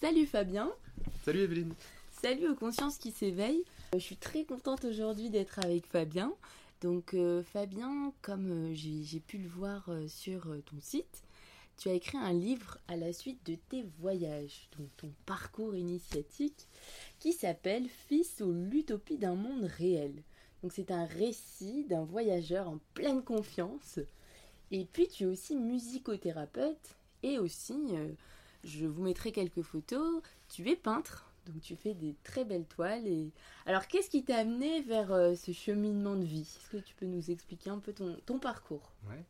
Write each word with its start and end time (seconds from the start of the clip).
Salut 0.00 0.24
Fabien 0.24 0.72
Salut 1.26 1.40
Evelyne 1.40 1.74
Salut 2.22 2.48
aux 2.48 2.54
consciences 2.54 2.96
qui 2.96 3.10
s'éveillent 3.10 3.64
Je 3.92 3.98
suis 3.98 4.16
très 4.16 4.44
contente 4.44 4.86
aujourd'hui 4.86 5.28
d'être 5.28 5.58
avec 5.62 5.84
Fabien. 5.84 6.32
Donc 6.80 7.12
euh, 7.12 7.42
Fabien, 7.42 8.10
comme 8.22 8.70
euh, 8.70 8.74
j'ai 8.74 9.20
pu 9.20 9.36
le 9.36 9.48
voir 9.48 9.84
euh, 9.90 10.08
sur 10.08 10.56
ton 10.64 10.80
site, 10.80 11.22
tu 11.76 11.90
as 11.90 11.92
écrit 11.92 12.16
un 12.16 12.32
livre 12.32 12.78
à 12.88 12.96
la 12.96 13.12
suite 13.12 13.44
de 13.44 13.56
tes 13.68 13.84
voyages, 14.00 14.70
donc 14.78 14.88
ton 14.96 15.12
parcours 15.26 15.76
initiatique, 15.76 16.66
qui 17.18 17.34
s'appelle 17.34 17.86
Fils 18.08 18.40
ou 18.40 18.52
l'utopie 18.52 19.18
d'un 19.18 19.34
monde 19.34 19.64
réel. 19.64 20.14
Donc 20.62 20.72
c'est 20.72 20.92
un 20.92 21.04
récit 21.04 21.84
d'un 21.84 22.04
voyageur 22.04 22.70
en 22.70 22.78
pleine 22.94 23.22
confiance. 23.22 23.98
Et 24.70 24.86
puis 24.86 25.08
tu 25.08 25.24
es 25.24 25.26
aussi 25.26 25.56
musicothérapeute 25.56 26.96
et 27.22 27.38
aussi 27.38 27.76
je 28.64 28.86
vous 28.86 29.02
mettrai 29.02 29.32
quelques 29.32 29.62
photos. 29.62 30.22
Tu 30.48 30.68
es 30.68 30.76
peintre, 30.76 31.30
donc 31.46 31.60
tu 31.62 31.76
fais 31.76 31.94
des 31.94 32.14
très 32.22 32.44
belles 32.44 32.66
toiles. 32.66 33.30
Alors, 33.66 33.86
qu'est-ce 33.86 34.10
qui 34.10 34.24
t'a 34.24 34.38
amené 34.38 34.82
vers 34.82 35.12
euh, 35.12 35.34
ce 35.34 35.52
cheminement 35.52 36.16
de 36.16 36.24
vie? 36.24 36.42
Est-ce 36.42 36.70
que 36.70 36.76
tu 36.76 36.94
peux 36.94 37.06
nous 37.06 37.30
expliquer 37.30 37.70
un 37.70 37.78
peu 37.78 37.92
ton, 37.92 38.38
parcours? 38.38 38.92
Ouais. 39.08 39.24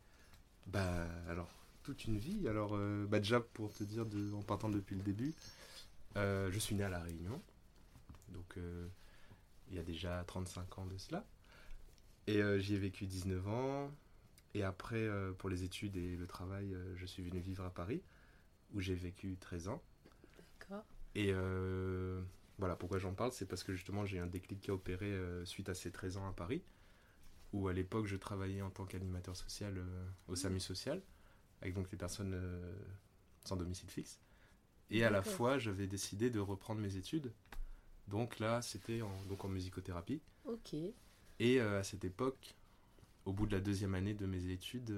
Bah, 0.67 1.07
alors, 1.29 1.49
toute 1.83 2.05
une 2.05 2.19
vie. 2.19 2.49
Alors, 2.49 2.75
euh, 2.75 3.07
bah, 3.07 3.19
déjà, 3.19 3.41
pour 3.41 3.73
te 3.73 3.85
dire, 3.85 4.07
en 4.35 4.43
partant 4.43 4.69
depuis 4.69 4.97
le 4.97 5.03
début, 5.03 5.35
euh, 6.17 6.51
je 6.51 6.59
suis 6.59 6.75
né 6.75 6.85
à 6.85 6.89
La 6.89 7.01
Réunion. 7.01 7.41
Donc, 8.29 8.57
il 9.69 9.77
y 9.77 9.79
a 9.79 9.83
déjà 9.83 10.23
35 10.25 10.79
ans 10.79 10.87
de 10.87 10.97
cela. 10.97 11.25
Et 12.27 12.41
j'y 12.61 12.75
ai 12.75 12.79
vécu 12.79 13.07
19 13.07 13.49
ans. 13.49 13.91
Et 14.55 14.63
après, 14.63 15.09
pour 15.39 15.49
les 15.49 15.65
études 15.65 15.97
et 15.97 16.17
le 16.17 16.27
travail, 16.27 16.77
je 16.95 17.07
suis 17.07 17.23
venu 17.25 17.41
vivre 17.41 17.65
à 17.65 17.71
Paris 17.71 18.03
où 18.75 18.81
j'ai 18.81 18.95
vécu 18.95 19.37
13 19.39 19.69
ans. 19.69 19.83
D'accord. 20.59 20.85
Et 21.15 21.31
euh, 21.33 22.23
voilà, 22.59 22.77
pourquoi 22.77 22.99
j'en 22.99 23.15
parle, 23.15 23.33
c'est 23.33 23.47
parce 23.47 23.65
que 23.65 23.73
justement 23.73 24.05
j'ai 24.05 24.19
un 24.19 24.27
déclic 24.27 24.61
qui 24.61 24.71
a 24.71 24.75
opéré 24.75 25.07
euh, 25.07 25.45
suite 25.45 25.69
à 25.69 25.75
ces 25.75 25.91
13 25.91 26.19
ans 26.19 26.29
à 26.29 26.33
Paris, 26.33 26.63
où 27.53 27.69
à 27.69 27.73
l'époque 27.73 28.07
je 28.07 28.17
travaillais 28.17 28.63
en 28.63 28.71
tant 28.71 28.85
qu'animateur 28.87 29.37
social 29.37 29.79
euh, 29.79 30.09
au 30.29 30.37
SAMU 30.37 30.61
social, 30.61 31.03
avec 31.63 31.75
donc 31.75 31.91
les 31.91 31.99
personnes 31.99 32.41
sans 33.45 33.57
domicile 33.57 33.91
fixe. 33.91 34.21
Et 34.91 35.05
à 35.05 35.11
la 35.11 35.23
fois, 35.23 35.59
j'avais 35.59 35.87
décidé 35.87 36.31
de 36.31 36.41
reprendre 36.41 36.81
mes 36.81 36.97
études. 36.97 37.33
Donc 38.09 38.39
là, 38.39 38.63
c'était 38.63 39.03
en, 39.03 39.25
donc 39.27 39.45
en 39.45 39.49
musicothérapie. 39.49 40.21
Ok. 40.47 40.75
Et 41.39 41.61
à 41.61 41.83
cette 41.83 42.05
époque, 42.05 42.57
au 43.27 43.33
bout 43.33 43.47
de 43.47 43.53
la 43.53 43.61
deuxième 43.61 43.95
année 43.95 44.15
de 44.15 44.27
mes 44.27 44.47
études, 44.47 44.91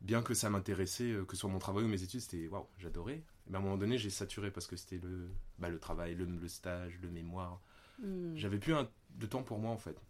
bien 0.00 0.22
que 0.22 0.34
ça 0.34 0.50
m'intéressait, 0.50 1.12
euh, 1.12 1.24
que 1.24 1.36
ce 1.36 1.40
soit 1.40 1.50
mon 1.50 1.58
travail 1.58 1.84
ou 1.84 1.88
mes 1.88 2.02
études, 2.02 2.20
c'était 2.20 2.48
waouh, 2.48 2.66
j'adorais. 2.78 3.22
Mais 3.46 3.56
à 3.56 3.60
un 3.60 3.62
moment 3.62 3.76
donné, 3.76 3.98
j'ai 3.98 4.10
saturé 4.10 4.50
parce 4.50 4.66
que 4.66 4.76
c'était 4.76 4.98
le, 4.98 5.30
bah, 5.58 5.68
le 5.68 5.78
travail, 5.78 6.14
le, 6.14 6.24
le, 6.24 6.48
stage, 6.48 6.98
le 7.02 7.10
mémoire. 7.10 7.60
Hmm. 8.00 8.34
J'avais 8.36 8.58
plus 8.58 8.74
un, 8.74 8.88
de 9.16 9.26
temps 9.26 9.42
pour 9.42 9.58
moi 9.58 9.70
en 9.70 9.78
fait. 9.78 10.00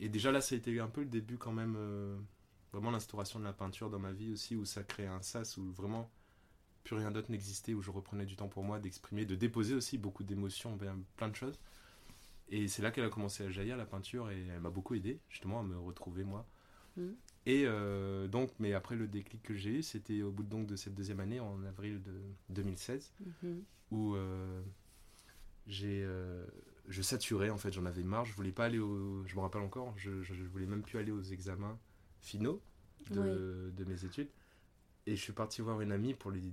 Et 0.00 0.08
déjà 0.08 0.32
là, 0.32 0.40
ça 0.40 0.54
a 0.54 0.58
été 0.58 0.78
un 0.80 0.88
peu 0.88 1.02
le 1.02 1.08
début 1.08 1.38
quand 1.38 1.52
même, 1.52 1.74
euh, 1.76 2.18
vraiment 2.72 2.90
l'instauration 2.90 3.38
de 3.38 3.44
la 3.44 3.52
peinture 3.52 3.88
dans 3.88 3.98
ma 3.98 4.12
vie 4.12 4.32
aussi, 4.32 4.56
où 4.56 4.64
ça 4.64 4.82
créait 4.82 5.06
un 5.06 5.22
sas, 5.22 5.56
où 5.56 5.72
vraiment 5.72 6.10
plus 6.84 6.96
rien 6.96 7.10
d'autre 7.10 7.30
n'existait, 7.30 7.74
où 7.74 7.82
je 7.82 7.90
reprenais 7.90 8.26
du 8.26 8.36
temps 8.36 8.48
pour 8.48 8.62
moi 8.62 8.78
d'exprimer, 8.78 9.24
de 9.24 9.34
déposer 9.34 9.74
aussi 9.74 9.98
beaucoup 9.98 10.22
d'émotions, 10.22 10.78
plein 11.16 11.28
de 11.28 11.34
choses. 11.34 11.58
Et 12.48 12.68
c'est 12.68 12.82
là 12.82 12.90
qu'elle 12.90 13.04
a 13.04 13.08
commencé 13.08 13.44
à 13.44 13.50
jaillir 13.50 13.76
la 13.76 13.86
peinture 13.86 14.30
et 14.30 14.46
elle 14.46 14.60
m'a 14.60 14.70
beaucoup 14.70 14.94
aidé 14.94 15.18
justement 15.28 15.60
à 15.60 15.62
me 15.62 15.76
retrouver 15.78 16.22
moi. 16.22 16.46
Hmm. 16.96 17.12
Et 17.46 17.62
euh, 17.64 18.26
donc, 18.26 18.50
mais 18.58 18.74
après 18.74 18.96
le 18.96 19.06
déclic 19.06 19.40
que 19.44 19.54
j'ai 19.54 19.78
eu, 19.78 19.82
c'était 19.82 20.22
au 20.22 20.32
bout 20.32 20.42
de, 20.42 20.48
donc, 20.48 20.66
de 20.66 20.74
cette 20.74 20.94
deuxième 20.94 21.20
année, 21.20 21.38
en 21.38 21.62
avril 21.64 22.02
de 22.02 22.12
2016, 22.50 23.12
mhm. 23.20 23.62
où 23.92 24.16
euh, 24.16 24.60
j'ai, 25.68 26.02
euh, 26.04 26.44
je 26.88 27.02
saturais, 27.02 27.50
en 27.50 27.56
fait, 27.56 27.70
j'en 27.70 27.86
avais 27.86 28.02
marre, 28.02 28.24
je 28.24 28.34
voulais 28.34 28.50
pas 28.50 28.64
aller 28.64 28.80
au, 28.80 29.24
je 29.26 29.36
me 29.36 29.40
rappelle 29.40 29.62
encore, 29.62 29.94
je, 29.96 30.22
je, 30.24 30.34
voulais 30.42 30.66
même 30.66 30.82
plus 30.82 30.98
aller 30.98 31.12
aux 31.12 31.22
examens 31.22 31.78
finaux 32.20 32.60
de, 33.10 33.72
de, 33.76 33.84
mes 33.84 34.04
études. 34.04 34.28
Et 35.06 35.14
je 35.14 35.22
suis 35.22 35.32
parti 35.32 35.62
voir 35.62 35.80
une 35.80 35.92
amie 35.92 36.14
pour 36.14 36.32
lui 36.32 36.52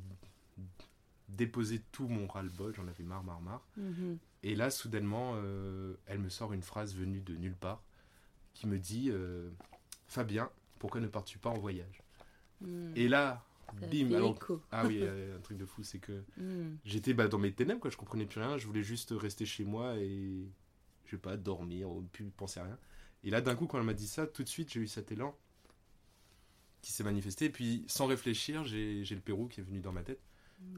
déposer 1.27 1.81
tout 1.91 2.07
mon 2.07 2.27
ras-le-bol, 2.27 2.75
j'en 2.75 2.87
avais 2.87 3.03
marre, 3.03 3.23
marre, 3.23 3.41
marre. 3.41 3.67
Mhm. 3.77 4.19
Et 4.43 4.55
là, 4.55 4.69
soudainement, 4.69 5.37
elle 6.05 6.19
me 6.19 6.29
sort 6.29 6.53
une 6.53 6.61
phrase 6.61 6.93
venue 6.95 7.21
de 7.21 7.35
nulle 7.35 7.55
part 7.55 7.81
qui 8.53 8.67
me 8.67 8.77
dit 8.77 9.11
Fabien, 10.05 10.51
pourquoi 10.83 10.99
ne 10.99 11.07
pars-tu 11.07 11.37
pas 11.37 11.49
en 11.49 11.57
voyage 11.57 12.03
hmm. 12.59 12.91
Et 12.97 13.07
là, 13.07 13.41
bim, 13.89 14.11
alors, 14.11 14.37
ah 14.69 14.85
oui, 14.85 15.01
un 15.01 15.39
truc 15.39 15.57
de 15.57 15.65
fou, 15.65 15.81
c'est 15.81 15.99
que 15.99 16.11
hmm. 16.37 16.75
j'étais 16.83 17.13
bah, 17.13 17.29
dans 17.29 17.37
mes 17.37 17.53
ténèbres, 17.53 17.79
quoi, 17.79 17.89
je 17.89 17.95
comprenais 17.95 18.25
plus 18.25 18.41
rien, 18.41 18.57
je 18.57 18.67
voulais 18.67 18.83
juste 18.83 19.13
rester 19.15 19.45
chez 19.45 19.63
moi 19.63 19.95
et 19.95 20.45
je 21.05 21.11
sais 21.11 21.17
pas 21.17 21.37
dormir, 21.37 21.89
ou 21.89 22.01
plus 22.01 22.25
penser 22.25 22.59
à 22.59 22.65
rien. 22.65 22.77
Et 23.23 23.29
là, 23.29 23.39
d'un 23.39 23.55
coup, 23.55 23.65
quand 23.65 23.77
elle 23.77 23.85
m'a 23.85 23.93
dit 23.93 24.09
ça, 24.09 24.27
tout 24.27 24.43
de 24.43 24.49
suite, 24.49 24.73
j'ai 24.73 24.81
eu 24.81 24.87
cet 24.87 25.09
élan 25.13 25.33
qui 26.81 26.91
s'est 26.91 27.05
manifesté. 27.05 27.45
Et 27.45 27.49
puis, 27.49 27.85
sans 27.87 28.07
réfléchir, 28.07 28.65
j'ai 28.65 29.05
le 29.09 29.21
Pérou 29.21 29.47
qui 29.47 29.61
est 29.61 29.63
venu 29.63 29.79
dans 29.79 29.93
ma 29.93 30.03
tête. 30.03 30.19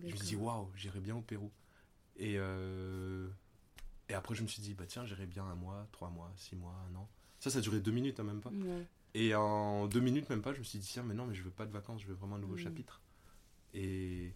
Je 0.01 0.05
me 0.05 0.15
suis 0.15 0.19
dit, 0.19 0.35
waouh, 0.35 0.69
j'irai 0.75 0.99
bien 0.99 1.15
au 1.15 1.21
Pérou. 1.21 1.51
Et, 2.17 2.35
euh, 2.37 3.27
et 4.07 4.13
après, 4.13 4.35
je 4.35 4.43
me 4.43 4.47
suis 4.47 4.61
dit, 4.61 4.75
bah 4.75 4.85
tiens, 4.87 5.03
j'irai 5.03 5.25
bien 5.25 5.45
un 5.45 5.55
mois, 5.55 5.87
trois 5.91 6.11
mois, 6.11 6.31
six 6.35 6.55
mois, 6.55 6.75
un 6.91 6.95
an. 6.95 7.09
Ça, 7.39 7.49
ça 7.49 7.57
a 7.57 7.61
duré 7.61 7.79
deux 7.79 7.91
minutes, 7.91 8.19
hein, 8.19 8.23
même 8.23 8.41
pas. 8.41 8.51
Et 9.17 9.33
en 9.33 9.87
deux 9.87 10.01
minutes, 10.01 10.29
même 10.29 10.41
pas, 10.41 10.53
je 10.53 10.59
me 10.59 10.65
suis 10.65 10.77
dit, 10.77 10.89
tiens, 10.89 11.01
mais 11.01 11.13
non, 11.13 11.25
mais 11.25 11.33
je 11.33 11.41
veux 11.41 11.49
pas 11.49 11.65
de 11.65 11.71
vacances, 11.71 12.01
je 12.01 12.07
veux 12.07 12.15
vraiment 12.15 12.35
un 12.35 12.39
nouveau 12.39 12.55
mm. 12.55 12.59
chapitre. 12.59 13.01
Et, 13.73 14.33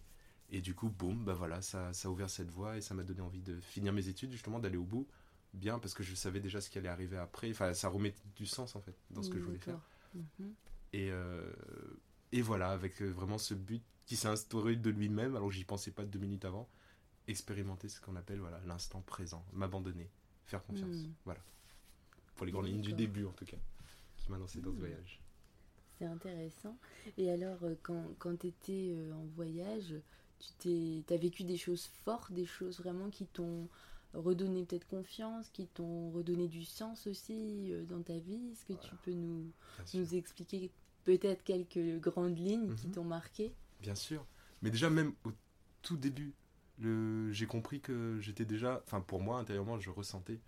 et 0.48 0.62
du 0.62 0.74
coup, 0.74 0.88
boum, 0.88 1.22
bah 1.22 1.34
voilà, 1.34 1.60
ça, 1.60 1.92
ça 1.92 2.08
a 2.08 2.10
ouvert 2.10 2.30
cette 2.30 2.50
voie 2.50 2.78
et 2.78 2.80
ça 2.80 2.94
m'a 2.94 3.02
donné 3.02 3.20
envie 3.20 3.42
de 3.42 3.60
finir 3.60 3.92
mes 3.92 4.08
études, 4.08 4.32
justement, 4.32 4.58
d'aller 4.58 4.78
au 4.78 4.84
bout, 4.84 5.06
bien, 5.52 5.78
parce 5.78 5.92
que 5.92 6.02
je 6.02 6.14
savais 6.14 6.40
déjà 6.40 6.62
ce 6.62 6.70
qui 6.70 6.78
allait 6.78 6.88
arriver 6.88 7.18
après. 7.18 7.50
Enfin, 7.50 7.74
ça 7.74 7.90
remet 7.90 8.14
du 8.36 8.46
sens, 8.46 8.74
en 8.74 8.80
fait, 8.80 8.96
dans 9.10 9.22
ce 9.22 9.28
que 9.28 9.38
je 9.38 9.44
voulais 9.44 9.58
faire. 9.58 9.78
Mm-hmm. 10.16 10.50
Et, 10.94 11.10
euh, 11.10 11.52
et 12.32 12.40
voilà, 12.40 12.70
avec 12.70 13.02
euh, 13.02 13.10
vraiment 13.10 13.36
ce 13.36 13.52
but 13.52 13.82
qui 14.06 14.16
s'est 14.16 14.28
instauré 14.28 14.76
de 14.76 14.88
lui-même, 14.88 15.36
alors 15.36 15.50
j'y 15.50 15.64
pensais 15.64 15.90
pas 15.90 16.06
deux 16.06 16.18
minutes 16.18 16.46
avant, 16.46 16.70
expérimenter 17.28 17.90
ce 17.90 18.00
qu'on 18.00 18.16
appelle 18.16 18.40
voilà 18.40 18.58
l'instant 18.64 19.02
présent, 19.02 19.44
m'abandonner, 19.52 20.10
faire 20.46 20.64
confiance. 20.64 21.04
Mm. 21.04 21.12
Voilà. 21.26 21.40
Pour 22.34 22.46
les 22.46 22.52
grandes 22.52 22.66
lignes 22.66 22.80
du 22.80 22.94
début, 22.94 23.26
en 23.26 23.32
tout 23.32 23.44
cas 23.44 23.58
m'a 24.30 24.38
lancé 24.38 24.60
dans 24.60 24.72
ce 24.72 24.78
voyage. 24.78 25.20
C'est 25.98 26.06
intéressant. 26.06 26.78
Et 27.18 27.30
alors, 27.30 27.58
euh, 27.62 27.74
quand, 27.82 28.02
quand 28.18 28.34
tu 28.38 28.46
étais 28.46 28.94
euh, 28.94 29.12
en 29.12 29.26
voyage, 29.36 29.94
tu 30.60 31.04
as 31.10 31.16
vécu 31.16 31.44
des 31.44 31.58
choses 31.58 31.90
fortes, 32.04 32.32
des 32.32 32.46
choses 32.46 32.78
vraiment 32.78 33.10
qui 33.10 33.26
t'ont 33.26 33.68
redonné 34.14 34.64
peut-être 34.64 34.88
confiance, 34.88 35.50
qui 35.50 35.66
t'ont 35.66 36.10
redonné 36.10 36.48
du 36.48 36.64
sens 36.64 37.06
aussi 37.06 37.70
euh, 37.70 37.84
dans 37.84 38.02
ta 38.02 38.18
vie? 38.18 38.50
Est-ce 38.50 38.64
que 38.64 38.80
tu 38.80 38.94
peux 39.04 39.12
nous, 39.12 39.52
nous 39.92 40.14
expliquer 40.14 40.70
peut-être 41.04 41.44
quelques 41.44 42.00
grandes 42.00 42.38
lignes 42.38 42.74
qui 42.76 42.86
mhm. 42.86 42.94
t'ont 42.94 43.04
marqué? 43.04 43.52
Bien 43.82 43.94
sûr. 43.94 44.24
Mais 44.62 44.70
déjà, 44.70 44.88
même 44.88 45.12
au 45.24 45.32
tout 45.82 45.98
début, 45.98 46.32
j'ai 47.30 47.46
compris 47.46 47.80
que 47.80 48.18
j'étais 48.20 48.46
déjà, 48.46 48.82
enfin 48.86 49.02
pour 49.02 49.20
moi 49.20 49.38
intérieurement, 49.38 49.78
je 49.78 49.90
ressentais 49.90 50.40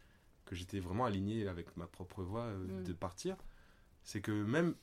que 0.46 0.55
j'étais 0.55 0.81
vraiment 0.81 1.05
aligné 1.05 1.46
avec 1.46 1.76
ma 1.76 1.87
propre 1.87 2.23
voie 2.23 2.52
mm. 2.52 2.84
de 2.84 2.93
partir 2.94 3.37
c'est 4.04 4.20
que 4.20 4.32
même 4.32 4.75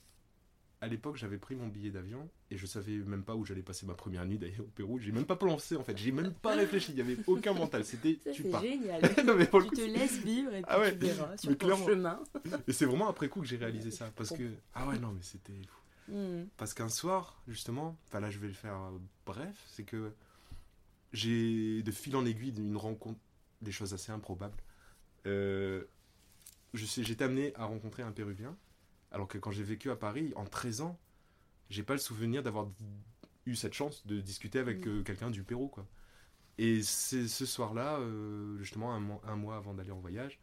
à 0.82 0.88
l'époque, 0.88 1.18
j'avais 1.18 1.38
pris 1.38 1.56
mon 1.56 1.68
billet 1.68 1.92
d'avion 1.92 2.30
et 2.52 2.58
je 2.58 2.66
savais 2.66 2.98
même 3.00 3.24
pas 3.24 3.36
où 3.36 3.44
j'allais 3.44 3.62
passer 3.62 3.86
ma 3.86 3.96
première 3.96 4.26
nuit 4.26 4.38
d'ailleurs 4.38 4.62
au 4.62 4.70
Pérou. 4.70 4.98
J'ai 4.98 5.12
même 5.12 5.26
pas 5.26 5.36
pensé 5.36 5.76
en 5.76 5.84
fait, 5.84 5.98
j'ai 5.98 6.12
même 6.12 6.34
pas 6.34 6.56
réfléchi, 6.56 6.94
il 6.94 6.98
y 6.98 7.02
avait 7.02 7.18
aucun 7.28 7.54
mental. 7.54 7.84
C'était 7.84 8.18
tu 8.34 8.44
pars. 8.44 8.62
génial. 8.62 9.02
tu 9.16 9.16
te 9.18 9.82
laisses 9.82 10.20
vivre 10.20 10.54
et 10.54 10.62
puis 10.62 10.72
ah 10.72 10.92
tu 10.92 10.98
verras 10.98 11.38
sur 11.38 11.58
ton 11.58 11.76
chemin. 11.86 12.20
et 12.68 12.72
c'est 12.72 12.86
vraiment 12.86 13.10
après 13.10 13.28
coup 13.28 13.42
que 13.42 13.48
j'ai 13.48 13.58
réalisé 13.58 13.92
ça 13.92 14.10
parce 14.16 14.30
que 14.30 14.54
ah 14.74 14.88
ouais 14.88 14.98
non 15.00 15.12
mais 15.12 15.22
c'était 15.22 15.54
fou. 15.68 16.14
Hmm. 16.14 16.46
Parce 16.56 16.74
qu'un 16.74 16.90
soir 16.90 17.42
justement, 17.48 17.98
enfin 18.08 18.22
là 18.22 18.30
je 18.30 18.40
vais 18.40 18.48
le 18.48 18.54
faire 18.54 18.76
euh, 18.76 18.98
bref, 19.26 19.56
c'est 19.68 19.84
que 19.84 20.14
j'ai 21.12 21.84
de 21.84 21.92
fil 21.92 22.16
en 22.16 22.26
aiguille 22.26 22.54
une 22.58 22.78
rencontre, 22.78 23.20
des 23.62 23.72
choses 23.72 23.94
assez 23.94 24.14
improbables. 24.14 24.58
Euh, 25.26 25.84
je 26.74 26.86
sais, 26.86 27.04
j'étais 27.04 27.26
amené 27.26 27.54
à 27.56 27.66
rencontrer 27.66 28.04
un 28.04 28.12
Péruvien 28.12 28.56
alors 29.12 29.28
que 29.28 29.38
quand 29.38 29.52
j'ai 29.52 29.64
vécu 29.64 29.90
à 29.92 29.96
Paris, 29.96 30.34
en 30.36 30.46
13 30.46 30.82
ans, 30.82 31.00
j'ai 31.70 31.84
pas 31.84 31.94
le 31.94 32.00
souvenir 32.00 32.44
d'avoir 32.44 32.68
eu 33.46 33.56
cette 33.56 33.74
chance 33.74 34.06
de 34.08 34.22
discuter 34.22 34.60
avec 34.60 34.86
Mm. 34.86 34.90
euh, 34.90 35.04
quelqu'un 35.04 35.32
du 35.32 35.44
Pérou, 35.44 35.68
quoi. 35.68 35.88
Et 36.58 36.84
c'est 36.84 37.28
ce 37.28 37.46
soir-là, 37.46 38.00
euh, 38.00 38.58
justement, 38.60 38.94
un, 38.94 39.00
mois- 39.00 39.22
un 39.26 39.36
mois 39.36 39.58
avant 39.58 39.74
d'aller 39.74 39.92
en 39.92 40.00
voyage, 40.00 40.40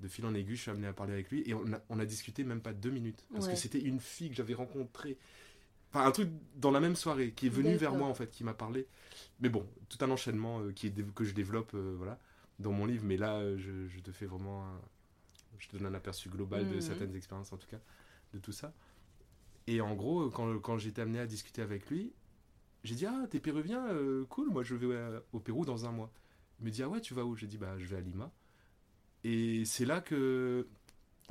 de 0.00 0.08
fil 0.08 0.26
en 0.26 0.34
aiguille, 0.34 0.56
je 0.56 0.62
suis 0.62 0.70
amené 0.72 0.88
à 0.88 0.92
parler 0.94 1.14
avec 1.14 1.30
lui 1.30 1.42
et 1.48 1.54
on 1.54 1.72
a, 1.72 1.80
on 1.90 1.98
a 2.00 2.06
discuté 2.06 2.44
même 2.44 2.60
pas 2.62 2.72
deux 2.74 2.90
minutes. 2.90 3.26
Parce 3.34 3.46
Ouais. 3.46 3.52
que 3.52 3.56
c'était 3.56 3.80
une 3.80 4.00
fille 4.00 4.30
que 4.30 4.36
j'avais 4.36 4.54
rencontrée, 4.54 5.18
enfin 5.90 6.06
un 6.06 6.10
truc 6.12 6.30
dans 6.56 6.70
la 6.70 6.80
même 6.80 6.96
soirée, 6.96 7.32
qui 7.32 7.46
est 7.46 7.50
venue 7.50 7.76
vers 7.76 7.94
moi 7.94 8.08
en 8.08 8.14
fait, 8.14 8.30
qui 8.30 8.44
m'a 8.44 8.54
parlé. 8.54 8.86
Mais 9.40 9.48
bon, 9.48 9.66
tout 9.88 9.98
un 10.04 10.10
enchaînement 10.10 10.60
euh, 10.60 10.72
qui 10.72 10.88
est, 10.88 11.14
que 11.14 11.24
je 11.24 11.34
développe 11.34 11.72
euh, 11.74 11.94
voilà, 11.98 12.18
dans 12.58 12.72
mon 12.72 12.86
livre, 12.86 13.04
mais 13.06 13.16
là, 13.16 13.56
je, 13.58 13.88
je 13.88 14.00
te 14.00 14.12
fais 14.12 14.26
vraiment. 14.26 14.64
un- 14.66 14.80
je 15.58 15.68
te 15.68 15.76
donne 15.76 15.86
un 15.86 15.94
aperçu 15.94 16.28
global 16.28 16.68
de 16.68 16.74
Mhm. 16.74 16.80
certaines 16.80 17.14
expériences 17.16 17.52
en 17.52 17.56
tout 17.56 17.68
cas, 17.68 17.80
de 18.32 18.38
tout 18.38 18.52
ça. 18.52 18.72
Et 19.66 19.80
en 19.80 19.94
gros, 19.94 20.28
quand, 20.30 20.58
quand 20.58 20.78
j'étais 20.78 21.02
amené 21.02 21.20
à 21.20 21.26
discuter 21.26 21.62
avec 21.62 21.88
lui, 21.88 22.12
j'ai 22.84 22.94
dit 22.94 23.06
Ah, 23.06 23.26
t'es 23.30 23.40
péruvien 23.40 23.86
Euh, 23.88 24.24
Cool, 24.26 24.50
moi 24.50 24.62
je 24.62 24.74
vais 24.74 24.86
euh, 24.86 25.20
au 25.32 25.40
Pérou 25.40 25.64
dans 25.64 25.86
un 25.86 25.92
mois. 25.92 26.12
Il 26.60 26.66
me 26.66 26.70
dit 26.70 26.82
Ah 26.82 26.88
ouais, 26.88 27.00
tu 27.00 27.14
vas 27.14 27.24
où? 27.24 27.36
J'ai 27.36 27.46
dit 27.46 27.58
Bah, 27.58 27.78
je 27.78 27.86
vais 27.86 27.96
à 27.96 28.00
Lima. 28.00 28.32
Et 29.24 29.64
c'est 29.64 29.84
là 29.84 30.00
que 30.00 30.66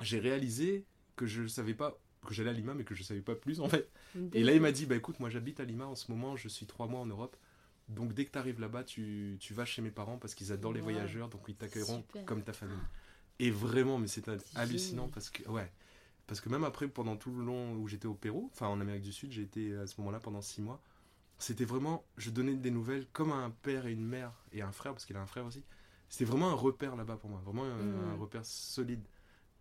j'ai 0.01 0.19
réalisé 0.19 0.85
que 1.17 1.25
je 1.25 1.45
savais 1.47 1.73
pas, 1.73 1.99
que 2.25 2.33
j'allais 2.33 2.51
à 2.51 2.53
Lima, 2.53 2.73
mais 2.73 2.85
que 2.85 2.95
je 2.95 3.03
savais 3.03 3.21
pas 3.21 3.35
plus 3.35 3.59
en 3.59 3.67
fait. 3.67 3.89
Et 4.33 4.43
là, 4.43 4.53
il 4.53 4.61
m'a 4.61 4.71
dit 4.71 4.85
Bah 4.85 4.95
écoute, 4.95 5.19
moi 5.19 5.29
j'habite 5.29 5.59
à 5.59 5.65
Lima 5.65 5.85
en 5.87 5.95
ce 5.95 6.09
moment, 6.11 6.35
je 6.37 6.47
suis 6.47 6.65
trois 6.65 6.87
mois 6.87 7.01
en 7.01 7.05
Europe. 7.05 7.35
Donc 7.89 8.13
dès 8.13 8.23
que 8.23 8.31
tu 8.31 8.37
arrives 8.37 8.61
là-bas, 8.61 8.85
tu, 8.85 9.35
tu 9.41 9.53
vas 9.53 9.65
chez 9.65 9.81
mes 9.81 9.91
parents 9.91 10.17
parce 10.17 10.33
qu'ils 10.35 10.53
adorent 10.53 10.71
les 10.71 10.79
voyageurs, 10.93 11.27
donc 11.27 11.41
ils 11.49 11.55
t'accueilleront 11.55 12.05
comme 12.25 12.43
ta 12.43 12.53
famille. 12.53 12.77
Et 13.39 13.51
vraiment, 13.51 13.97
mais 13.97 14.07
c'est 14.07 14.29
hallucinant 14.55 15.09
parce 15.09 15.29
que, 15.29 15.43
ouais. 15.49 15.69
Parce 16.31 16.39
que 16.39 16.47
même 16.47 16.63
après, 16.63 16.87
pendant 16.87 17.17
tout 17.17 17.35
le 17.35 17.43
long 17.43 17.73
où 17.75 17.89
j'étais 17.89 18.05
au 18.05 18.13
Pérou, 18.13 18.49
enfin 18.53 18.67
en 18.67 18.79
Amérique 18.79 19.01
du 19.03 19.11
Sud, 19.11 19.33
j'ai 19.33 19.41
été 19.41 19.75
à 19.75 19.85
ce 19.85 19.99
moment-là 19.99 20.21
pendant 20.21 20.41
six 20.41 20.61
mois. 20.61 20.81
C'était 21.39 21.65
vraiment, 21.65 22.05
je 22.15 22.29
donnais 22.29 22.53
des 22.55 22.71
nouvelles 22.71 23.05
comme 23.11 23.33
un 23.33 23.49
père 23.49 23.85
et 23.85 23.91
une 23.91 24.05
mère 24.05 24.31
et 24.53 24.61
un 24.61 24.71
frère, 24.71 24.93
parce 24.93 25.03
qu'il 25.03 25.17
a 25.17 25.21
un 25.21 25.25
frère 25.25 25.45
aussi. 25.45 25.61
C'était 26.07 26.23
vraiment 26.23 26.49
un 26.49 26.53
repère 26.53 26.95
là-bas 26.95 27.17
pour 27.17 27.29
moi, 27.29 27.41
vraiment 27.43 27.65
un, 27.65 27.83
Mm. 27.83 28.11
un 28.13 28.15
repère 28.15 28.45
solide. 28.45 29.03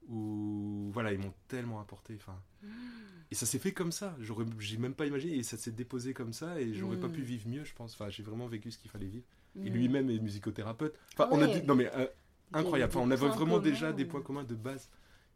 Où, 0.09 0.91
voilà, 0.93 1.13
ils 1.13 1.19
m'ont 1.19 1.35
tellement 1.49 1.81
apporté. 1.81 2.15
Enfin, 2.15 2.37
et 3.33 3.35
ça 3.35 3.47
s'est 3.47 3.59
fait 3.59 3.73
comme 3.73 3.91
ça. 3.91 4.17
J'aurais, 4.21 4.45
j'ai 4.61 4.77
même 4.77 4.95
pas 4.95 5.07
imaginé. 5.07 5.39
Et 5.39 5.43
ça 5.43 5.57
s'est 5.57 5.73
déposé 5.73 6.15
comme 6.15 6.33
ça. 6.33 6.61
Et 6.61 6.73
j'aurais 6.73 6.99
pas 7.01 7.09
Mm. 7.09 7.13
pu 7.13 7.23
vivre 7.23 7.49
mieux, 7.49 7.65
je 7.65 7.75
pense. 7.75 7.95
Enfin, 7.95 8.11
j'ai 8.11 8.23
vraiment 8.23 8.47
vécu 8.47 8.71
ce 8.71 8.79
qu'il 8.79 8.93
fallait 8.93 9.07
vivre. 9.09 9.27
Et 9.57 9.71
Mm. 9.71 9.73
lui-même 9.75 10.09
est 10.11 10.21
musicothérapeute. 10.21 10.95
Enfin, 11.15 11.29
on 11.33 11.43
a 11.43 11.49
dit, 11.49 11.63
non 11.67 11.75
mais 11.75 11.91
euh, 11.97 12.07
incroyable. 12.53 12.93
Enfin, 12.95 13.05
on 13.07 13.11
avait 13.11 13.27
points 13.27 13.37
vraiment 13.37 13.59
déjà 13.59 13.93
des 13.93 14.05
points 14.05 14.23
communs 14.23 14.45
de 14.45 14.55
base 14.55 14.89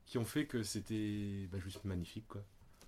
qui 0.06 0.19
ont 0.19 0.25
fait 0.25 0.47
que 0.47 0.62
c'était 0.62 1.49
bah, 1.51 1.59
juste 1.59 1.85
magnifique, 1.85 2.27
quoi. 2.29 2.43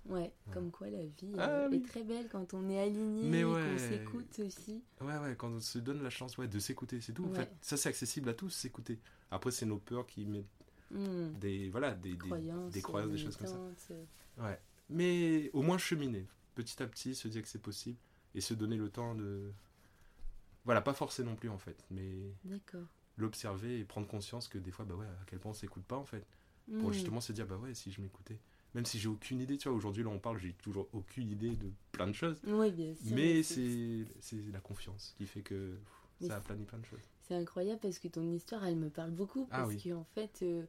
Ouais, 0.05 0.31
comme 0.53 0.71
quoi 0.71 0.89
la 0.89 1.05
vie 1.05 1.33
Ah, 1.37 1.49
euh, 1.49 1.67
oui. 1.69 1.77
est 1.77 1.87
très 1.87 2.03
belle 2.03 2.29
quand 2.29 2.53
on 2.53 2.69
est 2.69 2.79
aligné, 2.79 3.27
Mais 3.29 3.43
qu'on 3.43 3.53
ouais. 3.55 3.77
s'écoute 3.77 4.39
aussi. 4.39 4.81
Ouais, 5.01 5.17
ouais, 5.17 5.35
quand 5.37 5.49
on 5.49 5.59
se 5.59 5.79
donne 5.79 6.01
la 6.01 6.09
chance 6.09 6.37
ouais, 6.37 6.47
de 6.47 6.59
s'écouter, 6.59 7.01
c'est 7.01 7.11
tout. 7.11 7.25
En 7.25 7.29
Ouais. 7.29 7.39
fait, 7.39 7.51
ça 7.61 7.75
c'est 7.75 7.89
accessible 7.89 8.29
à 8.29 8.33
tous, 8.33 8.49
s'écouter. 8.49 8.99
Après, 9.31 9.51
c'est 9.51 9.65
nos 9.65 9.79
peurs 9.79 10.05
qui 10.07 10.25
mettent 10.25 10.45
Mm. 10.89 11.33
des, 11.39 11.69
voilà, 11.69 11.91
des, 11.95 12.11
des, 12.11 12.17
Croyances, 12.17 12.71
des 12.71 12.81
croyances, 12.81 13.11
des 13.11 13.17
choses 13.17 13.35
comme 13.35 13.75
ça. 13.75 13.93
Ouais. 14.37 14.57
Mais 14.89 15.49
au 15.51 15.61
moins 15.61 15.77
cheminer, 15.77 16.25
petit 16.55 16.81
à 16.81 16.87
petit, 16.87 17.13
se 17.13 17.27
dire 17.27 17.41
que 17.41 17.49
c'est 17.49 17.61
possible 17.61 17.97
et 18.33 18.39
se 18.39 18.53
donner 18.53 18.77
le 18.77 18.89
temps 18.89 19.13
de. 19.13 19.51
Voilà, 20.63 20.81
pas 20.81 20.93
forcer 20.93 21.23
non 21.25 21.35
plus 21.35 21.49
en 21.49 21.57
fait, 21.57 21.85
mais 21.91 22.31
D'accord. 22.45 22.85
l'observer 23.17 23.79
et 23.79 23.83
prendre 23.83 24.07
conscience 24.07 24.47
que 24.47 24.57
des 24.57 24.71
fois, 24.71 24.85
bah 24.85 24.95
ouais, 24.95 25.05
à 25.05 25.25
quel 25.27 25.39
point 25.39 25.51
on 25.51 25.53
s'écoute 25.53 25.83
pas 25.83 25.97
en 25.97 26.05
fait. 26.05 26.25
Pour 26.79 26.89
Mm. 26.89 26.93
justement 26.93 27.21
se 27.21 27.31
dire, 27.33 27.47
bah 27.47 27.57
ouais, 27.57 27.73
si 27.73 27.91
je 27.91 28.01
m'écoutais. 28.01 28.37
Même 28.75 28.85
si 28.85 28.99
j'ai 28.99 29.07
aucune 29.07 29.39
idée, 29.39 29.57
tu 29.57 29.67
vois, 29.69 29.77
aujourd'hui 29.77 30.03
là 30.03 30.09
on 30.09 30.19
parle, 30.19 30.37
j'ai 30.37 30.53
toujours 30.53 30.87
aucune 30.93 31.29
idée 31.31 31.55
de 31.55 31.71
plein 31.91 32.07
de 32.07 32.13
choses. 32.13 32.39
Oui, 32.45 32.71
bien 32.71 32.93
sûr. 32.93 33.15
Mais 33.15 33.41
c'est 33.43 34.05
c'est 34.19 34.37
la 34.51 34.59
confiance 34.59 35.13
qui 35.17 35.25
fait 35.25 35.41
que 35.41 35.77
pff, 36.19 36.27
ça 36.27 36.35
aplanit 36.35 36.65
plein 36.65 36.79
de 36.79 36.85
choses. 36.85 36.99
C'est 37.27 37.35
incroyable 37.35 37.79
parce 37.81 37.99
que 37.99 38.07
ton 38.07 38.29
histoire, 38.31 38.65
elle 38.65 38.75
me 38.75 38.89
parle 38.89 39.11
beaucoup. 39.11 39.47
Ah 39.51 39.57
Parce 39.57 39.69
oui. 39.69 39.81
que, 39.83 39.93
en 39.93 40.05
fait, 40.15 40.39
euh, 40.43 40.63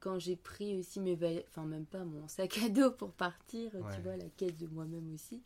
quand 0.00 0.18
j'ai 0.18 0.36
pris 0.36 0.76
aussi 0.76 1.00
mes 1.00 1.18
Enfin, 1.48 1.64
même 1.64 1.84
pas 1.86 2.04
mon 2.04 2.26
sac 2.28 2.58
à 2.58 2.68
dos 2.68 2.90
pour 2.90 3.12
partir, 3.12 3.74
Ouais. 3.74 3.80
tu 3.94 4.00
vois, 4.02 4.16
la 4.16 4.28
quête 4.36 4.56
de 4.58 4.66
moi-même 4.68 5.12
aussi. 5.14 5.42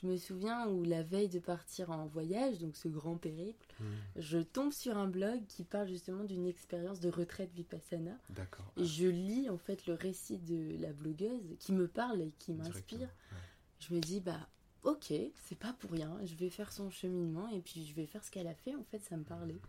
Je 0.00 0.06
me 0.06 0.16
souviens 0.16 0.68
où 0.68 0.84
la 0.84 1.02
veille 1.02 1.28
de 1.28 1.40
partir 1.40 1.90
en 1.90 2.06
voyage, 2.06 2.58
donc 2.58 2.76
ce 2.76 2.88
grand 2.88 3.16
périple, 3.16 3.66
Hmm, 3.80 3.84
je 4.16 4.38
tombe 4.38 4.72
sur 4.72 4.98
un 4.98 5.06
blog 5.08 5.40
qui 5.48 5.64
parle 5.64 5.88
justement 5.88 6.22
d'une 6.24 6.46
expérience 6.46 7.00
de 7.00 7.08
retraite 7.08 7.50
vipassana. 7.54 8.12
D'accord. 8.28 8.70
Et 8.76 8.84
je 8.84 9.06
lis 9.06 9.48
en 9.48 9.56
fait 9.56 9.86
le 9.86 9.94
récit 9.94 10.36
de 10.38 10.76
la 10.80 10.92
blogueuse 10.92 11.56
qui 11.58 11.72
me 11.72 11.88
parle 11.88 12.20
et 12.20 12.30
qui 12.38 12.52
m'inspire. 12.52 13.00
Ouais. 13.00 13.38
Je 13.78 13.94
me 13.94 14.00
dis, 14.00 14.20
bah 14.20 14.48
ok, 14.82 15.12
c'est 15.44 15.58
pas 15.58 15.72
pour 15.72 15.90
rien, 15.92 16.14
je 16.24 16.34
vais 16.34 16.50
faire 16.50 16.72
son 16.72 16.90
cheminement 16.90 17.48
et 17.48 17.60
puis 17.60 17.84
je 17.86 17.94
vais 17.94 18.06
faire 18.06 18.22
ce 18.22 18.30
qu'elle 18.30 18.46
a 18.48 18.54
fait, 18.54 18.74
en 18.74 18.84
fait 18.84 18.98
ça 19.00 19.16
me 19.16 19.24
parlait. 19.24 19.60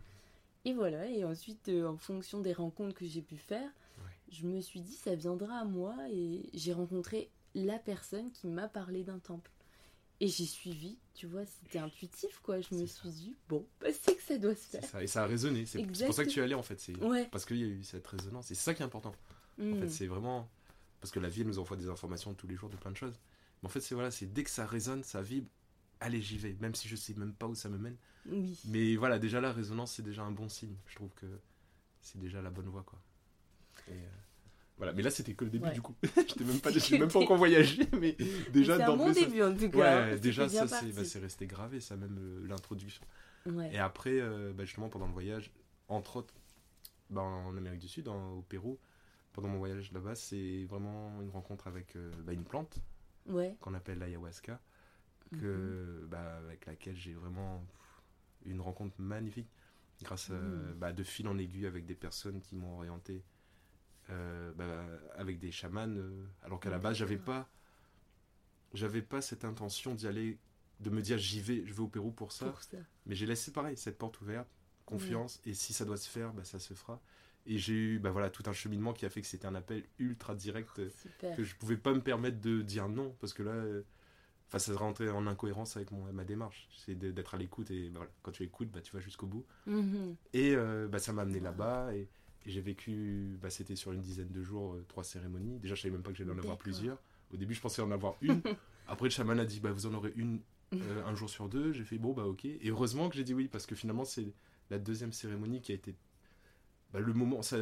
Et 0.66 0.74
voilà, 0.74 1.08
et 1.08 1.24
ensuite 1.24 1.68
euh, 1.70 1.86
en 1.88 1.96
fonction 1.96 2.40
des 2.40 2.52
rencontres 2.52 2.94
que 2.94 3.06
j'ai 3.06 3.22
pu 3.22 3.36
faire, 3.36 3.68
Ouais. 3.98 4.10
je 4.30 4.46
me 4.46 4.60
suis 4.60 4.80
dit 4.80 4.92
ça 4.94 5.14
viendra 5.14 5.56
à 5.58 5.64
moi 5.64 5.94
et 6.10 6.48
j'ai 6.54 6.72
rencontré 6.72 7.30
la 7.54 7.78
personne 7.78 8.30
qui 8.32 8.46
m'a 8.46 8.68
parlé 8.68 9.04
d'un 9.04 9.18
temple. 9.18 9.50
Et 10.24 10.28
j'ai 10.28 10.46
suivi, 10.46 10.98
tu 11.14 11.26
vois, 11.26 11.44
c'était 11.44 11.80
intuitif 11.80 12.38
quoi, 12.44 12.60
je 12.60 12.74
me 12.76 12.86
suis 12.86 13.08
dit, 13.10 13.36
bon, 13.48 13.66
bah, 13.80 13.88
c'est 13.92 14.14
que 14.14 14.22
ça 14.22 14.38
doit 14.38 14.54
se 14.54 14.60
faire. 14.66 14.84
ça, 14.84 15.02
et 15.02 15.08
ça 15.08 15.24
a 15.24 15.26
résonné. 15.26 15.66
C'est 15.66 15.82
pour 15.84 16.14
ça 16.14 16.24
que 16.24 16.30
tu 16.30 16.38
y 16.38 16.42
allais 16.42 16.54
en 16.54 16.62
fait. 16.62 16.78
C'est 16.78 16.96
Ouais. 17.02 17.26
parce 17.32 17.44
qu'il 17.44 17.56
y 17.56 17.64
a 17.64 17.66
eu 17.66 17.82
cette 17.82 18.06
résonance. 18.06 18.48
Et 18.52 18.54
c'est 18.54 18.62
ça 18.62 18.72
qui 18.72 18.82
est 18.82 18.86
important. 18.86 19.12
En 19.60 19.74
fait, 19.80 19.88
c'est 19.88 20.06
vraiment 20.06 20.48
parce 21.00 21.10
que 21.10 21.18
la 21.18 21.28
vie 21.28 21.44
nous 21.44 21.58
envoie 21.58 21.76
des 21.76 21.88
informations 21.88 22.34
tous 22.34 22.46
les 22.46 22.54
jours 22.54 22.70
de 22.70 22.76
plein 22.76 22.92
de 22.92 22.96
choses. 22.96 23.18
Mais 23.62 23.66
en 23.66 23.68
fait, 23.68 23.80
c'est 23.80 23.96
voilà, 23.96 24.12
c'est 24.12 24.32
dès 24.32 24.44
que 24.44 24.50
ça 24.50 24.64
résonne, 24.64 25.02
ça 25.02 25.22
vibre. 25.22 25.48
Allez, 25.98 26.22
j'y 26.22 26.38
vais, 26.38 26.56
même 26.60 26.74
si 26.76 26.86
je 26.86 26.94
sais 26.94 27.14
même 27.14 27.32
pas 27.34 27.48
où 27.48 27.56
ça 27.56 27.68
me 27.68 27.76
mène. 27.78 27.96
Oui. 28.26 28.56
Mais 28.66 28.94
voilà, 28.94 29.18
déjà 29.18 29.40
la 29.40 29.52
résonance, 29.52 29.92
c'est 29.94 30.02
déjà 30.02 30.22
un 30.22 30.30
bon 30.30 30.48
signe. 30.48 30.76
Je 30.86 30.94
trouve 30.94 31.10
que 31.16 31.26
c'est 32.00 32.18
déjà 32.20 32.40
la 32.40 32.50
bonne 32.50 32.68
voie, 32.68 32.84
quoi. 32.84 33.00
Et, 33.88 33.92
euh, 33.92 34.08
voilà, 34.78 34.92
mais 34.92 35.02
là 35.02 35.10
c'était 35.10 35.34
que 35.34 35.44
le 35.44 35.50
début 35.50 35.66
Ouais. 35.68 35.72
du 35.74 35.82
coup. 35.82 35.94
J'étais 36.16 36.44
même 36.44 36.60
pas, 36.60 36.70
j'ai 36.76 36.98
même 36.98 37.10
pas 37.10 37.18
encore 37.20 37.36
voyagé, 37.36 37.86
mais 38.00 38.16
déjà 38.52 38.76
c'est 38.76 38.82
un 38.82 38.86
bon 38.88 38.96
d'emblée, 39.06 39.14
ça- 39.14 39.26
début 39.26 39.42
en 39.42 39.54
tout 39.54 39.70
cas. 39.70 39.78
Ouais, 39.78 40.10
C'était 40.10 40.20
déjà 40.20 40.48
ça 40.48 40.66
c'est 40.66 40.92
bah, 40.92 41.04
c'est 41.04 41.18
resté 41.20 41.46
gravé, 41.46 41.80
ça 41.80 41.96
même 41.96 42.18
euh, 42.18 42.46
l'introduction. 42.48 43.02
Ouais. 43.46 43.72
Et 43.74 43.78
après, 43.78 44.20
euh, 44.20 44.52
bah, 44.52 44.64
justement 44.64 44.88
pendant 44.88 45.06
le 45.06 45.12
voyage, 45.12 45.50
entre 45.88 46.16
autres, 46.16 46.34
bah, 47.10 47.22
en 47.22 47.56
Amérique 47.56 47.80
du 47.80 47.88
Sud, 47.88 48.08
en- 48.08 48.32
au 48.38 48.42
Pérou, 48.42 48.78
pendant 49.32 49.48
mon 49.48 49.58
voyage 49.58 49.92
là-bas, 49.92 50.14
c'est 50.14 50.64
vraiment 50.64 51.20
une 51.22 51.30
rencontre 51.30 51.66
avec 51.66 51.94
euh, 51.96 52.10
une 52.30 52.44
plante 52.44 52.78
qu'on 53.60 53.74
appelle 53.74 53.98
l'ayahuasca, 53.98 54.60
que, 55.38 56.06
bah, 56.10 56.36
avec 56.38 56.66
laquelle 56.66 56.96
j'ai 56.96 57.14
vraiment 57.14 57.64
une 58.44 58.60
rencontre 58.60 58.94
magnifique, 58.98 59.48
grâce 60.02 60.30
à, 60.30 60.34
Mhm. 60.34 60.74
bah, 60.76 60.92
de 60.92 61.02
fil 61.02 61.26
en 61.28 61.38
aiguille 61.38 61.66
avec 61.66 61.86
des 61.86 61.94
personnes 61.94 62.40
qui 62.40 62.56
m'ont 62.56 62.76
orienté, 62.76 63.22
euh, 64.12 64.52
bah, 64.52 64.86
avec 65.16 65.38
des 65.38 65.50
chamans, 65.50 65.88
euh, 65.88 66.24
alors 66.42 66.60
qu'à 66.60 66.70
la 66.70 66.78
base 66.78 66.96
j'avais 66.96 67.16
pas, 67.18 67.48
j'avais 68.74 69.02
pas 69.02 69.20
cette 69.20 69.44
intention 69.44 69.94
d'y 69.94 70.06
aller, 70.06 70.38
de 70.80 70.90
me 70.90 71.00
dire 71.02 71.18
j'y 71.18 71.40
vais, 71.40 71.62
je 71.66 71.72
vais 71.72 71.80
au 71.80 71.88
Pérou 71.88 72.10
pour 72.10 72.32
ça, 72.32 72.46
Pour 72.50 72.62
ça. 72.62 72.78
mais 73.06 73.14
j'ai 73.14 73.26
laissé 73.26 73.52
pareil 73.52 73.76
cette 73.76 73.98
porte 73.98 74.20
ouverte, 74.20 74.48
confiance, 74.86 75.40
et 75.44 75.54
si 75.54 75.72
ça 75.72 75.84
doit 75.84 75.96
se 75.96 76.08
faire, 76.08 76.32
bah, 76.32 76.44
ça 76.44 76.58
se 76.58 76.74
fera. 76.74 77.00
Et 77.44 77.58
j'ai 77.58 77.74
eu 77.74 77.98
bah, 77.98 78.10
voilà, 78.10 78.30
tout 78.30 78.44
un 78.46 78.52
cheminement 78.52 78.92
qui 78.92 79.04
a 79.04 79.10
fait 79.10 79.20
que 79.20 79.26
c'était 79.26 79.46
un 79.46 79.54
appel 79.56 79.84
ultra 79.98 80.34
direct 80.36 80.78
euh, 80.78 80.88
Super. 80.90 81.36
que 81.36 81.42
je 81.42 81.56
pouvais 81.56 81.76
pas 81.76 81.92
me 81.92 82.00
permettre 82.00 82.40
de 82.40 82.62
dire 82.62 82.88
non 82.88 83.16
parce 83.20 83.32
que 83.34 83.42
là 83.42 83.50
euh, 83.50 83.82
ça 84.56 84.76
rentrait 84.76 85.08
en 85.08 85.26
incohérence 85.26 85.76
avec 85.76 85.90
mon, 85.90 86.12
ma 86.12 86.24
démarche 86.24 86.68
c'est 86.76 86.94
d'être 86.94 87.34
à 87.34 87.38
l'écoute 87.38 87.70
et 87.72 87.88
bah, 87.88 87.98
voilà 87.98 88.12
quand 88.22 88.30
tu 88.30 88.44
écoutes 88.44 88.70
bah, 88.70 88.80
tu 88.80 88.92
vas 88.94 89.00
jusqu'au 89.00 89.26
bout 89.26 89.44
Mhm. 89.66 90.14
et 90.34 90.54
euh, 90.54 90.86
bah, 90.86 91.00
ça 91.00 91.12
m'a 91.12 91.22
amené 91.22 91.40
là-bas 91.40 91.92
et 91.96 92.08
j'ai 92.46 92.60
vécu 92.60 93.38
bah, 93.40 93.50
c'était 93.50 93.76
sur 93.76 93.92
une 93.92 94.00
dizaine 94.00 94.30
de 94.30 94.42
jours 94.42 94.74
euh, 94.74 94.84
trois 94.88 95.04
cérémonies. 95.04 95.58
Déjà 95.58 95.74
je 95.74 95.82
savais 95.82 95.92
même 95.92 96.02
pas 96.02 96.10
que 96.12 96.16
j'allais 96.18 96.32
en 96.32 96.38
avoir 96.38 96.58
plusieurs. 96.58 96.98
Au 97.32 97.36
début 97.36 97.54
je 97.54 97.60
pensais 97.60 97.82
en 97.82 97.90
avoir 97.90 98.16
une. 98.20 98.40
Après 98.88 99.04
le 99.06 99.10
chaman 99.10 99.38
a 99.38 99.44
dit 99.44 99.60
bah 99.60 99.72
vous 99.72 99.86
en 99.86 99.94
aurez 99.94 100.12
une 100.16 100.40
euh, 100.74 101.04
un 101.04 101.14
jour 101.14 101.28
sur 101.30 101.48
deux. 101.48 101.72
J'ai 101.72 101.84
fait 101.84 101.98
bon 101.98 102.12
bah 102.12 102.24
ok. 102.26 102.44
Et 102.44 102.68
heureusement 102.68 103.08
que 103.08 103.16
j'ai 103.16 103.24
dit 103.24 103.34
oui 103.34 103.48
parce 103.48 103.66
que 103.66 103.74
finalement 103.74 104.04
c'est 104.04 104.32
la 104.70 104.78
deuxième 104.78 105.12
cérémonie 105.12 105.60
qui 105.60 105.72
a 105.72 105.74
été 105.74 105.96
bah, 106.92 107.00
le 107.00 107.12
moment 107.12 107.42
ça 107.42 107.58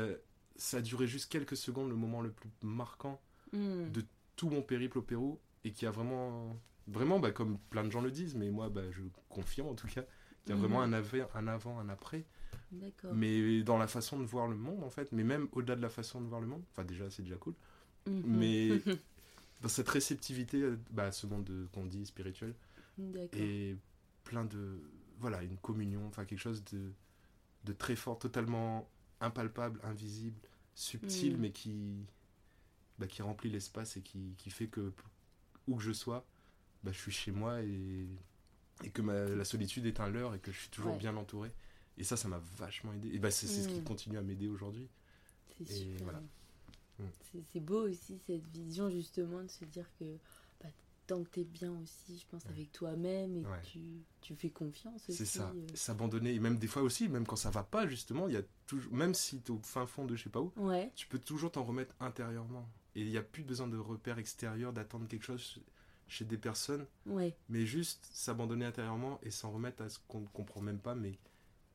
ça 0.57 0.79
a 0.79 0.81
duré 0.83 1.07
juste 1.07 1.31
quelques 1.31 1.57
secondes 1.57 1.89
le 1.89 1.97
moment 1.97 2.21
le 2.21 2.31
plus 2.31 2.51
marquant 2.63 3.21
Mhm. 3.53 3.91
de 3.91 4.05
tout 4.37 4.49
mon 4.49 4.63
périple 4.63 4.99
au 4.99 5.03
Pérou 5.03 5.41
et 5.65 5.73
qui 5.73 5.85
a 5.85 5.91
vraiment, 5.91 6.57
vraiment 6.87 7.19
bah, 7.19 7.33
comme 7.33 7.59
plein 7.71 7.83
de 7.83 7.91
gens 7.91 8.01
le 8.01 8.13
disent, 8.13 8.37
mais 8.37 8.49
moi 8.49 8.69
bah, 8.69 8.89
je 8.93 9.03
confirme 9.29 9.67
en 9.69 9.75
tout 9.75 9.89
cas, 9.89 10.05
qu'il 10.45 10.55
y 10.55 10.59
a 10.59 10.61
vraiment 10.61 10.83
un, 10.83 10.93
avant, 10.93 11.29
un 11.35 11.49
avant, 11.49 11.79
un 11.81 11.89
après. 11.89 12.25
Mais 13.15 13.63
dans 13.63 13.79
la 13.79 13.87
façon 13.87 14.19
de 14.19 14.25
voir 14.25 14.47
le 14.49 14.57
monde 14.57 14.83
en 14.85 14.91
fait, 14.91 15.11
mais 15.13 15.25
même 15.25 15.49
au-delà 15.53 15.77
de 15.77 15.83
la 15.83 15.89
façon 15.91 16.21
de 16.21 16.27
voir 16.27 16.41
le 16.41 16.47
monde, 16.47 16.63
enfin 16.73 16.85
déjà 16.85 17.11
c'est 17.11 17.23
déjà 17.23 17.37
cool, 17.37 17.55
Mhm. 18.07 18.23
mais 18.27 18.69
dans 19.63 19.69
cette 19.69 19.89
réceptivité 19.89 20.63
euh, 20.63 20.79
bah, 20.91 21.05
à 21.07 21.13
ce 21.13 21.27
monde 21.27 21.45
de- 21.45 21.67
qu'on 21.73 21.85
dit 21.87 22.07
spirituel 22.07 22.55
et 23.39 23.77
plein 24.25 24.45
de, 24.45 24.81
voilà, 25.19 25.43
une 25.43 25.57
communion, 25.59 26.07
enfin 26.07 26.25
quelque 26.25 26.39
chose 26.39 26.63
de, 26.73 26.93
de 27.65 27.73
très 27.73 27.97
fort, 27.97 28.19
totalement 28.19 28.89
impalpable, 29.21 29.81
invisible, 29.85 30.39
subtil, 30.75 31.35
Mhm. 31.35 31.41
mais 31.41 31.51
qui, 31.51 32.07
bah, 32.99 33.07
qui 33.07 33.23
remplit 33.23 33.51
l'espace 33.51 33.97
et 33.97 34.03
qui, 34.03 34.35
qui 34.39 34.51
fait 34.51 34.67
que 34.69 34.93
où 35.69 35.77
que 35.77 35.83
je 35.83 35.93
sois, 35.93 36.25
bah, 36.85 36.93
je 36.93 36.99
suis 36.99 37.13
chez 37.13 37.33
moi 37.33 37.61
et 37.63 38.07
et 38.83 38.89
que 38.91 39.03
ma- 39.03 39.27
la 39.27 39.45
solitude 39.45 39.85
est 39.85 40.01
un 40.01 40.09
leurre 40.09 40.35
et 40.35 40.39
que 40.39 40.51
je 40.51 40.59
suis 40.59 40.71
toujours 40.71 40.93
Ouais. 40.93 40.99
bien 40.99 41.15
entouré. 41.19 41.51
Et 42.01 42.05
ça, 42.05 42.17
ça 42.17 42.29
m'a 42.29 42.41
vachement 42.57 42.93
aidé. 42.95 43.11
Et 43.13 43.19
bah, 43.19 43.31
c'est 43.31 43.47
c'est 43.47 43.63
ce 43.63 43.69
qui 43.69 43.81
Mm. 43.81 43.85
continue 43.85 44.17
à 44.19 44.23
m'aider 44.23 44.49
aujourd'hui. 44.49 44.89
C'est 45.67 45.97
voilà. 46.03 46.21
Mm. 46.99 47.05
C'est- 47.53 47.61
beau 47.61 47.87
aussi 47.89 48.19
cette 48.27 48.47
vision 48.49 48.91
justement 48.91 49.43
de 49.43 49.49
se 49.49 49.65
dire 49.67 49.87
que 49.99 50.05
bah, 50.63 50.69
tant 51.07 51.23
que 51.23 51.29
t'es 51.29 51.45
bien 51.45 51.73
aussi, 51.83 52.19
je 52.19 52.27
pense, 52.31 52.43
Ouais. 52.45 52.51
avec 52.53 52.73
toi-même 52.73 53.37
et 53.37 53.45
Ouais. 53.47 53.61
que 53.63 53.67
tu, 53.69 53.81
tu 54.23 54.35
fais 54.35 54.49
confiance 54.51 55.03
aussi. 55.09 55.15
C'est 55.19 55.25
ça, 55.27 55.53
euh. 55.55 55.67
s'abandonner. 55.75 56.35
Et 56.35 56.39
même 56.41 56.57
des 56.59 56.67
fois 56.67 56.83
aussi, 56.83 57.09
même 57.09 57.27
quand 57.27 57.37
ça 57.37 57.51
va 57.51 57.63
pas, 57.63 57.87
justement, 57.87 58.29
il 58.29 58.35
y 58.35 58.39
a 58.39 58.43
toujours, 58.67 58.93
même 58.95 59.13
si 59.15 59.41
tu 59.43 59.53
es 59.53 59.55
au 59.55 59.61
fin 59.63 59.87
fond 59.87 60.07
de 60.07 60.17
je 60.17 60.25
sais 60.25 60.31
pas 60.31 60.41
où, 60.41 60.53
Ouais, 60.57 60.91
tu 60.95 61.07
peux 61.07 61.19
toujours 61.19 61.53
t'en 61.53 61.65
remettre 61.65 61.95
intérieurement. 62.01 62.67
Et 62.97 63.03
il 63.03 63.09
n'y 63.11 63.19
a 63.19 63.23
plus 63.23 63.43
besoin 63.45 63.69
de 63.69 63.77
repères 63.77 64.19
extérieurs, 64.19 64.73
d'attendre 64.73 65.07
quelque 65.07 65.25
chose 65.25 65.61
chez 66.09 66.25
des 66.25 66.39
personnes, 66.39 66.87
mais 67.49 67.67
juste 67.67 68.09
s'abandonner 68.13 68.65
intérieurement 68.65 69.21
et 69.23 69.31
s'en 69.31 69.53
remettre 69.53 69.83
à 69.83 69.89
ce 69.89 69.99
qu'on 70.09 70.21
ne 70.23 70.27
comprend 70.29 70.61
même 70.61 70.81
pas, 70.81 70.95
mais 70.97 71.19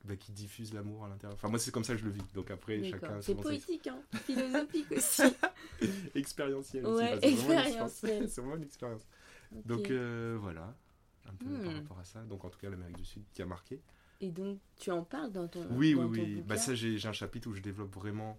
bah, 0.06 0.16
qui 0.16 0.32
diffuse 0.32 0.72
l'amour 0.72 1.04
à 1.04 1.08
l'intérieur. 1.08 1.34
Enfin, 1.36 1.48
moi, 1.48 1.58
c'est 1.58 1.70
comme 1.70 1.84
ça 1.84 1.94
que 1.94 2.00
je 2.00 2.04
le 2.06 2.10
vis. 2.12 2.22
Donc 2.34 2.50
après, 2.50 2.82
chacun. 2.88 3.20
C'est 3.20 3.34
poétique, 3.34 3.86
hein 3.88 4.00
philosophique 4.24 4.90
aussi. 4.92 5.22
expérientiel 6.14 6.86
Ouais, 6.86 7.14
aussi. 7.24 7.34
Enfin, 7.38 7.38
c'est 7.38 7.40
vraiment 7.40 7.66
une 7.66 7.72
expérientiel. 7.72 8.22
expérience. 8.22 8.30
c'est 8.34 8.40
vraiment 8.40 8.56
une 8.56 8.62
expérience. 8.62 9.06
Donc 9.64 9.90
euh, 9.90 10.36
voilà, 10.40 10.74
un 11.28 11.32
peu 11.34 11.46
par 11.46 11.72
Hmm. 11.72 11.76
rapport 11.76 11.98
à 11.98 12.04
ça. 12.04 12.22
Donc 12.24 12.44
en 12.44 12.50
tout 12.50 12.58
cas, 12.58 12.70
l'Amérique 12.70 12.96
du 12.96 13.04
Sud 13.04 13.22
qui 13.32 13.42
a 13.42 13.46
marqué. 13.46 13.80
Et 14.20 14.30
donc, 14.30 14.58
tu 14.76 14.90
en 14.90 15.02
parles 15.04 15.30
dans 15.32 15.46
ton. 15.46 15.66
Oui, 15.72 15.94
dans 15.94 16.06
oui, 16.06 16.18
ton 16.18 16.24
oui. 16.24 16.42
Bah, 16.46 16.56
ça, 16.56 16.74
j'ai 16.74 16.98
un 17.06 17.12
chapitre 17.12 17.48
où 17.48 17.52
je 17.54 17.60
développe 17.60 17.94
vraiment 17.94 18.38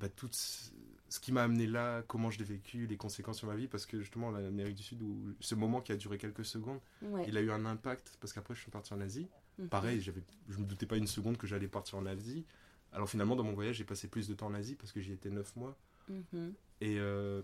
bah, 0.00 0.08
tout 0.08 0.28
ce, 0.32 0.70
ce 1.08 1.20
qui 1.20 1.30
m'a 1.30 1.42
amené 1.44 1.66
là, 1.66 2.02
comment 2.08 2.30
je 2.30 2.38
l'ai 2.38 2.44
vécu, 2.44 2.86
les 2.86 2.96
conséquences 2.96 3.38
sur 3.38 3.46
ma 3.46 3.54
vie, 3.54 3.68
parce 3.68 3.86
que 3.86 4.00
justement, 4.00 4.30
l'Amérique 4.30 4.76
du 4.76 4.82
Sud, 4.82 5.02
où, 5.02 5.34
ce 5.40 5.54
moment 5.54 5.80
qui 5.80 5.92
a 5.92 5.96
duré 5.96 6.18
quelques 6.18 6.44
secondes, 6.44 6.80
Ouais. 7.02 7.24
il 7.28 7.36
a 7.36 7.40
eu 7.40 7.50
un 7.52 7.66
impact, 7.66 8.16
parce 8.20 8.32
qu'après, 8.32 8.54
je 8.54 8.60
suis 8.62 8.70
parti 8.70 8.92
en 8.94 9.00
Asie. 9.00 9.28
Mhm. 9.60 9.68
Pareil, 9.68 10.00
je 10.00 10.10
me 10.58 10.64
doutais 10.64 10.86
pas 10.86 10.96
une 10.96 11.06
seconde 11.06 11.36
que 11.36 11.46
j'allais 11.46 11.68
partir 11.68 11.98
en 11.98 12.06
Asie. 12.06 12.44
Alors 12.92 13.08
finalement, 13.08 13.36
dans 13.36 13.44
mon 13.44 13.52
voyage, 13.52 13.76
j'ai 13.76 13.84
passé 13.84 14.08
plus 14.08 14.26
de 14.28 14.34
temps 14.34 14.46
en 14.48 14.54
Asie, 14.54 14.74
parce 14.74 14.90
que 14.92 15.00
j'y 15.00 15.12
étais 15.12 15.30
neuf 15.30 15.54
mois. 15.56 15.76
Mhm. 16.08 16.54
Et, 16.80 16.98
euh, 16.98 17.42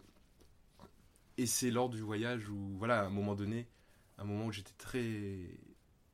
et 1.39 1.47
c'est 1.47 1.71
lors 1.71 1.89
du 1.89 2.01
voyage 2.01 2.49
où, 2.49 2.77
voilà, 2.79 3.03
à 3.03 3.07
un 3.07 3.11
moment 3.11 3.35
donné, 3.35 3.69
un 4.19 4.25
moment 4.25 4.47
où 4.47 4.53
j'étais 4.53 4.73
très, 4.79 5.49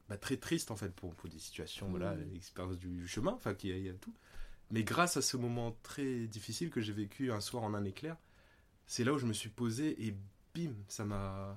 bah, 0.08 0.16
très 0.18 0.36
triste 0.36 0.70
en 0.70 0.76
fait 0.76 0.92
pour, 0.94 1.14
pour 1.14 1.28
des 1.30 1.38
situations, 1.38 1.88
voilà, 1.88 2.14
Mhm. 2.16 2.32
l'expérience 2.34 2.78
du 2.78 3.06
chemin, 3.06 3.32
enfin, 3.32 3.54
qui 3.54 3.68
y 3.68 3.88
a 3.88 3.94
tout. 3.94 4.12
Mais 4.70 4.82
grâce 4.84 5.16
à 5.16 5.22
ce 5.22 5.36
moment 5.36 5.76
très 5.82 6.26
difficile 6.26 6.70
que 6.70 6.80
j'ai 6.80 6.92
vécu 6.92 7.30
un 7.30 7.40
soir 7.40 7.62
en 7.62 7.74
un 7.74 7.84
éclair, 7.84 8.16
c'est 8.86 9.04
là 9.04 9.12
où 9.12 9.18
je 9.18 9.26
me 9.26 9.32
suis 9.32 9.50
posé 9.50 10.06
et 10.06 10.16
bim, 10.54 10.72
ça 10.88 11.04
m'a 11.04 11.56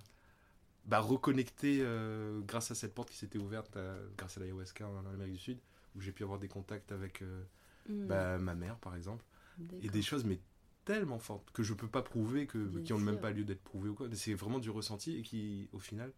bah, 0.85 0.99
reconnecté 0.99 1.79
euh, 1.81 2.41
grâce 2.41 2.71
à 2.71 2.75
cette 2.75 2.93
porte 2.93 3.09
qui 3.09 3.17
s'était 3.17 3.39
ouverte 3.39 3.77
euh, 3.77 4.07
grâce 4.17 4.37
à 4.37 4.41
l'ayahuasca 4.41 4.87
en 4.87 5.05
Amérique 5.07 5.33
du 5.33 5.39
Sud, 5.39 5.59
où 5.95 6.01
j'ai 6.01 6.11
pu 6.11 6.23
avoir 6.23 6.39
des 6.39 6.47
contacts 6.47 6.91
avec 6.91 7.21
euh, 7.21 7.43
Mhm. 7.89 8.07
bah, 8.07 8.37
ma 8.37 8.55
mère 8.55 8.77
par 8.77 8.95
exemple. 8.95 9.23
Et 9.81 9.89
des 9.89 10.01
choses 10.01 10.23
mais 10.25 10.39
tellement 10.85 11.19
fortes 11.19 11.51
que 11.51 11.63
je 11.63 11.73
peux 11.73 11.87
pas 11.87 12.01
prouver 12.01 12.45
que 12.47 12.57
Bien 12.59 12.81
qui 12.81 12.93
ont 12.93 12.99
même 12.99 13.17
pas 13.17 13.31
lieu 13.31 13.43
d'être 13.43 13.63
prouvées 13.63 13.89
ou 13.89 13.95
quoi. 13.95 14.07
C'est 14.13 14.33
vraiment 14.33 14.59
du 14.59 14.69
ressenti 14.69 15.17
et 15.17 15.21
qui 15.23 15.69
au 15.73 15.79
final 15.79 16.11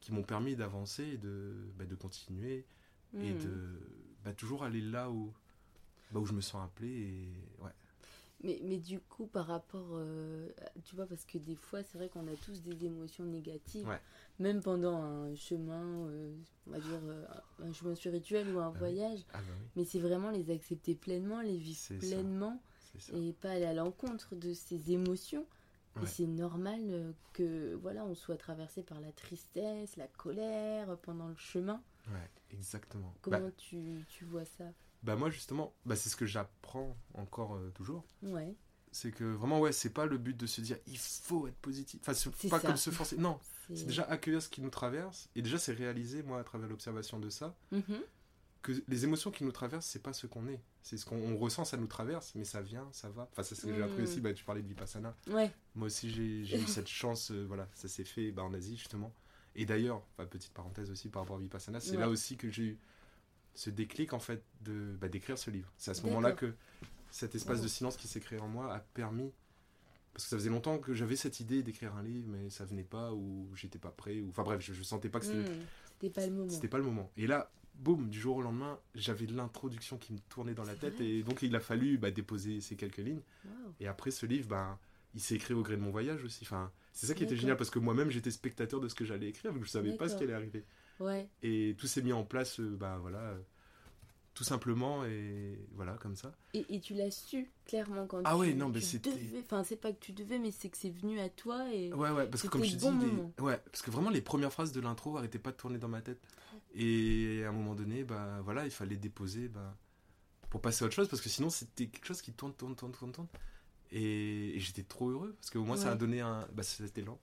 qui 0.00 0.12
m'ont 0.12 0.22
permis 0.22 0.56
d'avancer 0.56 1.04
et 1.04 1.16
de 1.18 1.54
bah, 1.78 1.84
de 1.86 1.94
continuer 1.94 2.66
et 3.22 3.32
Mhm. 3.32 3.38
de 3.44 3.80
bah, 4.24 4.32
toujours 4.34 4.64
aller 4.64 4.80
là 4.80 5.10
où 5.10 5.32
bah, 6.12 6.20
où 6.20 6.26
je 6.26 6.32
me 6.34 6.40
sens 6.40 6.64
appelé 6.64 6.88
et 6.88 7.62
ouais 7.64 7.70
Mais, 8.42 8.58
mais 8.64 8.78
du 8.78 8.98
coup, 9.00 9.26
par 9.26 9.46
rapport, 9.46 9.86
euh, 9.92 10.48
tu 10.84 10.96
vois, 10.96 11.06
parce 11.06 11.24
que 11.24 11.38
des 11.38 11.54
fois, 11.54 11.82
c'est 11.84 11.96
vrai 11.96 12.08
qu'on 12.08 12.26
a 12.26 12.36
tous 12.36 12.60
des 12.62 12.84
émotions 12.84 13.24
négatives, 13.24 13.86
Ouais. 13.86 14.00
même 14.40 14.60
pendant 14.62 14.96
un 14.96 15.34
chemin, 15.36 16.06
euh, 16.08 16.34
on 16.66 16.70
va 16.72 16.80
dire, 16.80 17.00
euh, 17.04 17.24
un 17.60 17.72
chemin 17.72 17.94
spirituel 17.94 18.48
ou 18.48 18.58
un 18.58 18.70
Bah 18.70 18.72
oui. 18.74 18.78
voyage, 18.78 19.20
ah 19.32 19.38
bah 19.38 19.54
oui 19.60 19.66
mais 19.76 19.84
c'est 19.84 20.00
vraiment 20.00 20.30
les 20.30 20.50
accepter 20.50 20.94
pleinement, 20.94 21.40
les 21.40 21.56
vivre 21.56 21.78
ça. 21.78 21.98
pleinement, 21.98 22.60
ça 22.98 23.12
et 23.16 23.32
pas 23.32 23.50
aller 23.52 23.64
à 23.64 23.74
l'encontre 23.74 24.34
de 24.34 24.52
ces 24.52 24.92
émotions. 24.92 25.46
Et 26.02 26.06
c'est 26.06 26.26
normal 26.26 27.14
que, 27.32 27.74
voilà, 27.74 28.04
on 28.04 28.14
soit 28.14 28.36
traversé 28.38 28.82
par 28.82 29.00
la 29.00 29.12
tristesse, 29.12 29.96
la 29.96 30.08
colère 30.08 30.96
pendant 30.98 31.28
le 31.28 31.36
chemin. 31.36 31.82
ouais 32.08 32.30
exactement 32.50 33.14
Comment 33.22 33.38
bah, 33.38 33.52
tu, 33.56 34.04
tu 34.08 34.24
vois 34.24 34.44
ça? 34.44 34.64
Bah, 35.02 35.16
moi 35.16 35.30
justement 35.30 35.74
bah, 35.84 35.96
c'est 35.96 36.08
ce 36.08 36.16
que 36.16 36.26
j'apprends 36.26 36.96
encore 37.14 37.54
euh, 37.56 37.70
toujours 37.74 38.04
Ouais, 38.22 38.54
c'est 38.90 39.10
que 39.10 39.24
vraiment 39.24 39.60
ouais 39.60 39.72
c'est 39.72 39.90
pas 39.90 40.06
le 40.06 40.18
but 40.18 40.36
de 40.36 40.46
se 40.46 40.60
dire 40.60 40.78
il 40.86 40.98
faut 40.98 41.46
être 41.46 41.56
positif 41.56 42.00
enfin 42.02 42.14
c'est 42.14 42.48
pas 42.48 42.60
ça. 42.60 42.68
comme 42.68 42.76
se 42.76 42.90
forcer 42.90 43.16
non 43.16 43.38
c'est 43.74 43.86
déjà 43.86 44.02
accueillir 44.04 44.42
ce 44.42 44.48
qui 44.48 44.60
nous 44.60 44.70
traverse 44.70 45.28
et 45.34 45.42
déjà 45.42 45.58
c'est 45.58 45.72
réaliser 45.72 46.22
moi 46.22 46.38
à 46.40 46.44
travers 46.44 46.68
l'observation 46.68 47.18
de 47.18 47.30
ça 47.30 47.56
Mhm. 47.70 48.00
que 48.62 48.72
les 48.86 49.04
émotions 49.04 49.30
qui 49.32 49.42
nous 49.44 49.50
traversent, 49.50 49.86
c'est 49.86 50.02
pas 50.02 50.12
ce 50.12 50.28
qu'on 50.28 50.46
est. 50.46 50.60
C'est 50.84 50.96
ce 50.96 51.04
qu'on 51.04 51.16
on 51.16 51.36
ressent, 51.36 51.64
ça 51.64 51.76
nous 51.76 51.88
traverse, 51.88 52.32
mais 52.36 52.44
ça 52.44 52.60
vient, 52.62 52.88
ça 52.92 53.08
va. 53.08 53.28
Enfin, 53.32 53.42
c'est 53.42 53.56
ce 53.56 53.66
que 53.66 53.74
j'ai 53.74 53.82
appris 53.82 54.02
Mm. 54.02 54.04
aussi. 54.04 54.20
Bah, 54.20 54.32
tu 54.32 54.44
parlais 54.44 54.62
de 54.62 54.68
Vipassana. 54.68 55.16
Ouais, 55.28 55.50
Moi 55.74 55.86
aussi, 55.86 56.10
j'ai 56.10 56.22
eu 56.42 56.44
cette 56.68 56.86
chance. 56.86 57.32
euh, 57.32 57.44
voilà, 57.48 57.68
ça 57.74 57.88
s'est 57.88 58.04
fait 58.04 58.30
bah, 58.30 58.44
en 58.44 58.54
Asie, 58.54 58.76
justement. 58.76 59.12
Et 59.56 59.66
d'ailleurs, 59.66 60.02
petite 60.30 60.52
parenthèse 60.52 60.92
aussi 60.92 61.08
par 61.08 61.22
rapport 61.22 61.36
à 61.36 61.40
Vipassana, 61.40 61.80
c'est 61.80 61.92
Ouais. 61.92 61.96
là 61.98 62.08
aussi 62.08 62.36
que 62.36 62.50
j'ai 62.50 62.62
eu 62.62 62.78
ce 63.54 63.70
déclic, 63.70 64.12
en 64.12 64.18
fait, 64.18 64.42
de 64.62 64.96
bah, 65.00 65.08
d'écrire 65.08 65.38
ce 65.38 65.50
livre. 65.50 65.72
C'est 65.76 65.90
à 65.90 65.94
ce 65.94 66.02
moment-là 66.06 66.32
que 66.32 66.54
cet 67.10 67.34
espace 67.34 67.60
de 67.62 67.68
silence 67.68 67.96
qui 67.96 68.08
s'est 68.08 68.20
créé 68.20 68.40
en 68.40 68.48
moi 68.48 68.72
a 68.72 68.80
permis. 68.80 69.32
Parce 70.12 70.24
que 70.24 70.30
ça 70.30 70.36
faisait 70.36 70.50
longtemps 70.50 70.78
que 70.78 70.92
j'avais 70.92 71.16
cette 71.16 71.40
idée 71.40 71.62
d'écrire 71.62 71.96
un 71.96 72.02
livre, 72.02 72.28
mais 72.28 72.50
ça 72.50 72.66
venait 72.66 72.84
pas, 72.84 73.12
ou 73.14 73.48
j'étais 73.54 73.78
pas 73.78 73.90
prêt, 73.90 74.20
ou 74.20 74.28
enfin 74.28 74.42
bref, 74.42 74.60
je, 74.60 74.74
je 74.74 74.82
sentais 74.82 75.08
pas 75.08 75.20
que 75.20 75.24
c'était 75.24 75.50
c'était 76.02 76.10
pas 76.10 76.26
le 76.26 76.32
moment. 76.32 76.50
c'était 76.50 76.68
pas 76.68 76.78
le 76.78 76.84
moment. 76.84 77.10
Et 77.16 77.26
là, 77.26 77.50
boum, 77.76 78.10
du 78.10 78.20
jour 78.20 78.36
au 78.36 78.42
lendemain, 78.42 78.78
j'avais 78.94 79.26
l'introduction 79.26 79.98
qui 79.98 80.12
me 80.12 80.18
tournait 80.28 80.54
dans 80.54 80.64
la 80.64 80.74
tête. 80.74 81.00
Et 81.00 81.22
donc, 81.22 81.42
il 81.42 81.54
a 81.54 81.60
fallu 81.60 81.96
bah, 81.96 82.10
déposer 82.10 82.60
ces 82.60 82.76
quelques 82.76 82.98
lignes. 82.98 83.22
Et 83.80 83.86
après, 83.86 84.10
ce 84.10 84.26
livre, 84.26 84.48
bah, 84.48 84.78
il 85.14 85.20
s'est 85.20 85.34
écrit 85.34 85.54
au 85.54 85.62
gré 85.62 85.76
de 85.76 85.80
mon 85.80 85.90
voyage 85.90 86.24
aussi. 86.24 86.40
Enfin, 86.42 86.70
c'est 86.92 87.06
ça 87.06 87.14
qui 87.14 87.24
était 87.24 87.36
génial 87.36 87.56
parce 87.56 87.70
que 87.70 87.78
moi-même, 87.78 88.10
j'étais 88.10 88.30
spectateur 88.30 88.80
de 88.80 88.88
ce 88.88 88.94
que 88.94 89.04
j'allais 89.04 89.28
écrire, 89.28 89.52
donc 89.52 89.64
je 89.64 89.70
savais 89.70 89.96
pas 89.96 90.08
ce 90.08 90.16
qui 90.16 90.24
allait 90.24 90.34
arriver. 90.34 90.64
Ouais. 91.02 91.28
Et 91.42 91.74
tout 91.78 91.86
s'est 91.86 92.02
mis 92.02 92.12
en 92.12 92.24
place, 92.24 92.60
bah 92.60 92.98
voilà, 93.00 93.18
euh, 93.18 93.38
tout 94.34 94.44
simplement, 94.44 95.04
et 95.04 95.58
voilà, 95.74 95.92
comme 95.94 96.16
ça. 96.16 96.34
Et, 96.54 96.64
et 96.74 96.80
tu 96.80 96.94
l'as 96.94 97.10
su 97.10 97.50
clairement 97.66 98.06
quand 98.06 98.22
Ah 98.24 98.32
tu, 98.34 98.40
ouais, 98.40 98.54
non, 98.54 98.68
mais 98.70 98.80
c'était- 98.80 99.10
Enfin, 99.44 99.62
c'est 99.64 99.76
pas 99.76 99.92
que 99.92 100.00
tu 100.00 100.12
devais, 100.12 100.38
mais 100.38 100.50
c'est 100.50 100.68
que 100.70 100.76
c'est 100.78 100.90
venu 100.90 101.20
à 101.20 101.28
toi 101.28 101.70
et. 101.72 101.92
Ouais, 101.92 102.10
ouais, 102.10 102.26
parce 102.28 102.42
que 102.42 102.48
comme 102.48 102.64
je 102.64 102.76
te 102.76 102.80
C'était 102.80 102.92
dis, 102.96 103.10
les- 103.38 103.42
ouais, 103.44 103.58
parce 103.70 103.82
que 103.82 103.90
vraiment 103.90 104.10
les 104.10 104.22
premières 104.22 104.52
phrases 104.52 104.72
de 104.72 104.80
l'intro 104.80 105.16
arrêtaient 105.18 105.38
pas 105.38 105.50
de 105.52 105.56
tourner 105.56 105.78
dans 105.78 105.88
ma 105.88 106.00
tête. 106.00 106.20
Et 106.74 107.42
à 107.44 107.50
un 107.50 107.52
moment 107.52 107.74
donné, 107.74 108.04
bah 108.04 108.40
voilà, 108.42 108.64
il 108.64 108.70
fallait 108.70 108.96
déposer 108.96 109.48
bah, 109.48 109.76
pour 110.48 110.60
passer 110.62 110.84
à 110.84 110.86
autre 110.86 110.94
chose, 110.94 111.08
parce 111.08 111.20
que 111.20 111.28
sinon 111.28 111.50
c'était 111.50 111.86
quelque 111.88 112.06
chose 112.06 112.22
qui 112.22 112.32
tourne, 112.32 112.54
tourne, 112.54 112.74
tourne, 112.74 112.92
tourne, 112.92 113.12
tourne. 113.12 113.28
Et, 113.90 114.56
et 114.56 114.60
j'étais 114.60 114.82
trop 114.84 115.10
heureux, 115.10 115.34
parce 115.38 115.50
qu'au 115.50 115.64
moins 115.64 115.76
ça 115.76 115.90
a 115.92 115.94
donné 115.96 116.20
un, 116.22 116.48
bah, 116.54 116.62
cet 116.62 116.96
élan. 116.96 117.18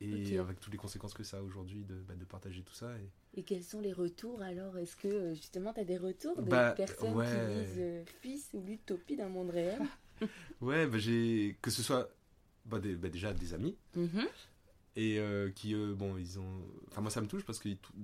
Et 0.00 0.38
avec 0.38 0.60
toutes 0.60 0.72
les 0.72 0.78
conséquences 0.78 1.14
que 1.14 1.22
ça 1.24 1.38
a 1.38 1.42
aujourd'hui 1.42 1.84
de, 1.84 1.94
bah, 1.96 2.14
de 2.14 2.24
partager 2.24 2.62
tout 2.62 2.74
ça. 2.74 2.96
Et... 2.98 3.08
Et 3.36 3.42
quels 3.42 3.64
sont 3.64 3.80
les 3.80 3.92
retours 3.92 4.42
alors? 4.42 4.78
Est-ce 4.78 4.96
que 4.96 5.08
euh, 5.08 5.34
justement 5.34 5.72
tu 5.72 5.80
as 5.80 5.84
des 5.84 5.96
retours 5.98 6.36
de 6.42 6.42
Bah, 6.50 6.72
personnes 6.76 7.14
ouais. 7.16 7.24
qui 7.30 7.36
disent 7.38 7.78
euh, 7.78 8.04
Fils 8.20 8.50
ou 8.54 8.62
l'utopie 8.62 9.16
d'un 9.16 9.28
monde 9.28 9.50
réel? 9.50 9.80
Ouais, 10.60 10.86
bah, 10.86 10.98
j'ai 10.98 11.56
que 11.62 11.70
ce 11.70 11.82
soit 11.82 12.08
bah, 12.66 12.78
des- 12.78 12.96
déjà 12.96 13.32
des 13.34 13.54
amis, 13.54 13.76
Mhm. 13.96 14.26
et 14.96 15.18
euh, 15.18 15.50
qui 15.50 15.74
eux, 15.74 15.94
bon 15.94 16.16
ils 16.16 16.38
ont 16.38 16.62
enfin 16.90 17.00
moi 17.00 17.10
ça 17.10 17.20
me 17.20 17.26
touche 17.26 17.44
parce 17.44 17.58
qu'ils 17.58 17.78
trou- 17.78 17.94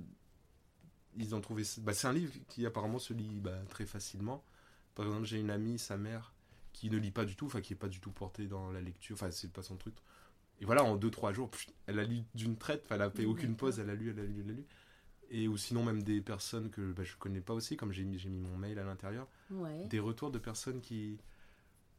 ils 1.17 1.35
ont 1.35 1.41
trouvé 1.41 1.65
c'est 1.65 2.05
un 2.07 2.13
livre 2.13 2.33
qui 2.49 2.67
apparemment 2.67 2.99
se 2.99 3.13
lit 3.13 3.41
très 3.69 3.87
facilement 3.87 4.45
par 4.95 5.07
exemple 5.07 5.25
j'ai 5.25 5.39
une 5.41 5.51
amie 5.51 5.79
sa 5.79 5.97
mère 5.97 6.33
qui 6.73 6.89
ne 6.91 6.97
lit 6.99 7.11
pas 7.11 7.25
du 7.25 7.37
tout 7.37 7.47
enfin 7.47 7.61
qui 7.61 7.73
est 7.73 7.77
pas 7.77 7.89
du 7.89 8.01
tout 8.01 8.13
portée 8.13 8.47
dans 8.47 8.71
la 8.71 8.81
lecture 8.81 9.15
enfin 9.15 9.31
c'est 9.31 9.53
pas 9.53 9.63
son 9.63 9.77
truc 9.77 9.95
et 10.61 10.65
voilà 10.65 10.85
en 10.85 10.97
2-3 10.97 11.33
jours 11.33 11.51
elle 11.87 11.99
a 11.99 12.05
lu 12.05 12.23
d'une 12.35 12.57
traite 12.57 12.85
elle 12.91 13.03
a 13.03 13.11
fait 13.11 13.25
aucune 13.25 13.57
pause 13.57 13.79
elle 13.79 13.91
a 13.91 13.95
lu 13.95 14.11
elle 14.11 14.21
a 14.21 14.25
lu 14.25 14.41
elle 14.45 14.51
a 14.51 14.55
lu 14.55 14.65
et 15.33 15.49
ou 15.49 15.57
sinon 15.57 15.85
même 15.85 16.03
des 16.03 16.21
personnes 16.21 16.71
que 16.71 16.93
bah, 16.93 17.05
je 17.05 17.17
connais 17.17 17.41
pas 17.41 17.55
aussi 17.55 17.77
comme 17.77 17.93
j'ai 17.93 18.05
mis, 18.05 18.23
mon 18.29 18.57
mail 18.57 18.79
à 18.79 18.85
l'intérieur 18.85 19.27
Ouais. 19.51 19.87
des 19.87 19.99
retours 20.01 20.31
de 20.31 20.39
personnes 20.39 20.81
qui 20.81 21.19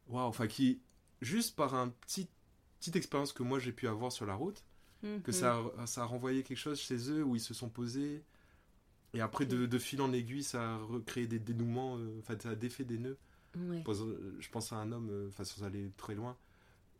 waouh 0.07 0.27
enfin 0.27 0.47
qui 0.47 0.81
juste 1.21 1.55
par 1.55 1.75
un 1.75 1.89
petit 1.89 2.27
petite 2.79 2.95
expérience 2.95 3.33
que 3.33 3.43
moi 3.43 3.59
j'ai 3.59 3.71
pu 3.71 3.87
avoir 3.87 4.11
sur 4.11 4.25
la 4.25 4.35
route 4.35 4.63
que 5.01 5.07
Mhm. 5.07 5.31
ça, 5.31 5.59
a, 5.79 5.87
ça 5.87 6.01
a 6.03 6.05
renvoyé 6.05 6.43
quelque 6.43 6.57
chose 6.59 6.79
chez 6.79 7.09
eux 7.09 7.23
où 7.23 7.35
ils 7.35 7.39
se 7.41 7.53
sont 7.55 7.69
posés 7.69 8.23
et 9.13 9.21
après 9.21 9.45
de, 9.47 9.65
de 9.65 9.77
fil 9.79 9.99
en 10.01 10.13
aiguille 10.13 10.43
ça 10.43 10.73
a 10.73 10.77
recréé 10.77 11.25
des 11.27 11.39
dénouements 11.39 11.97
euh, 11.97 12.19
enfin 12.19 12.35
ça 12.39 12.49
a 12.51 12.55
défait 12.55 12.83
des 12.85 12.97
nœuds 12.99 13.17
Ouais. 13.57 13.81
Pos- 13.83 14.07
je 14.39 14.49
pense 14.49 14.71
à 14.71 14.77
un 14.77 14.91
homme 14.93 15.09
euh, 15.11 15.27
enfin 15.27 15.43
sans 15.43 15.63
aller 15.65 15.91
très 15.97 16.15
loin 16.15 16.37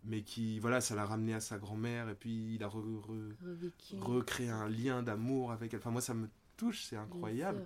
mais 0.04 0.22
qui 0.24 0.60
voilà 0.60 0.82
ça 0.82 0.96
l'a 0.96 1.06
ramené 1.06 1.34
à 1.34 1.40
sa 1.40 1.58
grand-mère 1.58 2.10
et 2.10 2.16
puis 2.16 2.56
il 2.56 2.64
a 2.64 2.68
re- 2.68 3.02
re- 3.02 3.34
Revécu. 3.46 3.96
recréé 4.00 4.50
un 4.50 4.68
lien 4.68 5.04
d'amour 5.04 5.52
avec 5.52 5.74
elle 5.74 5.80
enfin 5.80 5.92
moi 5.92 6.02
ça 6.02 6.14
me 6.14 6.28
touche 6.58 6.84
c'est 6.86 6.96
incroyable 6.98 7.66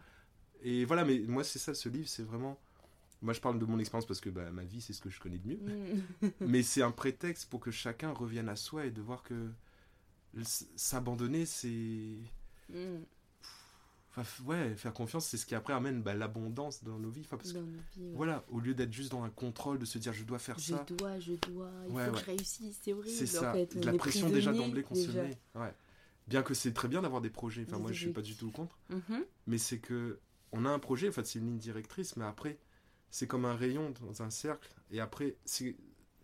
et 0.63 0.84
voilà 0.86 1.06
mais 1.06 1.20
moi 1.20 1.44
c'est 1.44 1.60
ça 1.60 1.74
ce 1.74 1.88
livre 1.89 2.08
c'est 2.08 2.24
vraiment 2.24 2.60
moi 3.22 3.34
je 3.34 3.39
parle 3.39 3.58
de 3.58 3.65
mon 3.65 3.80
expérience 3.80 4.06
parce 4.06 4.20
que 4.20 4.30
bah, 4.30 4.51
ma 4.51 4.63
vie 4.65 4.82
c'est 4.82 4.94
ce 4.94 5.01
que 5.01 5.10
je 5.10 5.20
connais 5.20 5.38
de 5.38 5.48
mieux 5.48 5.60
Mhm. 6.22 6.32
mais 6.42 6.62
c'est 6.63 6.82
un 6.82 6.92
prétexte 6.92 7.50
pour 7.50 7.60
que 7.62 7.72
chacun 7.72 8.12
revienne 8.12 8.50
à 8.50 8.56
soi 8.58 8.86
et 8.86 8.92
de 8.92 9.01
voir 9.01 9.24
que 9.24 9.50
s'abandonner 10.75 11.46
c'est 11.46 12.18
Mhm. 12.70 13.06
Enfin, 14.17 14.43
ouais, 14.45 14.75
faire 14.75 14.93
confiance, 14.93 15.25
c'est 15.27 15.38
ce 15.38 15.45
qui 15.45 15.55
après 15.55 15.74
amène 15.74 16.01
bah, 16.01 16.13
l'abondance 16.13 16.84
dans 16.84 16.98
nos 17.00 17.10
vies. 17.10 17.22
Enfin, 17.25 17.38
parce 17.38 17.51
que, 17.51 17.57
dans 17.57 17.65
nos 17.65 17.77
vies, 17.95 18.03
ouais. 18.03 18.13
voilà, 18.15 18.45
au 18.50 18.60
lieu 18.60 18.74
d'être 18.74 18.93
juste 18.93 19.12
dans 19.12 19.24
un 19.24 19.29
contrôle, 19.29 19.77
de 19.79 19.86
se 19.86 19.98
dire 19.98 20.13
je 20.13 20.24
dois 20.24 20.39
faire 20.39 20.57
Je 20.60 20.74
ça, 20.74 20.86
dois, 20.98 21.19
je 21.19 21.34
dois, 21.34 21.69
il 21.88 21.93
Ouais, 21.93 22.05
faut 22.05 22.12
que 22.13 22.19
je 22.19 22.25
réussisse, 22.25 22.79
c'est 22.81 22.93
horrible. 22.93 23.10
c'est 23.10 23.38
en 23.38 23.41
ça. 23.41 23.53
fait. 23.53 23.75
La 23.84 23.93
pression 23.93 24.29
déjà 24.29 24.53
d'emblée 24.53 24.84
qu'on 24.84 24.95
se 24.95 25.12
met. 25.12 25.38
Bien 26.27 26.41
que 26.41 26.55
c'est 26.55 26.74
très 26.74 26.88
bien 26.88 27.03
d'avoir 27.03 27.22
des 27.22 27.29
projets. 27.29 27.63
Enfin, 27.67 27.77
Des 27.77 27.84
moi, 27.84 27.91
je 27.91 28.00
suis 28.00 28.12
pas 28.13 28.22
du 28.24 28.36
tout 28.36 28.50
contre. 28.50 28.79
Mhm. 28.89 29.24
Mais 29.48 29.57
c'est 29.60 29.77
que 29.77 30.19
on 30.51 30.65
a 30.65 30.69
un 30.69 30.79
projet, 30.79 31.10
en 31.10 31.12
fait, 31.12 31.25
c'est 31.27 31.38
une 31.39 31.45
ligne 31.45 31.57
directrice, 31.60 32.15
mais 32.15 32.25
après, 32.25 32.57
c'est 33.12 33.27
comme 33.27 33.45
un 33.45 33.55
rayon 33.55 33.93
dans 34.01 34.24
un 34.24 34.29
cercle. 34.31 34.69
Et 34.91 35.00
après, 35.00 35.36
c'est 35.45 35.75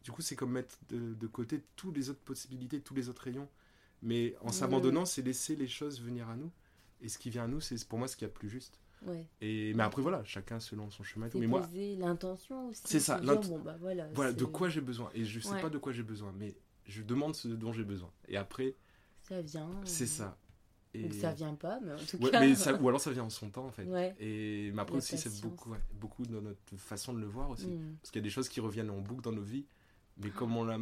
du 0.03 0.11
coup, 0.11 0.23
c'est 0.23 0.35
comme 0.35 0.53
mettre 0.53 0.79
de, 0.89 1.13
de 1.13 1.27
côté 1.27 1.61
toutes 1.75 1.95
les 1.95 2.09
autres 2.09 2.21
possibilités, 2.21 2.79
tous 2.81 2.95
les 2.95 3.09
autres 3.09 3.21
rayons. 3.21 3.47
Mais 4.01 4.35
en 4.41 4.47
Ouais. 4.47 4.51
s'abandonnant, 4.53 5.05
c'est 5.05 5.21
laisser 5.21 5.55
les 5.55 5.67
choses 5.67 6.01
venir 6.01 6.27
à 6.29 6.35
nous. 6.35 6.49
Et 7.01 7.09
ce 7.09 7.17
qui 7.17 7.29
vient 7.29 7.45
à 7.45 7.47
nous, 7.47 7.59
c'est 7.61 7.83
pour 7.87 7.99
moi 7.99 8.07
ce 8.07 8.15
qu'il 8.15 8.27
y 8.27 8.29
a 8.29 8.33
de 8.33 8.37
plus 8.37 8.49
juste. 8.49 8.79
Ouais. 9.05 9.25
Et 9.41 9.73
mais 9.73 9.83
après, 9.83 10.01
voilà, 10.01 10.23
chacun 10.23 10.59
selon 10.59 10.89
son 10.91 11.03
chemin. 11.03 11.27
Mais 11.33 11.47
moi, 11.47 11.67
l'intention 11.97 12.69
aussi. 12.69 12.83
C'est 12.85 12.99
ça, 12.99 13.19
dire, 13.19 13.39
bon, 13.41 13.59
bah 13.59 13.75
voilà. 13.79 14.07
voilà, 14.13 14.31
de 14.31 14.45
quoi 14.45 14.69
j'ai 14.69 14.81
besoin. 14.81 15.09
Et 15.15 15.25
je 15.25 15.39
sais 15.39 15.53
Ouais. 15.53 15.61
pas 15.61 15.69
de 15.69 15.77
quoi 15.79 15.91
j'ai 15.91 16.03
besoin, 16.03 16.31
mais 16.37 16.55
je 16.85 17.01
demande 17.01 17.35
ce 17.35 17.47
dont 17.47 17.73
j'ai 17.73 17.83
besoin. 17.83 18.11
Et 18.27 18.37
après, 18.37 18.75
Ça 19.23 19.41
vient. 19.41 19.69
c'est 19.85 20.03
euh, 20.03 20.07
ça. 20.07 20.37
Et... 20.93 21.05
Ou 21.05 21.13
ça 21.13 21.31
vient 21.31 21.55
pas, 21.55 21.79
mais 21.79 21.93
en 21.93 21.97
tout 21.97 22.17
Ouais, 22.17 22.29
cas. 22.29 22.39
mais 22.41 22.53
ça- 22.55 22.75
ou 22.79 22.87
alors 22.89 23.01
ça 23.01 23.11
vient 23.11 23.23
en 23.23 23.29
son 23.29 23.49
temps, 23.49 23.65
en 23.65 23.71
fait. 23.71 23.87
Et 24.19 24.71
mais 24.73 24.81
après 24.81 24.95
La 24.95 24.97
aussi, 24.99 25.17
c'est 25.17 25.41
beaucoup, 25.41 25.73
beaucoup 25.93 26.25
dans 26.25 26.41
notre 26.41 26.75
façon 26.77 27.13
de 27.13 27.19
le 27.19 27.27
voir 27.27 27.49
aussi. 27.49 27.67
Mm. 27.67 27.95
Parce 28.01 28.11
qu'il 28.11 28.19
y 28.19 28.23
a 28.23 28.27
des 28.27 28.29
choses 28.29 28.49
qui 28.49 28.59
reviennent 28.59 28.89
en 28.91 28.99
boucle 28.99 29.21
dans 29.23 29.31
nos 29.31 29.41
vies, 29.41 29.65
mais 30.17 30.29
comme 30.29 30.55
on 30.57 30.63
l'a, 30.65 30.77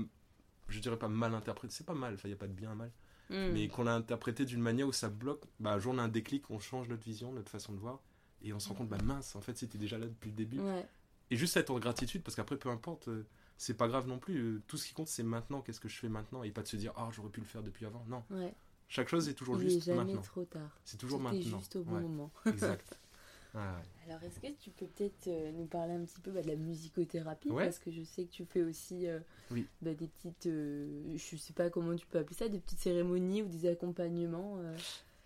je 0.67 0.79
dirais 0.79 0.97
pas 0.97 1.07
mal 1.07 1.33
interprété, 1.35 1.73
c'est 1.73 1.85
pas 1.85 1.93
mal, 1.93 2.15
enfin 2.15 2.27
il 2.27 2.31
n'y 2.31 2.35
a 2.35 2.39
pas 2.39 2.47
de 2.47 2.53
bien 2.53 2.73
mal, 2.75 2.91
Mm. 3.29 3.51
mais 3.53 3.67
qu'on 3.67 3.83
l'a 3.83 3.93
interprété 3.95 4.43
d'une 4.45 4.61
manière 4.61 4.87
où 4.87 4.91
ça 4.91 5.07
bloque, 5.09 5.43
bah 5.59 5.73
un 5.73 5.79
jour 5.79 5.93
on 5.93 5.99
a 5.99 6.01
un 6.03 6.07
déclic, 6.07 6.49
on 6.49 6.59
change 6.59 6.89
notre 6.89 7.03
vision, 7.03 7.31
notre 7.31 7.51
façon 7.51 7.73
de 7.73 7.77
voir, 7.77 7.99
et 8.41 8.53
on 8.53 8.59
se 8.59 8.69
rend 8.69 8.75
compte, 8.75 8.89
bah 8.89 8.97
mince, 9.03 9.35
en 9.35 9.41
fait 9.41 9.57
c'était 9.57 9.77
déjà 9.77 9.97
là 9.99 10.07
depuis 10.07 10.29
le 10.31 10.35
début. 10.35 10.59
Ouais. 10.59 10.85
Et 11.29 11.35
juste 11.35 11.55
être 11.57 11.69
en 11.69 11.77
gratitude, 11.79 12.23
parce 12.23 12.35
qu'après 12.35 12.57
peu 12.57 12.69
importe, 12.69 13.07
euh, 13.07 13.27
c'est 13.57 13.75
pas 13.75 13.87
grave 13.87 14.07
non 14.07 14.17
plus, 14.17 14.37
euh, 14.39 14.61
tout 14.67 14.77
ce 14.77 14.87
qui 14.87 14.93
compte 14.93 15.07
c'est 15.09 15.21
maintenant, 15.23 15.61
qu'est-ce 15.61 15.79
que 15.79 15.89
je 15.89 15.97
fais 15.99 16.09
maintenant, 16.09 16.41
et 16.43 16.49
pas 16.51 16.63
de 16.63 16.67
se 16.67 16.75
dire, 16.77 16.91
ah 16.95 17.09
j'aurais 17.11 17.29
pu 17.29 17.39
le 17.41 17.45
faire 17.45 17.61
depuis 17.61 17.85
avant, 17.85 18.03
non, 18.07 18.23
Ouais. 18.31 18.53
chaque 18.87 19.09
chose 19.09 19.29
est 19.29 19.33
toujours 19.35 19.61
Il 19.61 19.67
est 19.67 19.69
juste 19.69 19.85
jamais 19.85 20.05
maintenant, 20.05 20.21
trop 20.21 20.45
tard. 20.45 20.79
c'est 20.83 20.97
toujours 20.97 21.19
maintenant. 21.19 21.59
juste 21.59 21.75
au 21.75 21.83
bon 21.83 21.95
Ouais, 21.95 22.01
moment. 22.01 22.31
exact. 22.47 22.97
Alors, 23.53 24.23
est-ce 24.23 24.39
que 24.39 24.51
tu 24.59 24.71
peux 24.71 24.85
peut-être 24.87 25.27
euh, 25.27 25.51
nous 25.51 25.65
parler 25.65 25.93
un 25.93 26.03
petit 26.05 26.19
peu 26.21 26.31
bah, 26.31 26.41
de 26.41 26.47
la 26.47 26.55
musicothérapie? 26.55 27.49
Ouais. 27.49 27.65
Parce 27.65 27.79
que 27.79 27.91
je 27.91 28.03
sais 28.03 28.25
que 28.25 28.31
tu 28.31 28.45
fais 28.45 28.61
aussi 28.63 29.07
euh, 29.07 29.19
Oui. 29.51 29.67
bah, 29.81 29.93
des 29.93 30.07
petites, 30.07 30.47
euh, 30.47 31.17
je 31.17 31.35
sais 31.35 31.53
pas 31.53 31.69
comment 31.69 31.95
tu 31.95 32.05
peux 32.07 32.19
appeler 32.19 32.35
ça, 32.35 32.47
des 32.47 32.59
petites 32.59 32.79
cérémonies 32.79 33.41
ou 33.43 33.47
des 33.47 33.67
accompagnements 33.67 34.57
euh, 34.59 34.75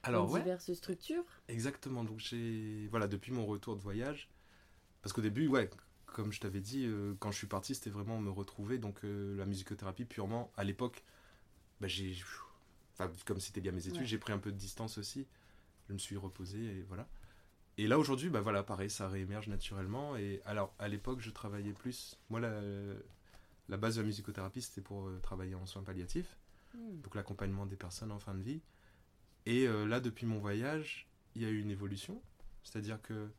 Alors 0.04 0.28
dans 0.28 0.34
ouais, 0.34 0.42
diverses 0.42 0.74
structures? 0.74 1.24
Exactement, 1.48 2.04
donc 2.04 2.20
j'ai. 2.20 2.88
Voilà, 2.90 3.08
depuis 3.08 3.32
mon 3.32 3.46
retour 3.46 3.76
de 3.76 3.82
voyage. 3.82 4.30
Parce 5.02 5.14
qu'au 5.14 5.22
début, 5.22 5.48
ouais, 5.48 5.70
comme 6.06 6.32
je 6.32 6.40
t'avais 6.40 6.62
dit, 6.62 6.86
euh, 6.86 7.16
quand 7.20 7.32
je 7.32 7.38
suis 7.38 7.48
parti, 7.48 7.76
c'était 7.76 7.90
vraiment 7.90 8.20
me 8.20 8.30
retrouver. 8.32 8.78
Donc 8.78 9.00
la 9.04 9.46
musicothérapie, 9.46 10.06
purement, 10.06 10.52
à 10.58 10.64
l'époque, 10.64 11.04
bah, 11.82 11.88
j'ai. 11.88 12.16
Enfin, 12.94 13.12
comme 13.26 13.40
c'était 13.40 13.60
lié 13.62 13.70
à 13.70 13.72
mes 13.72 13.88
études, 13.88 14.02
Ouais. 14.02 14.06
j'ai 14.06 14.18
pris 14.20 14.34
un 14.34 14.38
peu 14.38 14.52
de 14.52 14.58
distance 14.58 14.98
aussi. 14.98 15.26
Je 15.90 15.94
me 15.94 15.98
suis 15.98 16.16
reposé 16.16 16.60
et 16.60 16.82
voilà. 16.84 17.08
Et 17.78 17.88
là, 17.88 17.98
aujourd'hui, 17.98 18.30
bah 18.30 18.42
voilà, 18.42 18.64
pareil, 18.64 18.90
ça 18.90 19.08
réémerge 19.08 19.48
naturellement. 19.48 20.16
Et 20.16 20.42
alors, 20.46 20.74
à 20.80 20.88
l'époque, 20.88 21.22
je 21.22 21.32
travaillais 21.32 21.74
plus. 21.74 22.20
Moi, 22.30 22.40
la, 22.40 22.62
la 23.70 23.78
base 23.78 23.96
de 23.96 24.02
la 24.02 24.08
musicothérapie, 24.08 24.62
c'était 24.62 24.82
pour 24.82 25.08
euh, 25.08 25.20
travailler 25.22 25.56
en 25.56 25.66
soins 25.66 25.84
palliatifs 25.84 26.38
Mm. 26.74 27.02
donc 27.02 27.16
l'accompagnement 27.16 27.66
des 27.66 27.76
personnes 27.76 28.12
en 28.12 28.20
fin 28.20 28.34
de 28.34 28.42
vie. 28.42 28.62
Et 29.46 29.68
euh, 29.68 29.86
là, 29.86 30.00
depuis 30.00 30.26
mon 30.26 30.40
voyage, 30.40 31.08
il 31.36 31.42
y 31.42 31.46
a 31.46 31.50
eu 31.50 31.60
une 31.60 31.72
évolution. 31.72 32.22
C'est-à-dire 32.64 33.02
que 33.02 33.30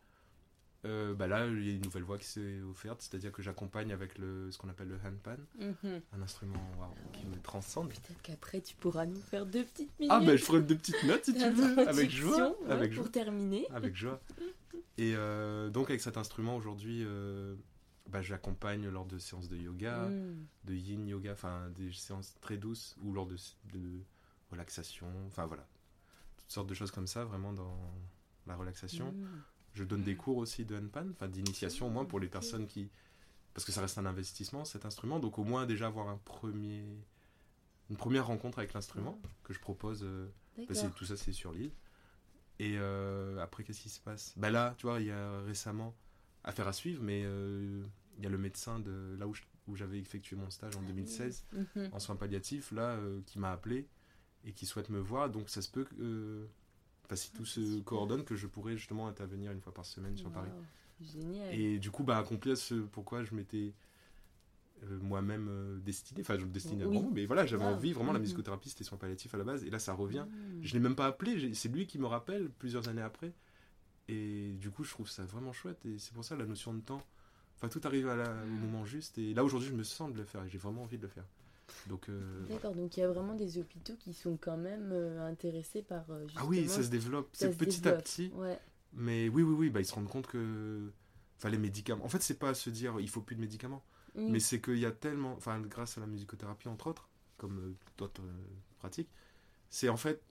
euh, 0.84 1.14
bah 1.14 1.26
là, 1.26 1.46
il 1.46 1.66
y 1.66 1.70
a 1.70 1.74
une 1.74 1.82
nouvelle 1.82 2.02
voie 2.02 2.18
qui 2.18 2.26
s'est 2.26 2.60
offerte, 2.62 3.00
c'est-à-dire 3.02 3.32
que 3.32 3.42
j'accompagne 3.42 3.92
avec 3.92 4.18
le, 4.18 4.50
ce 4.50 4.58
qu'on 4.58 4.68
appelle 4.68 4.88
le 4.88 4.96
handpan, 5.04 5.36
Mhm. 5.58 6.00
un 6.12 6.22
instrument 6.22 6.94
qui 7.12 7.26
me 7.26 7.36
transcende. 7.40 7.88
Peut-être 7.88 8.22
qu'après 8.22 8.60
tu 8.60 8.74
pourras 8.76 9.06
nous 9.06 9.20
faire 9.20 9.46
deux 9.46 9.64
petites 9.64 9.98
minutes. 9.98 10.12
Ah, 10.14 10.20
ben 10.20 10.36
je 10.36 10.44
ferai 10.44 10.60
deux 10.62 10.76
petites 10.76 11.02
notes 11.04 11.24
si 11.24 11.32
tu 11.34 11.50
veux, 11.50 11.88
avec 11.88 12.10
joie. 12.10 12.50
ouais, 12.62 12.70
Avec 12.70 12.92
pour 12.94 13.04
joie. 13.04 13.12
terminer. 13.12 13.66
Avec 13.70 13.94
joie. 13.96 14.20
Et 14.98 15.14
euh, 15.16 15.70
donc, 15.70 15.88
avec 15.90 16.00
cet 16.00 16.16
instrument, 16.16 16.56
aujourd'hui, 16.56 17.02
euh, 17.04 17.54
bah, 18.10 18.22
j'accompagne 18.22 18.88
lors 18.88 19.06
de 19.06 19.18
séances 19.18 19.48
de 19.48 19.56
yoga, 19.56 20.08
Mm. 20.08 20.46
de 20.64 20.74
yin 20.74 21.06
yoga, 21.08 21.32
enfin 21.32 21.70
des 21.70 21.90
séances 21.92 22.34
très 22.40 22.56
douces, 22.58 22.96
ou 23.02 23.12
lors 23.12 23.26
de, 23.26 23.36
de 23.72 24.00
relaxation, 24.50 25.06
enfin 25.26 25.46
voilà. 25.46 25.66
Toutes 26.36 26.50
sortes 26.52 26.68
de 26.68 26.74
choses 26.74 26.90
comme 26.90 27.06
ça, 27.06 27.24
vraiment 27.24 27.52
dans 27.52 27.76
la 28.46 28.54
relaxation. 28.56 29.10
Mm. 29.12 29.42
Je 29.74 29.84
donne 29.84 30.02
des 30.04 30.16
cours 30.16 30.36
aussi 30.38 30.64
de 30.64 30.76
handpan, 30.76 31.08
enfin 31.10 31.28
d'initiation 31.28 31.86
au 31.88 31.90
moins 31.90 32.04
pour 32.04 32.20
les 32.20 32.28
personnes 32.28 32.66
qui... 32.66 32.90
Parce 33.54 33.64
que 33.64 33.72
ça 33.72 33.80
reste 33.80 33.98
un 33.98 34.06
investissement 34.06 34.64
cet 34.64 34.84
instrument, 34.84 35.18
donc 35.20 35.38
au 35.38 35.44
moins 35.44 35.66
déjà 35.66 35.86
avoir 35.88 36.08
un 36.08 36.16
premier... 36.24 36.84
une 37.90 37.96
première 37.96 38.26
rencontre 38.26 38.58
avec 38.58 38.72
l'instrument 38.72 39.20
que 39.42 39.52
je 39.52 39.60
propose. 39.60 40.02
euh, 40.04 40.28
D'accord. 40.56 40.76
c'est- 40.76 40.90
tout 40.94 41.04
ça 41.04 41.16
c'est 41.16 41.32
sur 41.32 41.52
l'île. 41.52 41.72
Et 42.60 42.76
euh, 42.78 43.38
après 43.42 43.64
qu'est-ce 43.64 43.80
qui 43.80 43.88
se 43.88 44.00
passe? 44.00 44.32
Bah 44.36 44.50
là, 44.50 44.74
tu 44.78 44.86
vois, 44.86 45.00
il 45.00 45.06
y 45.06 45.10
a 45.10 45.40
récemment, 45.42 45.94
affaire 46.44 46.68
à 46.68 46.72
suivre, 46.72 47.02
mais 47.02 47.22
euh, 47.24 47.82
il 48.16 48.22
y 48.22 48.26
a 48.26 48.30
le 48.30 48.38
médecin 48.38 48.78
de 48.78 49.16
là 49.18 49.26
où 49.26 49.34
je- 49.34 49.42
où 49.66 49.74
j'avais 49.76 49.98
effectué 49.98 50.36
mon 50.36 50.50
stage 50.50 50.76
en 50.76 50.82
2016 50.82 51.44
Mhm. 51.52 51.88
en 51.92 51.98
soins 51.98 52.16
palliatifs 52.16 52.70
là 52.70 52.90
euh, 52.96 53.22
qui 53.26 53.38
m'a 53.40 53.50
appelé 53.50 53.88
et 54.44 54.52
qui 54.52 54.66
souhaite 54.66 54.88
me 54.90 55.00
voir. 55.00 55.30
Donc 55.30 55.48
ça 55.48 55.62
se 55.62 55.68
peut 55.70 55.84
que... 55.84 56.46
Enfin, 57.04 57.16
si 57.16 57.32
tout 57.32 57.44
se 57.44 57.80
coordonne, 57.80 58.24
que 58.24 58.34
je 58.36 58.46
pourrais 58.46 58.76
justement 58.76 59.06
intervenir 59.08 59.52
une 59.52 59.60
fois 59.60 59.74
par 59.74 59.84
semaine 59.84 60.16
sur 60.16 60.30
Paris. 60.30 60.50
Génial. 61.00 61.54
Et 61.54 61.78
du 61.78 61.90
coup, 61.90 62.02
bah, 62.04 62.16
accomplir 62.18 62.56
ce 62.56 62.74
pourquoi 62.74 63.24
je 63.24 63.34
m'étais 63.34 63.74
euh, 64.84 64.98
moi-même 65.00 65.48
euh, 65.48 65.78
destiné, 65.80 66.20
enfin, 66.22 66.38
je 66.38 66.44
me 66.44 66.50
destinais 66.50 66.84
Oui. 66.84 66.94
vraiment, 66.96 67.10
mais 67.10 67.26
voilà, 67.26 67.46
j'avais 67.46 67.64
Wow. 67.64 67.72
envie, 67.74 67.92
vraiment, 67.92 68.12
la 68.12 68.18
musicothérapie, 68.18 68.68
c'était 68.70 68.84
soins 68.84 68.98
palliatifs 68.98 69.34
à 69.34 69.38
la 69.38 69.44
base, 69.44 69.64
et 69.64 69.70
là, 69.70 69.78
ça 69.78 69.92
revient. 69.92 70.26
Mm. 70.28 70.62
Je 70.62 70.72
l'ai 70.74 70.80
même 70.80 70.96
pas 70.96 71.06
appelé, 71.06 71.54
c'est 71.54 71.68
lui 71.68 71.86
qui 71.86 71.98
me 71.98 72.06
rappelle 72.06 72.50
plusieurs 72.50 72.88
années 72.88 73.02
après. 73.02 73.32
Et 74.08 74.52
du 74.60 74.70
coup, 74.70 74.84
je 74.84 74.90
trouve 74.90 75.08
ça 75.08 75.24
vraiment 75.24 75.52
chouette, 75.52 75.84
et 75.86 75.98
c'est 75.98 76.12
pour 76.12 76.24
ça 76.24 76.36
la 76.36 76.44
notion 76.46 76.74
de 76.74 76.80
temps. 76.80 77.02
Enfin, 77.56 77.68
tout 77.68 77.80
arrive 77.84 78.08
à 78.08 78.16
la- 78.16 78.42
au 78.44 78.46
moment 78.58 78.84
juste, 78.84 79.16
et 79.18 79.32
là, 79.34 79.44
aujourd'hui, 79.44 79.68
je 79.68 79.74
me 79.74 79.84
sens 79.84 80.12
de 80.12 80.18
le 80.18 80.24
faire, 80.24 80.44
et 80.44 80.48
j'ai 80.48 80.58
vraiment 80.58 80.82
envie 80.82 80.98
de 80.98 81.02
le 81.02 81.08
faire. 81.08 81.24
Donc, 81.86 82.08
euh, 82.08 82.20
voilà. 82.40 82.54
D'accord, 82.54 82.74
donc 82.74 82.96
il 82.96 83.00
y 83.00 83.02
a 83.02 83.08
vraiment 83.08 83.34
des 83.34 83.58
hôpitaux 83.58 83.94
qui 83.98 84.14
sont 84.14 84.36
quand 84.36 84.56
même 84.56 84.90
euh, 84.92 85.26
intéressés 85.26 85.82
par. 85.82 86.04
euh, 86.10 86.26
Ah 86.36 86.44
oui, 86.46 86.68
ça 86.68 86.82
se 86.82 86.88
développe, 86.88 87.28
c'est 87.32 87.56
petit 87.56 87.86
à 87.88 87.92
petit. 87.92 88.30
Ouais. 88.34 88.58
Mais 88.92 89.28
oui, 89.28 89.42
oui, 89.42 89.54
oui, 89.58 89.70
bah, 89.70 89.80
ils 89.80 89.84
se 89.86 89.94
rendent 89.94 90.08
compte 90.08 90.26
que. 90.26 90.92
Enfin, 91.38 91.50
les 91.50 91.58
médicaments. 91.58 92.04
En 92.04 92.08
fait, 92.08 92.22
c'est 92.22 92.38
pas 92.38 92.50
à 92.50 92.54
se 92.54 92.70
dire 92.70 92.94
il 93.00 93.08
faut 93.08 93.20
plus 93.20 93.36
de 93.36 93.40
médicaments. 93.40 93.82
Mais 94.16 94.38
c'est 94.38 94.60
qu'il 94.60 94.78
y 94.78 94.86
a 94.86 94.92
tellement, 94.92 95.32
enfin 95.34 95.60
grâce 95.60 95.98
à 95.98 96.00
la 96.00 96.06
musicothérapie 96.06 96.68
entre 96.68 96.86
autres, 96.86 97.08
comme 97.36 97.74
d'autres 97.98 98.22
pratiques, 98.78 99.08
c'est 99.70 99.88
en 99.88 99.96
fait 99.96 100.22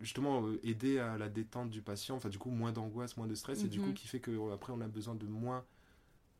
justement 0.00 0.48
aider 0.62 0.98
à 0.98 1.18
la 1.18 1.28
détente 1.28 1.70
du 1.70 1.82
patient, 1.82 2.16
enfin 2.16 2.28
du 2.30 2.38
coup 2.38 2.50
moins 2.50 2.72
d'angoisse, 2.72 3.16
moins 3.16 3.26
de 3.26 3.34
stress, 3.34 3.64
et 3.64 3.68
du 3.68 3.80
coup 3.80 3.88
Mhm. 3.88 3.94
qui 3.94 4.08
fait 4.08 4.20
que 4.20 4.30
euh, 4.30 4.54
après 4.54 4.72
on 4.72 4.80
a 4.80 4.88
besoin 4.88 5.14
de 5.14 5.26
moins 5.26 5.64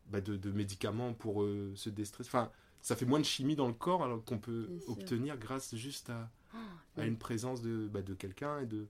bah, 0.09 0.21
de, 0.21 0.37
de 0.37 0.53
médicaments 0.53 1.15
pour 1.15 1.43
euh, 1.43 1.73
se 1.77 1.91
déstresser. 1.91 2.29
Enfin, 2.31 2.51
ça 2.83 2.97
fait 2.97 3.07
moins 3.07 3.19
de 3.21 3.25
chimie 3.25 3.57
dans 3.57 3.67
le 3.69 3.75
corps 3.75 4.03
alors 4.05 4.25
qu'on 4.25 4.39
peut 4.39 4.69
obtenir 4.89 5.37
grâce 5.39 5.75
juste 5.75 6.11
à, 6.11 6.31
Ah, 6.55 6.59
à 6.97 7.05
une 7.07 7.19
présence 7.19 7.61
de, 7.63 7.89
bah, 7.89 8.03
de 8.03 8.15
quelqu'un 8.15 8.61
et 8.61 8.67
de 8.67 8.87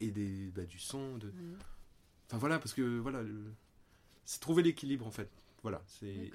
et 0.00 0.10
des, 0.10 0.50
bah, 0.54 0.64
du 0.64 0.78
son, 0.78 1.16
de. 1.18 1.32
Enfin 2.26 2.38
voilà, 2.38 2.58
parce 2.58 2.74
que 2.74 2.98
voilà, 2.98 3.22
le- 3.22 3.52
c'est 4.24 4.40
trouver 4.40 4.62
l'équilibre 4.62 5.06
en 5.06 5.10
fait. 5.10 5.30
Voilà, 5.62 5.82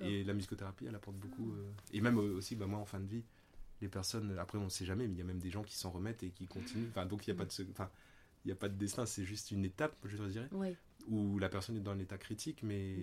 et 0.01 0.23
la 0.23 0.33
musicothérapie, 0.33 0.85
elle 0.87 0.95
apporte 0.95 1.17
beaucoup. 1.17 1.53
Ah. 1.55 1.59
euh, 1.59 1.71
et 1.93 2.01
même 2.01 2.17
euh, 2.17 2.35
aussi, 2.37 2.55
bah, 2.55 2.65
moi 2.65 2.79
en 2.79 2.85
fin 2.85 2.99
de 2.99 3.05
vie, 3.07 3.23
les 3.81 3.87
personnes, 3.87 4.37
après 4.39 4.57
on 4.57 4.65
ne 4.65 4.69
sait 4.69 4.85
jamais, 4.85 5.07
mais 5.07 5.13
il 5.13 5.17
y 5.19 5.21
a 5.21 5.25
même 5.25 5.39
des 5.39 5.49
gens 5.51 5.63
qui 5.63 5.75
s'en 5.77 5.91
remettent 5.91 6.23
et 6.23 6.31
qui 6.31 6.47
continuent. 6.47 6.87
Enfin 6.89 7.05
donc 7.05 7.27
il 7.27 7.29
y 7.29 7.33
a 7.33 7.35
pas 7.35 7.45
de, 7.45 7.51
enfin 7.71 7.89
il 8.43 8.49
y 8.49 8.51
a 8.51 8.55
pas 8.55 8.67
de 8.69 8.75
destin, 8.75 9.05
c'est 9.05 9.23
juste 9.25 9.51
une 9.51 9.63
étape, 9.65 9.95
je 10.05 10.17
dirais, 10.17 10.49
Ouais, 10.51 10.75
où 11.07 11.37
la 11.39 11.47
personne 11.49 11.77
est 11.77 11.81
dans 11.81 11.91
un 11.91 11.99
état 11.99 12.17
critique, 12.17 12.63
mais. 12.63 12.95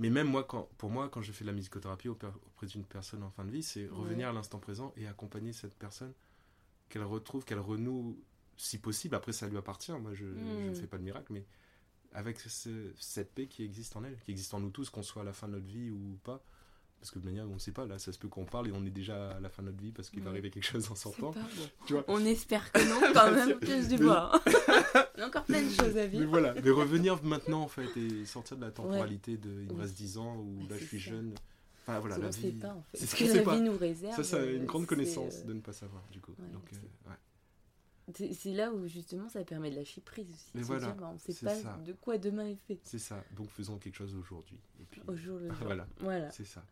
Mais 0.00 0.10
même 0.10 0.26
moi, 0.26 0.42
quand, 0.44 0.68
pour 0.78 0.90
moi, 0.90 1.08
quand 1.08 1.22
je 1.22 1.30
fais 1.30 1.44
de 1.44 1.50
la 1.50 1.54
musicothérapie 1.54 2.08
auprès 2.08 2.66
d'une 2.66 2.84
personne 2.84 3.22
en 3.22 3.30
fin 3.30 3.44
de 3.44 3.50
vie, 3.50 3.62
c'est 3.62 3.84
Ouais. 3.88 3.96
revenir 3.96 4.28
à 4.28 4.32
l'instant 4.32 4.58
présent 4.58 4.92
et 4.96 5.06
accompagner 5.06 5.52
cette 5.52 5.74
personne, 5.76 6.12
qu'elle 6.88 7.04
retrouve, 7.04 7.44
qu'elle 7.44 7.60
renoue, 7.60 8.18
si 8.56 8.78
possible. 8.78 9.14
Après, 9.14 9.32
ça 9.32 9.46
lui 9.48 9.56
appartient. 9.56 9.92
Moi, 9.92 10.12
je 10.14 10.24
Mm. 10.26 10.68
ne 10.70 10.74
fais 10.74 10.86
pas 10.88 10.98
de 10.98 11.02
miracle, 11.04 11.32
mais 11.32 11.46
avec 12.12 12.40
ce- 12.40 12.92
cette 12.98 13.32
paix 13.32 13.46
qui 13.46 13.62
existe 13.62 13.94
en 13.96 14.02
elle, 14.02 14.18
qui 14.24 14.32
existe 14.32 14.52
en 14.54 14.60
nous 14.60 14.70
tous, 14.70 14.90
qu'on 14.90 15.02
soit 15.04 15.22
à 15.22 15.24
la 15.24 15.32
fin 15.32 15.46
de 15.46 15.52
notre 15.52 15.66
vie 15.66 15.90
ou 15.90 16.18
pas. 16.24 16.42
Parce 17.00 17.12
que 17.12 17.18
de 17.18 17.24
manière, 17.24 17.46
on 17.48 17.54
ne 17.54 17.58
sait 17.58 17.72
pas, 17.72 17.86
là, 17.86 17.98
ça 17.98 18.12
se 18.12 18.18
peut 18.18 18.28
qu'on 18.28 18.44
parle 18.44 18.68
et 18.68 18.72
on 18.72 18.84
est 18.84 18.90
déjà 18.90 19.30
à 19.30 19.40
la 19.40 19.48
fin 19.48 19.62
de 19.62 19.68
notre 19.70 19.82
vie 19.82 19.90
parce 19.90 20.10
qu'il 20.10 20.22
va 20.22 20.28
arriver 20.30 20.50
quelque 20.50 20.66
chose 20.66 20.90
en 20.90 20.94
sortant. 20.94 21.32
pas 21.32 21.40
bon. 21.40 21.68
Tu 21.86 21.94
vois 21.94 22.04
On 22.08 22.22
espère 22.26 22.70
que 22.72 22.78
non, 22.86 23.00
quand 23.14 23.30
même, 23.34 23.58
que 23.58 23.66
je 23.66 23.88
Mais- 23.90 23.96
vois. 23.96 24.32
Il 25.16 25.20
y 25.20 25.22
a 25.22 25.26
encore 25.26 25.44
plein 25.44 25.62
de 25.62 25.70
choses 25.70 25.96
à 25.96 26.02
Mais 26.02 26.08
vivre. 26.08 26.28
voilà, 26.30 26.52
mais 26.62 26.70
revenir 26.70 27.22
maintenant 27.24 27.62
en 27.62 27.68
fait 27.68 27.88
et 27.96 28.24
sortir 28.26 28.56
de 28.58 28.62
la 28.62 28.70
temporalité 28.70 29.36
de 29.38 29.48
il 29.50 29.66
me 29.68 29.72
Oui. 29.72 29.80
reste 29.80 29.94
10 29.96 30.18
ans 30.18 30.36
ou 30.36 30.66
là 30.68 30.76
je 30.78 30.84
suis 30.84 31.00
ça. 31.00 31.10
jeune. 31.10 31.34
Enfin 31.86 32.00
voilà, 32.00 32.16
on 32.16 32.20
la 32.20 32.26
ne 32.28 32.32
sait 32.32 32.50
vie. 32.50 32.58
pas 32.58 32.74
en 32.74 32.82
fait. 32.82 32.98
c'est 32.98 33.06
Ce 33.06 33.16
que 33.16 33.26
sait 33.26 33.34
la 33.36 33.42
pas. 33.42 33.54
vie 33.56 33.62
nous 33.62 33.76
réserve. 33.78 34.16
Ça, 34.16 34.22
c'est 34.24 34.54
une 34.56 34.62
euh, 34.62 34.66
grande 34.66 34.82
c'est, 34.82 34.88
connaissance 34.88 35.34
euh, 35.42 35.44
de 35.48 35.52
ne 35.54 35.60
pas 35.60 35.72
savoir, 35.72 36.02
du 36.12 36.20
coup. 36.20 36.32
ouais, 36.38 36.48
Donc, 36.52 36.62
c'est- 36.70 36.78
euh. 37.08 38.32
C'est 38.34 38.52
là 38.52 38.72
où 38.72 38.86
justement 38.88 39.28
ça 39.28 39.44
permet 39.44 39.70
de 39.70 39.76
lâcher 39.76 40.00
prise 40.00 40.26
aussi. 40.32 40.50
Mais 40.54 40.62
voilà, 40.62 40.86
dire, 40.86 40.94
bah, 40.96 41.10
on 41.14 41.18
sait 41.18 41.32
c'est 41.32 41.46
pas 41.46 41.54
ça. 41.54 41.78
de 41.86 41.92
quoi 41.92 42.18
demain 42.18 42.46
est 42.46 42.58
fait. 42.66 42.80
C'est 42.82 42.98
ça. 42.98 43.22
Donc 43.36 43.48
faisons 43.50 43.78
quelque 43.78 43.94
chose 43.94 44.14
aujourd'hui. 44.16 44.58
Au 45.06 45.14
jour 45.14 45.38
le 45.38 45.48
jour. 45.54 45.56
Voilà. 45.62 45.86
Voilà. 46.00 46.30
c'est 46.32 46.44
ça. 46.46 46.64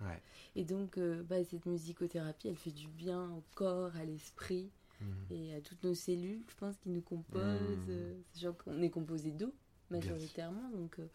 Ouais. 0.00 0.22
Et 0.54 0.64
donc, 0.64 0.98
euh, 0.98 1.22
bah, 1.22 1.42
cette 1.44 1.66
musicothérapie, 1.66 2.48
elle 2.48 2.56
fait 2.56 2.70
du 2.72 2.88
bien 2.88 3.30
au 3.32 3.42
corps, 3.54 3.94
à 3.96 4.04
l'esprit 4.04 4.70
Mhm. 5.00 5.06
et 5.30 5.54
à 5.54 5.60
toutes 5.60 5.82
nos 5.84 5.94
cellules, 5.94 6.42
je 6.48 6.54
pense, 6.54 6.76
qui 6.78 6.88
nous 6.90 7.02
composent. 7.02 7.42
Mhm. 7.42 7.84
euh, 7.88 8.14
sachant 8.32 8.52
qu'on 8.54 8.80
est 8.82 8.90
composé 8.90 9.30
d'eau, 9.30 9.52
majoritairement. 9.90 10.68
Donc, 10.70 10.98
euh, 10.98 11.06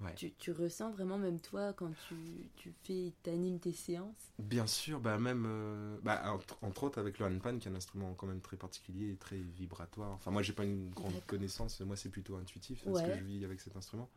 Ouais. 0.00 0.14
tu, 0.16 0.32
tu 0.34 0.50
ressens 0.50 0.90
vraiment, 0.90 1.18
même 1.18 1.38
toi, 1.40 1.72
quand 1.72 1.90
tu, 2.08 2.14
tu 2.56 2.72
fais, 2.82 3.12
t'animes 3.22 3.60
tes 3.60 3.72
séances? 3.72 4.32
Bien 4.40 4.66
sûr, 4.66 4.98
bah 5.00 5.18
même, 5.18 5.44
euh, 5.46 5.96
bah, 6.02 6.22
entre, 6.32 6.58
entre 6.62 6.84
autres 6.84 6.98
avec 6.98 7.18
le 7.20 7.26
handpan, 7.26 7.58
qui 7.58 7.68
est 7.68 7.70
un 7.70 7.74
instrument 7.76 8.12
quand 8.14 8.26
même 8.26 8.40
très 8.40 8.56
particulier 8.56 9.12
et 9.12 9.16
très 9.16 9.38
vibratoire. 9.38 10.10
Enfin, 10.12 10.32
moi, 10.32 10.42
j'ai 10.42 10.52
pas 10.52 10.64
une 10.64 10.90
grande 10.90 11.24
connaissance, 11.26 11.80
moi, 11.80 11.96
c'est 11.96 12.08
plutôt 12.08 12.36
intuitif 12.36 12.80
ce 12.80 13.02
que 13.02 13.12
je 13.12 13.22
vis 13.24 13.44
avec 13.44 13.60
cet 13.60 13.76
instrument. 13.76 14.10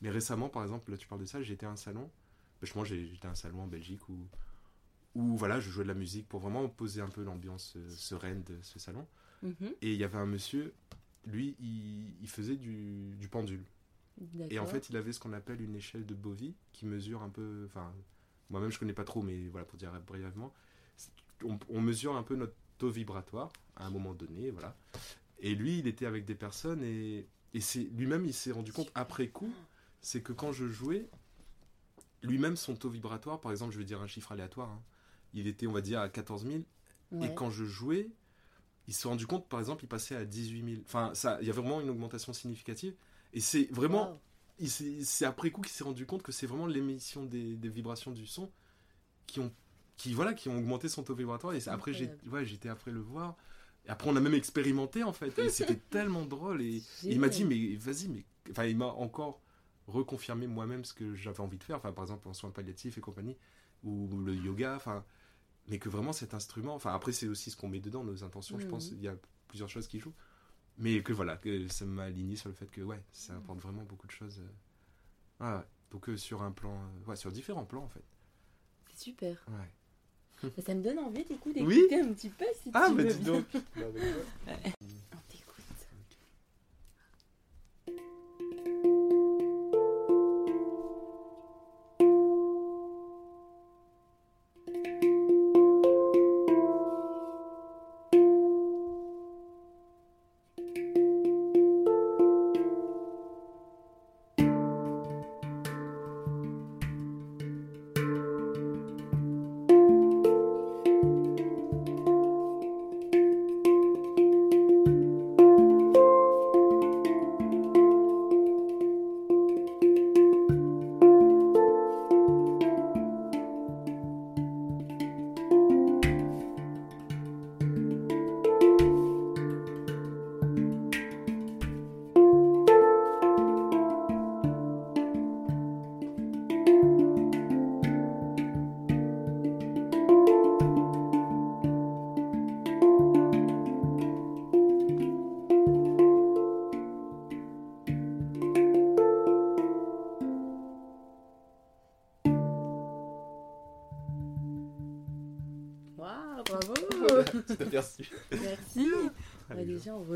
Mais 0.00 0.10
récemment, 0.10 0.48
par 0.48 0.64
exemple, 0.64 0.90
là, 0.90 0.96
tu 0.96 1.06
parles 1.06 1.20
de 1.20 1.26
ça, 1.26 1.42
j'étais 1.42 1.66
à 1.66 1.70
un 1.70 1.76
salon. 1.76 2.10
Justement, 2.62 2.84
j'ai- 2.84 3.06
j'étais 3.06 3.26
à 3.26 3.30
un 3.30 3.34
salon 3.34 3.62
en 3.62 3.66
Belgique 3.66 4.08
où, 4.08 4.16
où 5.14 5.36
voilà, 5.36 5.60
je 5.60 5.68
jouais 5.70 5.84
de 5.84 5.88
la 5.88 5.94
musique 5.94 6.28
pour 6.28 6.40
vraiment 6.40 6.68
poser 6.68 7.00
un 7.00 7.08
peu 7.08 7.22
l'ambiance 7.22 7.74
euh, 7.76 7.90
sereine 7.90 8.42
de 8.44 8.56
ce 8.62 8.78
salon. 8.78 9.06
Mhm. 9.42 9.74
Et 9.82 9.92
il 9.92 9.98
y 9.98 10.04
avait 10.04 10.18
un 10.18 10.26
monsieur, 10.26 10.72
lui, 11.26 11.56
il, 11.60 12.14
il 12.22 12.28
faisait 12.28 12.56
du, 12.56 13.14
du 13.18 13.28
pendule. 13.28 13.64
Et 14.50 14.58
en 14.58 14.64
fait, 14.66 14.88
il 14.90 14.96
avait 14.96 15.12
ce 15.12 15.18
qu'on 15.20 15.32
appelle 15.32 15.60
une 15.60 15.74
échelle 15.74 16.06
de 16.06 16.14
Bovie 16.14 16.54
qui 16.72 16.86
mesure 16.86 17.22
un 17.22 17.28
peu. 17.30 17.64
Enfin, 17.66 17.92
moi-même, 18.50 18.70
je 18.70 18.78
connais 18.78 18.92
pas 18.92 19.04
trop, 19.04 19.22
mais 19.22 19.48
voilà, 19.48 19.64
pour 19.66 19.78
dire 19.78 19.90
brièvement, 20.06 20.52
on, 21.44 21.58
on 21.68 21.80
mesure 21.80 22.14
un 22.16 22.22
peu 22.22 22.36
notre 22.36 22.54
taux 22.78 22.90
vibratoire 22.90 23.50
à 23.76 23.86
un 23.86 23.90
moment 23.90 24.14
donné, 24.14 24.50
voilà. 24.50 24.76
Et 25.40 25.54
lui, 25.54 25.78
il 25.80 25.86
était 25.88 26.06
avec 26.06 26.24
des 26.24 26.34
personnes 26.36 26.84
et, 26.84 27.26
et 27.54 27.60
c'est 27.60 27.82
lui-même, 27.84 28.24
il 28.26 28.34
s'est 28.34 28.52
rendu 28.52 28.72
compte 28.72 28.92
après 28.94 29.28
coup, 29.28 29.52
c'est 30.00 30.22
que 30.22 30.32
quand 30.32 30.52
je 30.52 30.68
jouais, 30.68 31.08
lui-même, 32.22 32.56
son 32.56 32.74
taux 32.74 32.88
vibratoire, 32.88 33.40
par 33.40 33.50
exemple, 33.52 33.72
je 33.72 33.78
vais 33.78 33.84
dire 33.84 34.00
un 34.00 34.06
chiffre 34.06 34.32
aléatoire, 34.32 34.70
hein, 34.70 34.82
il 35.34 35.46
était, 35.46 35.66
on 35.66 35.72
va 35.72 35.80
dire, 35.80 36.00
à 36.00 36.08
14 36.08 36.46
000. 36.46 36.58
Ouais. 37.12 37.26
Et 37.26 37.34
quand 37.34 37.50
je 37.50 37.64
jouais, 37.64 38.10
il 38.88 38.94
s'est 38.94 39.08
rendu 39.08 39.26
compte, 39.26 39.48
par 39.48 39.60
exemple, 39.60 39.84
il 39.84 39.88
passait 39.88 40.16
à 40.16 40.24
18 40.24 40.64
000. 40.64 40.82
Enfin, 40.84 41.12
ça, 41.14 41.38
il 41.40 41.46
y 41.46 41.50
avait 41.50 41.60
vraiment 41.60 41.80
une 41.80 41.90
augmentation 41.90 42.32
significative. 42.32 42.94
Et 43.32 43.40
c'est 43.40 43.68
vraiment 43.72 44.20
c'est 44.68 45.24
après 45.24 45.50
coup 45.50 45.60
qu'il 45.60 45.72
s'est 45.72 45.84
rendu 45.84 46.06
compte 46.06 46.22
que 46.22 46.32
c'est 46.32 46.46
vraiment 46.46 46.66
l'émission 46.66 47.24
des, 47.24 47.56
des 47.56 47.68
vibrations 47.68 48.10
du 48.10 48.26
son 48.26 48.50
qui 49.26 49.40
ont 49.40 49.52
qui 49.96 50.14
voilà 50.14 50.34
qui 50.34 50.48
ont 50.48 50.56
augmenté 50.56 50.88
son 50.88 51.02
taux 51.02 51.14
vibratoire 51.14 51.54
et 51.54 51.68
après 51.68 51.92
ouais, 52.30 52.44
j'étais 52.44 52.68
après 52.68 52.90
le 52.90 53.00
voir 53.00 53.36
et 53.86 53.90
après 53.90 54.10
on 54.10 54.16
a 54.16 54.20
même 54.20 54.34
expérimenté 54.34 55.02
en 55.02 55.12
fait 55.12 55.36
et 55.38 55.48
c'était 55.48 55.76
tellement 55.90 56.24
drôle 56.24 56.62
et, 56.62 56.76
et 56.76 56.82
il 57.04 57.20
m'a 57.20 57.28
dit 57.28 57.44
mais 57.44 57.76
vas-y 57.76 58.08
mais 58.08 58.24
enfin 58.50 58.64
il 58.64 58.76
m'a 58.76 58.86
encore 58.86 59.40
reconfirmé 59.86 60.46
moi-même 60.46 60.84
ce 60.84 60.94
que 60.94 61.14
j'avais 61.14 61.40
envie 61.40 61.58
de 61.58 61.64
faire 61.64 61.76
enfin 61.76 61.92
par 61.92 62.04
exemple 62.04 62.28
en 62.28 62.32
soins 62.34 62.50
palliatifs 62.50 62.98
et 62.98 63.00
compagnie 63.00 63.36
ou 63.84 64.08
le 64.24 64.34
yoga 64.34 64.76
enfin 64.76 65.04
mais 65.68 65.78
que 65.78 65.88
vraiment 65.88 66.12
cet 66.12 66.34
instrument 66.34 66.74
enfin 66.74 66.92
après 66.94 67.12
c'est 67.12 67.26
aussi 67.28 67.50
ce 67.50 67.56
qu'on 67.56 67.68
met 67.68 67.80
dedans 67.80 68.04
nos 68.04 68.22
intentions 68.24 68.58
je 68.58 68.66
pense 68.66 68.90
Mhm. 68.90 68.96
il 68.98 69.02
y 69.04 69.08
a 69.08 69.16
plusieurs 69.48 69.68
choses 69.68 69.88
qui 69.88 69.98
jouent 69.98 70.14
mais 70.78 71.02
que 71.02 71.12
voilà 71.12 71.36
que 71.36 71.66
ça 71.68 71.84
m'a 71.84 72.04
aligné 72.04 72.36
sur 72.36 72.48
le 72.48 72.54
fait 72.54 72.66
que 72.70 72.80
ouais 72.80 73.02
ça 73.12 73.34
apporte 73.36 73.58
vraiment 73.60 73.82
beaucoup 73.82 74.06
de 74.06 74.12
choses 74.12 74.38
euh, 74.40 74.48
ah. 75.40 75.64
Donc 75.90 76.08
euh, 76.08 76.16
sur 76.16 76.40
un 76.42 76.52
plan, 76.52 76.72
euh, 76.74 77.08
ouais, 77.10 77.16
sur 77.16 77.30
différents 77.30 77.66
plans 77.66 77.82
en 77.84 77.88
fait. 77.88 78.02
C'est 78.88 78.98
super. 78.98 79.44
Ouais. 79.48 80.48
Bah, 80.56 80.62
ça 80.64 80.74
me 80.74 80.82
donne 80.82 80.98
envie, 81.00 81.22
du 81.24 81.36
coup, 81.36 81.52
Oui. 81.54 81.74
d'écouter 81.74 82.00
un 82.00 82.12
petit 82.14 82.30
peu 82.30 82.46
si 82.62 82.70
Ah, 82.72 82.86
tu 82.88 82.94
mais 82.94 83.02
veux 83.04 83.14
dis 83.14 83.22
bien. 83.24 83.32
donc. 83.34 83.46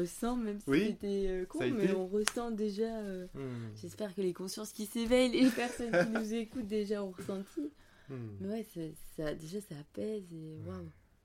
Ressent, 0.00 0.36
même 0.36 0.60
si 0.60 0.68
Oui. 0.70 0.86
c'était 0.88 1.26
euh, 1.28 1.44
con, 1.46 1.58
mais 1.60 1.92
on 1.92 2.06
ressent 2.06 2.50
déjà... 2.50 2.84
euh, 3.00 3.26
Hmm. 3.34 3.74
J'espère 3.80 4.14
que 4.14 4.20
les 4.20 4.32
consciences 4.32 4.72
qui 4.72 4.86
s'éveillent, 4.86 5.30
les 5.32 5.50
personnes 5.50 5.90
qui 5.92 6.10
nous 6.18 6.34
écoutent 6.34 6.66
déjà 6.68 7.02
ont 7.02 7.10
ressenti. 7.10 7.70
Hmm. 8.08 8.36
Mais 8.40 8.48
ouais, 8.48 8.66
ça, 8.74 8.80
ça- 9.16 9.34
déjà, 9.34 9.60
ça 9.60 9.74
apaise 9.80 10.24
et 10.32 10.58
waouh, 10.66 10.76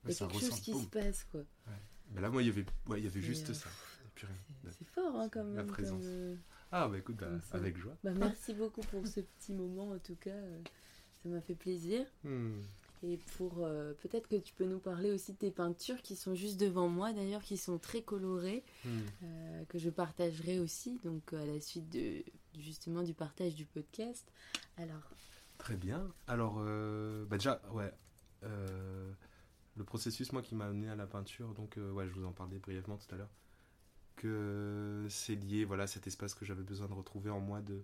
Ouais, 0.04 0.12
il 0.12 0.12
y 0.12 0.24
a 0.24 0.28
quelque 0.28 0.40
chose 0.40 0.60
qui 0.62 0.72
boum. 0.72 0.82
se 0.84 0.88
passe, 0.88 1.24
quoi. 1.32 1.42
Mais 2.14 2.22
là, 2.22 2.30
moi, 2.30 2.42
il 2.42 2.48
y 2.48 2.50
avait, 2.52 2.66
ouais, 2.88 3.00
il 3.00 3.04
y 3.06 3.08
avait 3.08 3.22
juste 3.22 3.50
euh, 3.52 3.54
ça. 3.54 3.70
Et. 3.70 4.26
C'est- 4.72 4.86
fort, 4.86 5.16
hein, 5.16 5.30
quand 5.30 5.44
La 5.44 5.50
même. 5.64 5.68
présence. 5.68 6.04
comme, 6.04 6.38
Ah, 6.72 6.88
bah 6.88 6.98
écoute, 6.98 7.16
bah, 7.18 7.28
avec 7.52 7.78
joie. 7.78 7.96
Bah, 8.04 8.12
merci 8.18 8.54
beaucoup 8.54 8.82
pour 8.82 9.06
ce 9.08 9.20
petit 9.22 9.54
moment, 9.54 9.90
en 9.92 10.00
tout 10.00 10.16
cas. 10.16 10.36
Ça 11.24 11.30
m'a 11.30 11.40
fait 11.42 11.54
plaisir. 11.56 12.06
Hmm. 12.24 12.62
Et 13.04 13.18
pour 13.38 13.64
euh, 13.64 13.94
peut-être 14.04 14.28
que 14.28 14.36
tu 14.36 14.54
peux 14.54 14.66
nous 14.66 14.78
parler 14.80 15.12
aussi 15.12 15.34
de 15.34 15.38
tes 15.38 15.50
peintures 15.52 16.02
qui 16.04 16.16
sont 16.16 16.36
juste 16.36 16.60
devant 16.60 16.88
moi, 16.88 17.14
d'ailleurs, 17.14 17.42
qui 17.42 17.58
sont 17.58 17.80
très 17.80 18.04
colorées, 18.04 18.64
Hmm. 18.86 19.00
euh, 19.24 19.66
que 19.66 19.80
je 19.80 19.90
partagerai 19.90 20.60
aussi, 20.60 21.00
donc 21.04 21.34
euh, 21.34 21.42
à 21.42 21.46
la 21.46 21.60
suite 21.60 21.90
de 21.90 22.24
justement 22.60 23.02
du 23.02 23.14
partage 23.16 23.56
du 23.56 23.66
podcast. 23.66 24.32
Alors, 24.78 25.10
Très 25.58 25.76
bien. 25.76 26.12
Alors, 26.28 26.58
euh, 26.60 27.26
bah 27.26 27.38
déjà, 27.38 27.62
ouais. 27.74 27.92
le 29.78 29.84
processus, 29.84 30.32
moi, 30.34 30.42
qui 30.42 30.56
m'a 30.56 30.66
amené 30.66 30.90
à 30.90 30.96
la 30.96 31.08
peinture, 31.08 31.54
donc, 31.54 31.78
ouais, 31.78 32.08
je 32.08 32.14
vous 32.14 32.26
en 32.26 32.32
parlais 32.34 32.58
brièvement 32.60 32.98
tout 32.98 33.14
à 33.14 33.18
l'heure, 33.18 33.30
que 34.16 35.06
c'est 35.10 35.36
lié, 35.36 35.66
voilà, 35.66 35.84
à 35.84 35.88
cet 35.88 36.08
espace 36.08 36.34
que 36.36 36.46
j'avais 36.46 36.64
besoin 36.64 36.88
de 36.88 36.94
retrouver 36.94 37.30
en 37.32 37.40
moi 37.40 37.62
de, 37.62 37.84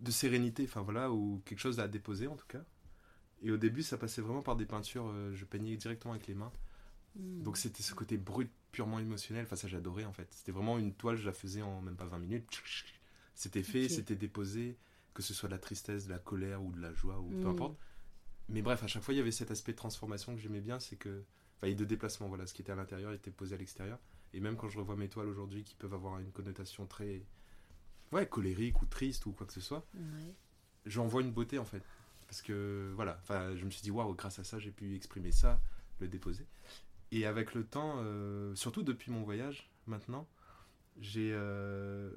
de 0.00 0.10
sérénité, 0.10 0.64
enfin 0.64 0.82
voilà, 0.82 1.10
ou 1.10 1.40
quelque 1.44 1.58
chose 1.60 1.80
à 1.80 1.88
déposer 1.88 2.26
en 2.26 2.36
tout 2.36 2.46
cas. 2.46 2.64
Et 3.44 3.50
au 3.52 3.56
début, 3.56 3.82
ça 3.82 3.96
passait 3.98 4.22
vraiment 4.22 4.42
par 4.42 4.56
des 4.56 4.66
peintures, 4.66 5.06
euh, 5.08 5.32
je 5.34 5.44
peignais 5.44 5.76
directement 5.76 6.14
avec 6.14 6.26
les 6.26 6.34
mains. 6.34 6.50
hmm, 7.16 7.42
Donc 7.42 7.56
c'était 7.58 7.82
ce 7.82 7.94
côté 7.94 8.16
brut, 8.16 8.50
purement 8.72 8.98
émotionnel. 8.98 9.44
Enfin, 9.44 9.54
ça, 9.56 9.68
j'adorais 9.68 10.04
en 10.04 10.12
fait. 10.12 10.26
C'était 10.32 10.50
vraiment 10.52 10.78
une 10.78 10.92
toile, 10.94 11.16
je 11.16 11.26
la 11.26 11.32
faisais 11.32 11.62
en 11.62 11.80
même 11.82 11.94
pas 11.96 12.06
20 12.06 12.18
minutes. 12.18 12.62
C'était 13.34 13.62
fait, 13.62 13.88
c'était 13.88 14.16
déposé, 14.16 14.76
que 15.12 15.22
ce 15.22 15.34
soit 15.34 15.48
de 15.48 15.54
la 15.54 15.58
tristesse, 15.60 16.06
de 16.06 16.10
la 16.10 16.18
colère 16.18 16.62
ou 16.62 16.72
de 16.72 16.80
la 16.80 16.92
joie 16.92 17.20
ou 17.20 17.28
peu 17.28 17.46
Mm. 17.46 17.50
importe. 17.50 17.76
Mais 18.48 18.62
bref, 18.62 18.82
à 18.82 18.86
chaque 18.86 19.02
fois, 19.02 19.14
il 19.14 19.18
y 19.18 19.20
avait 19.20 19.30
cet 19.32 19.50
aspect 19.50 19.72
de 19.72 19.76
transformation 19.78 20.34
que 20.34 20.40
j'aimais 20.40 20.60
bien, 20.60 20.80
c'est 20.80 20.96
que. 20.96 21.22
Enfin, 21.58 21.66
et 21.68 21.74
de 21.74 21.84
déplacement, 21.84 22.28
voilà. 22.28 22.46
Ce 22.46 22.54
qui 22.54 22.62
était 22.62 22.72
à 22.72 22.76
l'intérieur 22.76 23.12
était 23.12 23.30
posé 23.30 23.54
à 23.54 23.58
l'extérieur. 23.58 23.98
Et 24.32 24.40
même 24.40 24.56
quand 24.56 24.68
je 24.68 24.78
revois 24.78 24.96
mes 24.96 25.08
toiles 25.08 25.28
aujourd'hui 25.28 25.62
qui 25.64 25.74
peuvent 25.76 25.94
avoir 25.94 26.18
une 26.18 26.32
connotation 26.32 26.86
très. 26.86 27.22
Ouais, 28.12 28.26
colérique 28.26 28.80
ou 28.82 28.86
triste 28.86 29.26
ou 29.26 29.32
quoi 29.32 29.46
que 29.46 29.52
ce 29.52 29.60
soit, 29.60 29.84
ouais. 29.94 30.34
j'en 30.86 31.06
vois 31.06 31.22
une 31.22 31.32
beauté 31.32 31.58
en 31.58 31.64
fait. 31.64 31.82
Parce 32.26 32.42
que 32.42 32.92
voilà, 32.96 33.18
enfin, 33.22 33.54
je 33.56 33.64
me 33.64 33.70
suis 33.70 33.82
dit, 33.82 33.90
waouh, 33.90 34.14
grâce 34.14 34.38
à 34.38 34.44
ça, 34.44 34.58
j'ai 34.58 34.70
pu 34.70 34.94
exprimer 34.94 35.30
ça, 35.32 35.60
le 36.00 36.08
déposer. 36.08 36.46
Et 37.12 37.26
avec 37.26 37.54
le 37.54 37.64
temps, 37.64 37.96
euh, 37.98 38.54
surtout 38.54 38.82
depuis 38.82 39.10
mon 39.12 39.22
voyage, 39.22 39.70
maintenant, 39.86 40.26
j'ai. 40.98 41.30
euh, 41.32 42.10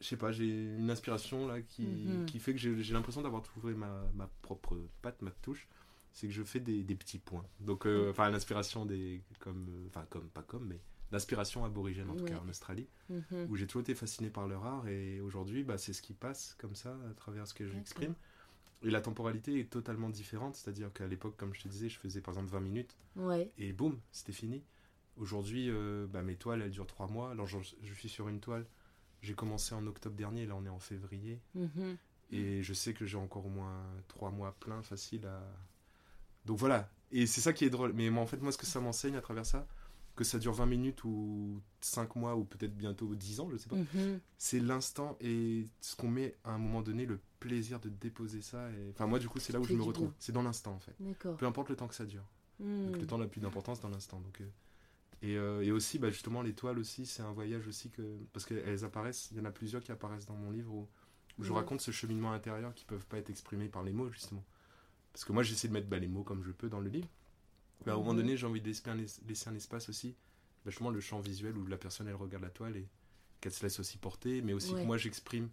je 0.00 0.06
sais 0.06 0.16
pas, 0.16 0.30
j'ai 0.30 0.46
une 0.76 0.90
inspiration 0.90 1.46
là 1.48 1.60
qui, 1.60 1.82
Mhm. 1.86 2.26
qui 2.26 2.38
fait 2.38 2.52
que 2.54 2.58
j'ai 2.60 2.92
l'impression 2.94 3.20
d'avoir 3.22 3.42
trouvé 3.42 3.74
ma, 3.74 4.02
ma 4.14 4.28
propre 4.42 4.76
patte, 5.02 5.22
ma 5.22 5.30
touche 5.32 5.68
c'est 6.12 6.26
que 6.26 6.32
je 6.32 6.42
fais 6.42 6.58
des, 6.58 6.82
des 6.82 6.96
petits 6.96 7.18
points. 7.18 7.44
Donc, 7.60 7.86
euh, 7.86 8.10
enfin, 8.10 8.28
l'inspiration 8.30 8.84
des. 8.86 9.22
Comme. 9.38 9.66
euh, 9.68 9.86
Enfin, 9.88 10.04
comme, 10.10 10.28
pas 10.30 10.42
comme, 10.42 10.66
mais. 10.66 10.80
L'inspiration 11.12 11.64
aborigène, 11.64 12.10
en 12.10 12.16
tout 12.16 12.24
Ouais. 12.24 12.30
cas, 12.30 12.40
en 12.40 12.48
Australie, 12.48 12.88
Mhm. 13.08 13.46
où 13.48 13.56
j'ai 13.56 13.66
toujours 13.66 13.82
été 13.82 13.94
fasciné 13.94 14.28
par 14.28 14.48
leur 14.48 14.64
art, 14.66 14.88
et 14.88 15.20
aujourd'hui, 15.20 15.62
bah, 15.62 15.78
c'est 15.78 15.92
ce 15.92 16.02
qui 16.02 16.12
passe 16.14 16.54
comme 16.58 16.74
ça, 16.74 16.96
à 17.08 17.14
travers 17.14 17.46
ce 17.46 17.54
que 17.54 17.66
j'exprime. 17.68 18.14
Et 18.82 18.90
la 18.90 19.00
temporalité 19.00 19.58
est 19.58 19.70
totalement 19.70 20.08
différente, 20.08 20.54
c'est-à-dire 20.54 20.92
qu'à 20.92 21.06
l'époque, 21.08 21.36
comme 21.36 21.52
je 21.54 21.62
te 21.62 21.68
disais, 21.68 21.88
je 21.88 21.98
faisais 21.98 22.20
par 22.20 22.34
exemple 22.34 22.50
20 22.52 22.60
minutes, 22.60 22.96
Ouais. 23.16 23.50
et 23.58 23.72
boum, 23.72 23.98
c'était 24.12 24.32
fini. 24.32 24.62
Aujourd'hui, 25.16 25.68
euh, 25.68 26.06
bah, 26.06 26.22
mes 26.22 26.36
toiles, 26.36 26.62
elles 26.62 26.70
durent 26.70 26.86
3 26.86 27.08
mois. 27.08 27.30
Alors, 27.32 27.46
je, 27.48 27.58
je 27.82 27.94
suis 27.94 28.08
sur 28.08 28.28
une 28.28 28.38
toile, 28.38 28.66
j'ai 29.20 29.34
commencé 29.34 29.74
en 29.74 29.84
octobre 29.88 30.14
dernier, 30.14 30.46
là 30.46 30.54
on 30.54 30.64
est 30.64 30.68
en 30.68 30.78
février. 30.78 31.40
Mhm. 31.56 31.96
Et 32.30 32.62
je 32.62 32.72
sais 32.72 32.92
que 32.94 33.04
j'ai 33.04 33.16
encore 33.16 33.46
au 33.46 33.50
moins 33.50 33.82
trois 34.06 34.30
mois 34.30 34.54
plein, 34.60 34.80
facile 34.82 35.26
à. 35.26 35.42
Donc 36.44 36.58
voilà. 36.58 36.88
Et 37.10 37.26
c'est 37.26 37.40
ça 37.40 37.52
qui 37.52 37.64
est 37.64 37.70
drôle. 37.70 37.92
Mais 37.94 38.10
moi, 38.10 38.22
en 38.22 38.26
fait, 38.26 38.36
moi, 38.40 38.52
ce 38.52 38.58
que 38.58 38.66
ça 38.66 38.80
m'enseigne 38.80 39.16
à 39.16 39.20
travers 39.22 39.46
ça, 39.46 39.66
que 40.14 40.24
ça 40.24 40.38
dure 40.38 40.52
20 40.52 40.66
minutes 40.66 41.02
ou 41.04 41.60
5 41.80 42.14
mois 42.16 42.36
ou 42.36 42.44
peut-être 42.44 42.76
bientôt 42.76 43.14
10 43.14 43.40
ans, 43.40 43.48
je 43.50 43.56
sais 43.56 43.68
pas, 43.68 43.76
Mhm. 43.76 44.20
c'est 44.36 44.60
l'instant 44.60 45.16
et 45.20 45.64
ce 45.80 45.96
qu'on 45.96 46.08
met 46.08 46.36
à 46.44 46.52
un 46.52 46.58
moment 46.58 46.82
donné, 46.82 47.06
le 47.06 47.18
plaisir 47.40 47.80
de 47.80 47.88
déposer 47.88 48.42
ça. 48.42 48.70
Et... 48.72 48.90
Enfin, 48.90 49.06
moi, 49.06 49.18
du 49.18 49.28
coup, 49.28 49.38
c'est 49.38 49.52
là 49.52 49.60
où 49.60 49.64
je 49.64 49.74
me 49.74 49.82
retrouve. 49.82 50.12
C'est 50.18 50.32
dans 50.32 50.42
l'instant, 50.42 50.72
en 50.74 50.80
fait. 50.80 50.94
Peu 51.36 51.46
importe 51.46 51.68
le 51.70 51.76
temps 51.76 51.88
que 51.88 51.94
ça 51.94 52.04
dure. 52.06 52.24
Donc, 52.60 52.96
le 52.98 53.06
temps 53.06 53.18
n'a 53.18 53.26
plus 53.26 53.40
d'importance 53.40 53.80
dans 53.80 53.88
l'instant. 53.88 54.20
Donc, 54.20 54.40
euh, 54.40 54.46
et, 55.22 55.36
euh, 55.36 55.62
et 55.62 55.70
aussi, 55.72 55.98
bah, 55.98 56.10
justement, 56.10 56.42
l'étoile 56.42 56.78
aussi, 56.78 57.06
c'est 57.06 57.22
un 57.22 57.32
voyage 57.32 57.66
aussi 57.68 57.90
que. 57.90 58.02
Parce 58.32 58.44
qu'elles 58.46 58.84
apparaissent, 58.84 59.28
il 59.32 59.38
y 59.38 59.40
en 59.40 59.44
a 59.44 59.50
plusieurs 59.52 59.82
qui 59.82 59.92
apparaissent 59.92 60.26
dans 60.26 60.36
mon 60.36 60.50
livre 60.50 60.72
où, 60.72 60.88
où 61.38 61.44
je 61.44 61.52
raconte 61.52 61.80
ce 61.80 61.90
cheminement 61.92 62.32
intérieur 62.32 62.74
qui 62.74 62.84
peuvent 62.84 63.06
pas 63.06 63.18
être 63.18 63.30
exprimés 63.30 63.68
par 63.68 63.82
les 63.84 63.92
mots, 63.92 64.10
justement. 64.10 64.44
Parce 65.12 65.24
que 65.24 65.32
moi, 65.32 65.42
j'essaie 65.42 65.68
de 65.68 65.72
mettre 65.72 65.88
bah, 65.88 65.98
les 65.98 66.08
mots 66.08 66.22
comme 66.24 66.42
je 66.44 66.50
peux 66.50 66.68
dans 66.68 66.80
le 66.80 66.88
livre. 66.90 67.08
Mais 67.86 67.92
à 67.92 67.94
un 67.94 67.98
moment 67.98 68.14
donné, 68.14 68.36
j'ai 68.36 68.46
envie 68.46 68.60
de 68.60 68.66
laisser 68.66 68.88
un, 68.90 68.96
laisser 68.96 69.48
un 69.48 69.54
espace 69.54 69.88
aussi, 69.88 70.16
bah, 70.64 70.70
justement, 70.70 70.90
le 70.90 71.00
champ 71.00 71.20
visuel 71.20 71.56
où 71.56 71.64
la 71.66 71.76
personne, 71.78 72.08
elle 72.08 72.14
regarde 72.16 72.42
la 72.42 72.50
toile 72.50 72.76
et 72.76 72.88
qu'elle 73.40 73.52
se 73.52 73.62
laisse 73.62 73.78
aussi 73.78 73.98
porter, 73.98 74.42
mais 74.42 74.52
aussi 74.52 74.74
Ouais. 74.74 74.82
que 74.82 74.86
moi, 74.86 74.96
j'exprime. 74.96 75.48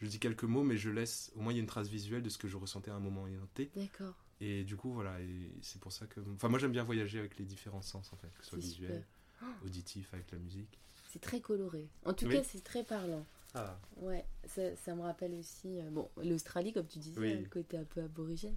Je 0.00 0.06
dis 0.06 0.18
quelques 0.18 0.44
mots, 0.44 0.62
mais 0.62 0.76
je 0.76 0.90
laisse, 0.90 1.32
au 1.36 1.40
moins, 1.40 1.52
il 1.52 1.56
y 1.56 1.58
a 1.58 1.62
une 1.62 1.66
trace 1.68 1.88
visuelle 1.88 2.22
de 2.22 2.28
ce 2.28 2.38
que 2.38 2.46
je 2.48 2.56
ressentais 2.56 2.90
à 2.90 2.94
un 2.94 3.00
moment 3.00 3.26
T. 3.54 3.70
D'accord. 3.74 4.14
Et 4.40 4.62
du 4.62 4.76
coup, 4.76 4.92
voilà, 4.92 5.20
et 5.20 5.50
c'est 5.62 5.80
pour 5.80 5.90
ça 5.92 6.06
que. 6.06 6.20
Enfin, 6.34 6.48
moi, 6.48 6.58
j'aime 6.60 6.70
bien 6.72 6.84
voyager 6.84 7.18
avec 7.18 7.36
les 7.38 7.44
différents 7.44 7.82
sens, 7.82 8.12
en 8.12 8.16
fait, 8.16 8.28
que 8.38 8.44
ce 8.44 8.50
soit 8.50 8.58
visuel, 8.58 9.04
super. 9.34 9.48
auditif, 9.64 10.14
avec 10.14 10.30
la 10.30 10.38
musique. 10.38 10.78
C'est 11.08 11.20
très 11.20 11.40
coloré. 11.40 11.88
En 12.04 12.12
tout 12.12 12.26
Oui. 12.26 12.34
cas, 12.34 12.44
c'est 12.44 12.62
très 12.62 12.84
parlant. 12.84 13.26
Ah, 13.54 13.76
Ouais, 13.96 14.24
ça, 14.46 14.76
ça 14.76 14.94
me 14.94 15.00
rappelle 15.00 15.32
aussi, 15.34 15.80
euh, 15.80 15.90
bon, 15.90 16.08
l'Australie, 16.22 16.72
comme 16.72 16.86
tu 16.86 16.98
disais, 17.00 17.18
Oui. 17.18 17.36
le 17.42 17.48
côté 17.48 17.76
un 17.78 17.84
peu 17.84 18.00
aborigène. 18.02 18.54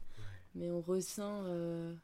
Mais 0.54 0.70
on 0.70 0.82
ressent, 0.82 1.44
euh, 1.46 1.96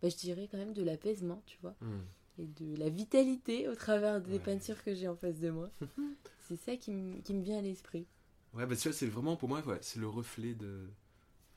bah, 0.00 0.08
je 0.08 0.16
dirais 0.16 0.48
quand 0.50 0.56
même 0.56 0.72
de 0.72 0.82
l'apaisement, 0.84 1.42
tu 1.44 1.58
vois, 1.60 1.74
Hmm. 1.82 2.00
et 2.38 2.46
de 2.46 2.76
la 2.76 2.88
vitalité 2.88 3.68
au 3.68 3.74
travers 3.74 4.20
des 4.22 4.34
Ouais. 4.34 4.38
peintures 4.38 4.82
que 4.84 4.94
j'ai 4.94 5.08
en 5.08 5.16
face 5.16 5.40
de 5.40 5.50
moi. 5.50 5.70
c'est 6.48 6.56
ça 6.56 6.76
qui 6.76 6.92
me 6.92 7.42
vient 7.42 7.58
à 7.58 7.62
l'esprit. 7.62 8.06
Ouais, 8.54 8.66
bah, 8.66 8.74
tu 8.76 8.88
vois, 8.88 8.96
c'est 8.96 9.06
vraiment, 9.06 9.36
pour 9.36 9.48
moi, 9.48 9.60
ouais, 9.66 9.78
c'est 9.80 10.00
le 10.00 10.08
reflet 10.08 10.54
de. 10.54 10.88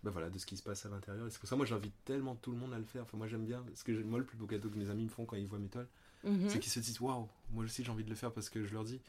Bah 0.04 0.12
voilà, 0.12 0.30
de 0.30 0.38
ce 0.38 0.46
qui 0.46 0.58
se 0.58 0.64
passe 0.64 0.86
à 0.86 0.90
l'intérieur. 0.90 1.26
Et 1.26 1.30
c'est 1.32 1.40
pour 1.40 1.48
ça, 1.48 1.56
moi, 1.56 1.66
j'invite 1.66 1.94
tellement 2.04 2.36
tout 2.36 2.52
le 2.52 2.58
monde 2.58 2.74
à 2.74 2.78
le 2.78 2.84
faire. 2.84 3.04
Enfin, 3.04 3.18
moi, 3.18 3.28
j'aime 3.28 3.46
bien. 3.46 3.62
Parce 3.64 3.84
que 3.84 3.92
moi, 4.04 4.20
le 4.20 4.26
plus 4.26 4.36
beau 4.38 4.46
cadeau 4.48 4.70
que 4.70 4.78
mes 4.78 4.90
amis 4.90 5.06
me 5.06 5.10
font 5.10 5.26
quand 5.26 5.38
ils 5.38 5.48
voient 5.48 5.60
mes 5.60 5.70
toiles, 5.70 5.88
Mhm. 6.26 6.50
c'est 6.50 6.60
qu'ils 6.60 6.72
se 6.72 6.80
disent 6.80 7.00
waouh, 7.02 7.28
moi 7.52 7.66
aussi 7.66 7.84
j'ai 7.84 7.92
envie 7.92 8.04
de 8.06 8.10
le 8.10 8.16
faire 8.16 8.32
parce 8.32 8.50
que 8.50 8.64
je 8.66 8.74
leur 8.74 8.84
dis. 8.86 9.02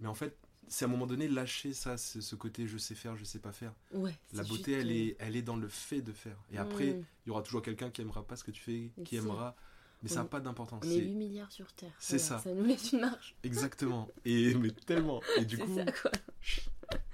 Mais 0.00 0.08
en 0.08 0.14
fait, 0.14 0.36
c'est 0.68 0.84
à 0.84 0.88
un 0.88 0.90
moment 0.90 1.06
donné 1.06 1.26
lâcher 1.28 1.72
ça, 1.74 1.96
ce, 1.96 2.20
ce 2.20 2.34
côté 2.34 2.66
je 2.66 2.76
sais 2.78 2.94
faire, 2.94 3.16
je 3.16 3.24
sais 3.24 3.38
pas 3.38 3.52
faire. 3.52 3.72
Ouais, 3.92 4.14
La 4.34 4.42
c'est 4.42 4.48
beauté, 4.50 4.72
elle, 4.72 4.90
est, 4.90 5.16
elle 5.18 5.34
est 5.36 5.40
dans 5.42 5.56
le 5.56 5.68
fait 5.68 6.00
de 6.02 6.12
faire. 6.12 6.36
Et 6.50 6.58
après, 6.58 6.92
mm. 6.94 7.04
il 7.24 7.28
y 7.28 7.30
aura 7.30 7.40
toujours 7.42 7.62
quelqu'un 7.62 7.90
qui 7.90 8.00
aimera 8.02 8.26
pas 8.26 8.36
ce 8.36 8.44
que 8.44 8.50
tu 8.50 8.60
fais, 8.62 8.90
qui 9.04 9.16
c'est- 9.16 9.22
aimera. 9.22 9.54
Mais 10.02 10.08
ça 10.10 10.16
n'a 10.16 10.24
pas 10.24 10.40
d'importance. 10.40 10.82
on 10.84 10.90
est 10.90 10.94
C'est 10.94 11.00
8 11.04 11.14
milliards 11.14 11.52
sur 11.52 11.72
Terre. 11.74 11.92
c'est 11.98 12.16
voilà, 12.18 12.42
ça. 12.42 12.50
Ça 12.50 12.54
nous 12.54 12.64
laisse 12.64 12.92
une 12.92 13.00
marge. 13.00 13.34
exactement. 13.44 14.08
Et 14.24 14.54
mais 14.54 14.70
tellement. 14.72 15.22
Et 15.38 15.44
du 15.44 15.56
C'est 15.58 15.64
coup, 15.64 15.76
ça, 15.76 15.84
quoi. 15.92 16.10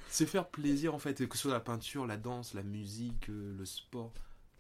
C'est 0.09 0.27
faire 0.27 0.49
plaisir 0.49 0.95
en 0.95 0.99
fait, 0.99 1.27
que 1.29 1.37
ce 1.37 1.43
soit 1.43 1.53
la 1.53 1.61
peinture, 1.61 2.07
la 2.07 2.17
danse, 2.17 2.55
la 2.55 2.63
musique, 2.63 3.29
euh, 3.31 3.55
le 3.59 3.65
sport, 3.65 4.13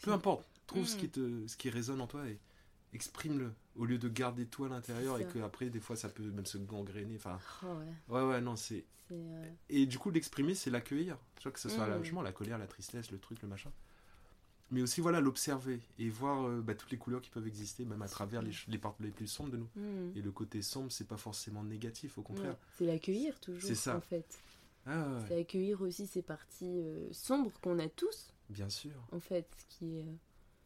peu 0.02 0.10
Mm. 0.10 0.14
importe. 0.14 0.46
Trouve 0.66 0.86
ce 0.86 0.96
Mm. 0.96 1.00
qui 1.00 1.08
te, 1.08 1.46
ce 1.46 1.56
qui 1.56 1.70
résonne 1.70 2.00
en 2.00 2.06
toi 2.06 2.26
et 2.28 2.38
exprime-le 2.92 3.52
au 3.76 3.84
lieu 3.84 3.98
de 3.98 4.08
garder 4.08 4.46
tout 4.46 4.64
à 4.64 4.68
l'intérieur 4.68 5.18
et 5.18 5.24
que 5.26 5.38
après 5.40 5.70
des 5.70 5.80
fois 5.80 5.96
ça 5.96 6.08
peut 6.08 6.22
même 6.24 6.46
se 6.46 6.58
gangréner. 6.58 7.16
Enfin, 7.16 7.38
Oh, 7.62 7.66
ouais, 8.12 8.20
ouais 8.22 8.28
ouais 8.28 8.40
non 8.40 8.56
c'est 8.56 8.84
euh, 9.10 9.50
et 9.70 9.86
du 9.86 9.98
coup 9.98 10.10
l'exprimer 10.10 10.54
c'est 10.54 10.70
l'accueillir. 10.70 11.16
Tu 11.36 11.44
vois 11.44 11.52
que 11.52 11.60
ce 11.60 11.68
soit 11.70 11.86
Mm. 11.86 11.90
la, 11.90 12.02
justement, 12.02 12.22
la 12.22 12.32
colère, 12.32 12.58
la 12.58 12.66
tristesse, 12.66 13.10
le 13.10 13.18
truc, 13.18 13.40
le 13.42 13.48
machin. 13.48 13.70
Mais 14.70 14.82
aussi 14.82 15.00
voilà 15.00 15.20
l'observer 15.22 15.80
et 15.98 16.10
voir 16.10 16.46
euh, 16.46 16.60
bah, 16.60 16.74
toutes 16.74 16.90
les 16.90 16.98
couleurs 16.98 17.22
qui 17.22 17.30
peuvent 17.30 17.46
exister 17.46 17.86
même 17.86 18.02
à 18.02 18.08
travers 18.08 18.42
les, 18.42 18.50
les 18.68 18.76
parts 18.76 18.96
les 19.00 19.10
plus 19.10 19.26
sombres 19.26 19.50
de 19.50 19.56
nous. 19.56 19.68
mm. 19.76 20.12
Et 20.16 20.20
le 20.20 20.30
côté 20.30 20.60
sombre 20.60 20.92
c'est 20.92 21.06
pas 21.08 21.16
forcément 21.16 21.64
négatif 21.64 22.18
au 22.18 22.22
contraire. 22.22 22.50
Ouais, 22.50 22.56
C'est 22.76 22.84
l'accueillir 22.86 23.40
toujours, 23.40 23.62
C'est 23.62 23.74
ça. 23.74 23.96
en 23.96 24.00
fait. 24.02 24.26
Ah 24.90 25.06
ouais, 25.08 25.24
C'est 25.28 25.38
accueillir 25.40 25.82
aussi 25.82 26.06
ces 26.06 26.22
parties 26.22 26.80
euh, 26.80 27.08
sombres 27.12 27.52
qu'on 27.60 27.78
a 27.78 27.88
tous, 27.88 28.32
bien 28.48 28.68
sûr. 28.70 28.92
en 29.12 29.20
fait, 29.20 29.46
ce 29.56 29.76
qui, 29.76 29.98
est, 29.98 30.06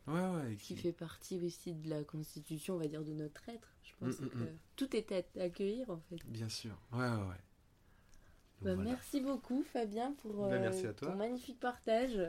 Ouais 0.06 0.56
qui 0.56 0.76
fait 0.76 0.92
partie 0.92 1.38
aussi 1.44 1.74
de 1.74 1.90
la 1.90 2.04
constitution, 2.04 2.74
on 2.76 2.78
va 2.78 2.86
dire, 2.86 3.02
de 3.04 3.12
notre 3.12 3.48
être. 3.48 3.68
Je 3.82 3.92
pense 3.98 4.20
Mm, 4.20 4.24
mm, 4.26 4.30
que 4.30 4.38
mm. 4.38 4.58
tout 4.76 4.96
est 4.96 5.12
à 5.12 5.42
accueillir, 5.42 5.90
en 5.90 5.98
fait. 6.08 6.16
Bien 6.26 6.48
sûr. 6.48 6.76
Ouais 6.92 7.00
ouais 7.00 7.06
ouais. 7.16 7.40
Bah, 8.62 8.74
voilà. 8.74 8.90
Merci 8.90 9.20
beaucoup, 9.20 9.62
Fabien, 9.64 10.12
pour 10.22 10.34
Bah, 10.48 10.52
euh, 10.54 10.92
ton 10.92 11.16
magnifique 11.16 11.58
partage. 11.58 12.20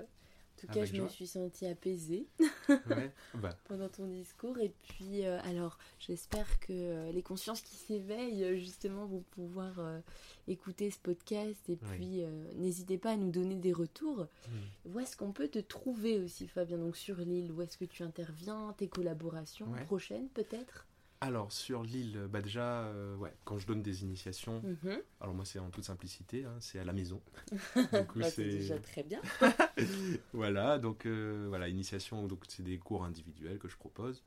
En 0.55 0.61
tout 0.65 0.67
cas, 0.67 0.79
Avec 0.81 0.95
je 0.95 1.01
me 1.01 1.07
suis 1.09 1.27
sentie 1.27 1.65
apaisée 1.65 2.25
Ouais. 2.87 3.11
Bah, 3.33 3.49
pendant 3.65 3.89
ton 3.89 4.07
discours. 4.07 4.57
Et 4.59 4.73
puis, 4.83 5.25
euh, 5.25 5.39
alors, 5.43 5.77
j'espère 5.99 6.59
que 6.61 6.71
euh, 6.71 7.11
les 7.11 7.21
consciences 7.21 7.61
qui 7.61 7.75
s'éveillent, 7.75 8.43
euh, 8.45 8.55
justement, 8.57 9.05
vont 9.05 9.23
pouvoir 9.31 9.79
euh, 9.79 9.99
écouter 10.47 10.89
ce 10.89 10.99
podcast. 10.99 11.57
Et 11.69 11.73
Oui. 11.81 11.89
puis, 11.97 12.23
euh, 12.23 12.29
n'hésitez 12.55 12.97
pas 12.97 13.11
à 13.11 13.15
nous 13.17 13.31
donner 13.31 13.55
des 13.55 13.73
retours. 13.73 14.27
hmm. 14.47 14.89
Où 14.93 14.99
est-ce 14.99 15.17
qu'on 15.17 15.33
peut 15.33 15.49
te 15.49 15.59
trouver 15.59 16.19
aussi, 16.19 16.47
Fabien? 16.47 16.77
Donc, 16.77 16.95
sur 16.95 17.17
l'île, 17.17 17.51
où 17.51 17.61
est-ce 17.61 17.77
que 17.77 17.85
tu 17.85 18.03
interviens? 18.03 18.73
Tes 18.77 18.87
collaborations 18.87 19.69
Ouais. 19.71 19.83
prochaines, 19.83 20.29
peut-être? 20.29 20.85
Alors 21.23 21.53
sur 21.53 21.83
l'île, 21.83 22.27
bah 22.29 22.41
déjà, 22.41 22.81
euh, 22.83 23.15
ouais, 23.15 23.33
quand 23.45 23.57
je 23.57 23.65
donne 23.65 23.81
des 23.81 24.03
initiations, 24.03 24.61
Mhm. 24.61 25.01
alors 25.21 25.33
moi 25.33 25.45
c'est 25.45 25.57
en 25.57 25.69
toute 25.69 25.85
simplicité, 25.85 26.43
hein, 26.43 26.55
c'est 26.59 26.79
à 26.79 26.83
la 26.83 26.91
maison. 26.91 27.21
Bah, 28.17 28.29
c'est 28.29 28.43
déjà 28.43 28.77
très 28.79 29.03
bien. 29.03 29.21
voilà, 30.33 30.79
donc 30.79 31.05
euh, 31.05 31.45
voilà, 31.47 31.69
initiation, 31.69 32.27
donc 32.27 32.43
c'est 32.49 32.63
des 32.63 32.77
cours 32.77 33.05
individuels 33.05 33.57
que 33.57 33.69
je 33.69 33.77
propose. 33.77 34.21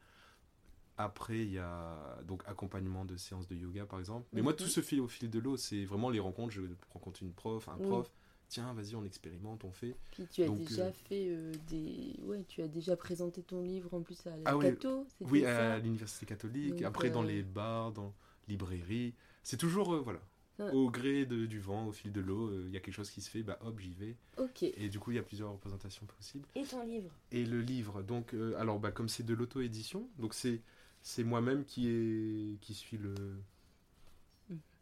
Après 0.96 1.40
il 1.40 1.52
y 1.52 1.59
a 1.59 2.18
donc 2.26 2.42
accompagnement 2.46 3.04
de 3.04 3.18
séances 3.18 3.46
de 3.46 3.54
yoga 3.56 3.85
par 3.85 3.98
exemple. 3.98 4.26
Mais 4.32 4.40
moi 4.40 4.52
Mhm. 4.52 4.59
tout 4.59 4.68
se 4.68 4.80
fait 4.80 4.98
au 4.98 5.09
fil 5.09 5.28
de 5.28 5.38
l'eau, 5.38 5.59
c'est 5.59 5.85
vraiment 5.85 6.09
les 6.09 6.20
rencontres. 6.20 6.52
Je 6.54 6.62
rencontre 6.94 7.22
une 7.22 7.35
prof, 7.35 7.68
un 7.68 7.76
prof. 7.78 8.11
Tiens, 8.48 8.72
vas-y, 8.74 8.94
on 8.94 9.04
expérimente, 9.04 9.64
on 9.64 9.72
fait. 9.72 9.96
Puis 10.12 10.26
tu 10.28 10.42
as 10.42 10.46
Donc, 10.46 10.59
déjà 10.59 10.85
euh, 10.87 10.92
fait 11.09 11.26
euh, 11.28 11.52
des. 11.68 12.14
Ouais, 12.22 12.44
tu 12.48 12.62
as 12.62 12.68
déjà 12.68 12.96
présenté 12.96 13.42
ton 13.42 13.61
livre 13.61 13.92
en 13.92 14.02
plus 14.02 14.24
à 14.26 14.30
la 14.30 14.42
Ah 14.44 14.56
oui, 14.56 14.66
Cato, 14.66 15.06
Oui, 15.20 15.42
ça 15.42 15.74
à 15.74 15.78
l'université 15.78 16.26
catholique. 16.26 16.70
Donc, 16.76 16.82
Après 16.82 17.11
dans 17.11 17.24
euh, 17.24 17.26
les 17.26 17.42
bars, 17.42 17.92
dans 17.92 18.14
librairies. 18.48 19.14
C'est 19.42 19.56
toujours 19.56 19.94
euh, 19.94 20.00
voilà. 20.00 20.20
Ah. 20.59 20.72
Au 20.72 20.90
gré 20.90 21.26
de- 21.26 21.44
du 21.44 21.61
vent, 21.61 21.87
au 21.87 21.92
fil 21.92 22.12
de 22.12 22.20
l'eau, 22.20 22.48
euh, 22.48 22.64
il 22.66 22.72
y 22.72 22.76
a 22.76 22.80
quelque 22.80 22.94
chose 22.94 23.11
qui 23.11 23.20
se 23.20 23.28
fait, 23.28 23.42
bah 23.42 23.59
hop, 23.62 23.78
j'y 23.78 23.92
vais. 23.92 24.16
Ok. 24.38 24.62
Et 24.62 24.88
du 24.88 24.98
coup, 24.98 25.11
il 25.11 25.16
y 25.16 25.18
a 25.18 25.22
plusieurs 25.22 25.52
représentations 25.52 26.06
possibles. 26.06 26.48
Et 26.54 26.62
ton 26.62 26.82
livre 26.82 27.11
Et 27.30 27.44
le 27.44 27.61
livre, 27.61 28.02
donc, 28.02 28.32
euh, 28.32 28.54
alors, 28.59 28.78
bah, 28.80 28.90
comme 28.90 29.09
c'est 29.09 29.22
de 29.22 29.35
l'auto-édition, 29.35 30.09
donc 30.18 30.32
c'est, 30.32 30.62
c'est 31.02 31.24
moi-même 31.24 31.64
qui, 31.64 31.88
est, 31.88 32.59
qui 32.61 32.72
suis 32.74 32.96
le. 32.96 33.14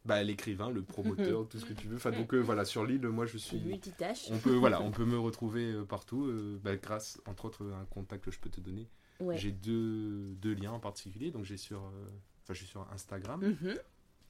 Bah, 0.05 0.21
l'écrivain, 0.23 0.69
le 0.69 0.83
promoteur, 0.83 1.47
tout 1.49 1.57
ce 1.59 1.65
que 1.65 1.73
tu 1.73 1.87
veux. 1.87 1.95
Enfin, 1.95 2.11
donc, 2.11 2.35
euh, 2.35 2.39
voilà, 2.39 2.63
sur 2.63 2.85
l'île, 2.85 3.07
moi, 3.07 3.25
je 3.25 3.39
suis. 3.39 3.59
multitâche. 3.59 4.27
On 4.29 4.37
peut, 4.37 4.53
voilà, 4.55 4.79
on 4.81 4.91
peut 4.91 5.05
me 5.05 5.17
retrouver 5.17 5.71
euh, 5.71 5.83
partout, 5.83 6.25
euh, 6.25 6.59
bah, 6.63 6.75
grâce, 6.75 7.19
entre 7.25 7.45
autres, 7.45 7.67
à 7.71 7.79
un 7.79 7.85
contact 7.85 8.23
que 8.25 8.29
je 8.31 8.37
peux 8.39 8.51
te 8.51 8.61
donner. 8.61 8.87
Ouais. 9.19 9.35
J'ai 9.37 9.51
deux, 9.51 10.35
deux 10.35 10.53
liens 10.53 10.73
en 10.73 10.79
particulier. 10.79 11.31
Donc, 11.31 11.45
j'ai 11.45 11.57
sur. 11.57 11.83
euh, 11.85 12.05
je 12.49 12.53
suis 12.53 12.67
sur 12.67 12.87
Instagram. 12.91 13.41
Mhm. 13.41 13.79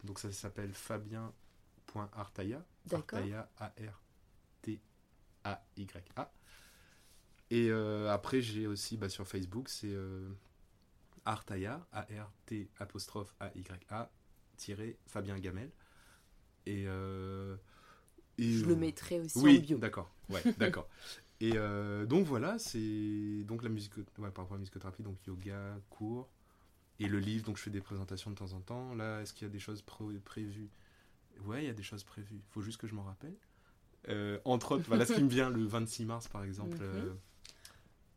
Donc, 0.06 0.20
ça 0.20 0.32
s'appelle 0.32 0.72
fabien.artaya. 0.72 2.64
Artaya, 2.94 3.50
A-R-T-A-Y-A. 3.58 4.02
Et 7.52 7.70
après, 8.10 8.42
j'ai 8.42 8.66
aussi 8.68 8.96
bah, 8.98 9.10
sur 9.10 9.28
Facebook, 9.28 9.68
c'est 9.70 9.94
Artaya, 11.26 11.86
A-R-T 11.92 12.70
apostrophe 12.80 13.36
A-Y-A, 13.40 13.78
tiré 13.90 14.06
Fabien 15.08 15.38
Gamel. 15.40 15.72
Et. 16.66 16.86
euh, 16.88 17.56
et, 18.38 18.52
Je 18.52 18.66
euh, 18.66 18.70
le 18.70 18.76
mettrai 18.76 19.20
aussi 19.20 19.38
oui, 19.40 19.58
en 19.58 19.62
bio. 19.62 19.78
d'accord. 19.78 20.14
Ouais, 20.30 20.42
d'accord. 20.58 20.88
Et 21.42 21.54
euh, 21.56 22.06
donc 22.06 22.26
voilà, 22.26 22.58
c'est 22.60 23.44
donc 23.46 23.64
la 23.64 23.70
musique, 23.70 23.98
ouais, 23.98 24.04
par 24.18 24.46
rapport 24.46 24.54
à 24.54 24.56
la 24.56 24.60
musicothérapie, 24.60 25.04
donc 25.04 25.18
yoga, 25.26 25.78
cours, 25.90 26.30
et 27.00 27.08
le 27.08 27.20
livre. 27.20 27.46
Donc 27.46 27.58
je 27.58 27.64
fais 27.64 27.70
des 27.72 27.82
présentations 27.82 28.32
de 28.32 28.36
temps 28.36 28.54
en 28.54 28.62
temps. 28.62 28.96
Là, 28.96 29.22
est-ce 29.22 29.34
qu'il 29.34 29.48
y 29.48 29.50
a 29.50 29.54
des 29.54 29.60
choses 29.60 29.82
prévues? 29.82 30.70
Ouais, 31.46 31.64
il 31.64 31.68
y 31.68 31.70
a 31.70 31.74
des 31.74 31.84
choses 31.84 32.04
prévues. 32.04 32.38
Il 32.38 32.52
faut 32.54 32.62
juste 32.62 32.80
que 32.80 32.88
je 32.88 32.96
m'en 32.96 33.04
rappelle. 33.04 33.36
Euh, 34.10 34.40
entre 34.46 34.74
autres, 34.74 34.86
voilà 34.88 35.06
ce 35.06 35.14
qui 35.14 35.24
me 35.24 35.30
vient 35.30 35.50
le 35.50 35.64
26 35.66 36.06
mars 36.06 36.28
par 36.28 36.44
exemple. 36.44 36.78
Mhm. 36.78 36.84
euh, 36.84 37.14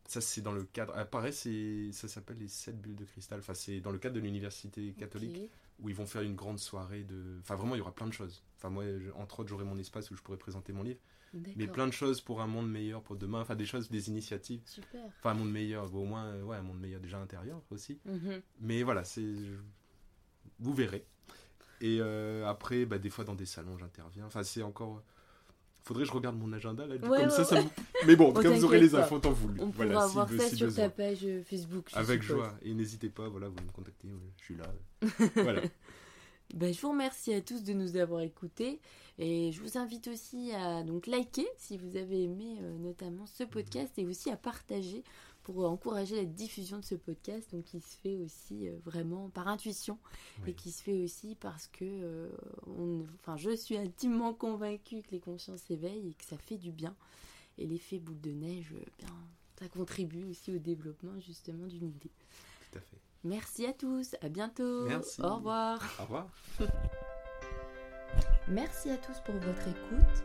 Ça, 0.09 0.21
c'est 0.21 0.41
dans 0.41 0.51
le 0.53 0.63
cadre. 0.63 0.91
Ah, 0.95 1.05
pareil, 1.05 1.31
c'est, 1.31 1.91
ça 1.91 2.07
s'appelle 2.07 2.37
les 2.39 2.47
7 2.47 2.81
bulles 2.81 2.95
de 2.95 3.05
cristal. 3.05 3.37
Enfin, 3.39 3.53
c'est 3.53 3.79
dans 3.79 3.91
le 3.91 3.99
cadre 3.99 4.15
de 4.15 4.19
l'université 4.19 4.93
catholique 4.93 5.51
où 5.79 5.87
ils 5.89 5.93
vont 5.95 6.07
faire 6.07 6.23
une 6.23 6.35
grande 6.35 6.57
soirée 6.57 7.03
de. 7.03 7.37
Enfin, 7.41 7.55
vraiment, 7.55 7.75
il 7.75 7.77
y 7.77 7.81
aura 7.81 7.93
plein 7.93 8.07
de 8.07 8.11
choses. 8.13 8.41
Enfin, 8.57 8.69
moi, 8.71 8.85
je- 8.85 9.11
entre 9.11 9.41
autres, 9.41 9.49
j'aurai 9.49 9.65
mon 9.65 9.77
espace 9.77 10.09
où 10.09 10.15
je 10.15 10.21
pourrai 10.23 10.37
présenter 10.39 10.73
mon 10.73 10.81
livre. 10.81 10.99
Mais 11.57 11.67
plein 11.67 11.85
de 11.85 11.91
choses 11.93 12.21
pour 12.21 12.41
un 12.41 12.47
monde 12.47 12.67
meilleur 12.71 13.03
pour 13.03 13.17
demain. 13.17 13.41
Enfin, 13.41 13.55
des 13.55 13.67
choses, 13.67 13.87
des 13.91 14.09
initiatives. 14.09 14.61
Super. 14.65 15.05
Enfin, 15.19 15.29
un 15.29 15.33
monde 15.35 15.51
meilleur. 15.51 15.93
Au 15.93 16.03
moins, 16.05 16.25
euh, 16.25 16.41
ouais, 16.43 16.57
un 16.57 16.63
monde 16.63 16.79
meilleur 16.79 17.01
déjà 17.01 17.19
intérieur 17.19 17.61
aussi. 17.69 17.99
Mhm. 18.05 18.41
Mais 18.61 18.81
voilà, 18.81 19.03
c'est. 19.03 19.35
Vous 20.59 20.73
verrez. 20.73 21.05
Et 21.81 21.99
euh, 22.01 22.45
après, 22.47 22.85
bah, 22.85 22.97
des 22.97 23.09
fois, 23.11 23.23
dans 23.23 23.35
des 23.35 23.45
salons, 23.45 23.77
j'interviens. 23.77 24.25
Enfin, 24.25 24.41
c'est 24.43 24.63
encore. 24.63 25.03
Faudrait 25.89 26.03
que 26.03 26.09
je 26.09 26.13
regarde 26.13 26.37
mon 26.37 26.53
agenda 26.53 26.85
là. 26.85 26.93
Ouais, 26.97 26.99
comme 26.99 27.11
ouais, 27.29 27.43
ça, 27.43 27.59
Mais 28.05 28.15
bon, 28.15 28.29
Oh, 28.35 28.39
comme 28.39 28.53
vous 28.53 28.63
aurez 28.63 28.79
les 28.79 28.93
infos 28.93 29.17
temps 29.17 29.31
voulu. 29.31 29.59
On 29.59 29.69
Voilà, 29.69 29.93
pourra 29.93 30.07
si 30.07 30.13
voir 30.13 30.29
be- 30.29 30.37
ça 30.37 30.49
si 30.49 30.55
sur 30.55 30.67
besoin. 30.67 30.83
ta 30.85 30.89
page 30.91 31.17
euh, 31.25 31.41
Facebook. 31.43 31.89
Avec 31.93 32.21
suppose. 32.21 32.37
joie. 32.37 32.53
Et 32.61 32.75
n'hésitez 32.75 33.09
pas, 33.09 33.27
voilà, 33.27 33.47
vous 33.49 33.55
me 33.65 33.71
contactez, 33.71 34.07
ouais, 34.07 34.31
je 34.37 34.43
suis 34.45 34.55
là. 34.55 34.65
voilà. 35.43 35.61
Ben, 36.53 36.71
je 36.71 36.79
vous 36.81 36.89
remercie 36.91 37.33
à 37.33 37.41
tous 37.41 37.63
de 37.63 37.73
nous 37.73 37.95
avoir 37.97 38.21
écoutés 38.21 38.79
et 39.17 39.51
je 39.51 39.61
vous 39.61 39.77
invite 39.79 40.07
aussi 40.07 40.51
à 40.51 40.83
donc 40.83 41.05
liker 41.07 41.47
si 41.57 41.77
vous 41.77 41.95
avez 41.97 42.23
aimé 42.23 42.57
euh, 42.61 42.77
notamment 42.79 43.25
ce 43.25 43.43
podcast 43.43 43.91
et 43.97 44.05
aussi 44.05 44.29
à 44.31 44.35
partager 44.37 45.03
pour 45.51 45.67
encourager 45.67 46.15
la 46.15 46.25
diffusion 46.25 46.77
de 46.77 46.85
ce 46.85 46.93
podcast 46.93 47.49
donc 47.51 47.63
qui 47.65 47.81
se 47.81 47.95
fait 47.97 48.17
aussi 48.17 48.67
euh, 48.67 48.77
vraiment 48.85 49.29
par 49.29 49.47
intuition 49.47 49.97
Oui. 50.43 50.51
et 50.51 50.53
qui 50.53 50.71
se 50.71 50.83
fait 50.83 51.01
aussi 51.03 51.33
parce 51.33 51.67
que 51.67 51.85
euh, 51.85 52.29
on, 52.67 53.03
enfin 53.19 53.35
je 53.35 53.55
suis 53.55 53.75
intimement 53.75 54.33
convaincue 54.35 55.01
que 55.01 55.09
les 55.11 55.19
consciences 55.19 55.61
s'éveillent 55.61 56.09
et 56.09 56.13
que 56.13 56.23
ça 56.23 56.37
fait 56.37 56.57
du 56.57 56.71
bien 56.71 56.95
et 57.57 57.65
l'effet 57.65 57.97
boule 57.97 58.21
de 58.21 58.29
neige 58.29 58.73
euh, 58.75 58.85
bien 58.99 59.09
ça 59.59 59.67
contribue 59.69 60.25
aussi 60.29 60.55
au 60.55 60.59
développement 60.59 61.19
justement 61.19 61.65
d'une 61.65 61.87
idée. 61.89 62.11
Tout 62.71 62.77
à 62.77 62.81
fait. 62.81 62.97
Merci 63.23 63.65
à 63.65 63.73
tous, 63.73 64.15
à 64.21 64.29
bientôt. 64.29 64.85
Merci. 64.87 65.19
Au 65.21 65.35
revoir. 65.35 65.81
Au 65.99 66.03
revoir. 66.03 66.27
Merci 68.47 68.89
à 68.91 68.97
tous 68.97 69.19
pour 69.25 69.35
votre 69.35 69.67
écoute. 69.67 70.23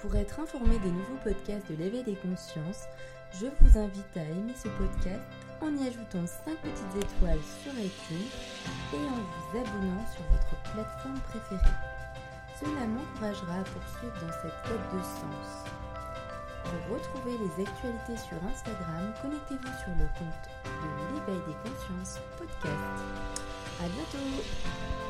Pour 0.00 0.16
être 0.16 0.40
informé 0.40 0.78
des 0.80 0.90
nouveaux 0.90 1.18
podcasts 1.22 1.70
de 1.70 1.76
l'éveil 1.76 2.02
des 2.02 2.16
consciences, 2.16 2.86
je 3.40 3.46
vous 3.46 3.78
invite 3.78 4.16
à 4.16 4.22
aimer 4.22 4.52
ce 4.54 4.68
podcast 4.68 5.22
en 5.60 5.72
y 5.76 5.88
ajoutant 5.88 6.26
5 6.26 6.56
petites 6.58 6.96
étoiles 6.96 7.40
sur 7.62 7.72
iTunes 7.72 8.28
et 8.92 9.04
en 9.08 9.22
vous 9.22 9.58
abonnant 9.58 10.04
sur 10.12 10.22
votre 10.32 10.56
plateforme 10.72 11.20
préférée. 11.30 11.76
Cela 12.60 12.86
m'encouragera 12.86 13.60
à 13.60 13.64
poursuivre 13.64 14.14
dans 14.20 14.32
cette 14.42 14.62
quête 14.64 14.88
de 14.92 15.02
sens. 15.02 15.64
Pour 16.64 16.96
retrouver 16.96 17.38
les 17.38 17.64
actualités 17.64 18.16
sur 18.16 18.36
Instagram, 18.44 19.12
connectez-vous 19.22 19.74
sur 19.80 19.92
le 19.98 20.06
compte 20.18 20.46
de 20.64 21.14
l'éveil 21.14 21.42
des 21.46 21.70
consciences 21.70 22.20
podcast. 22.38 23.02
À 23.80 23.88
bientôt 23.88 25.01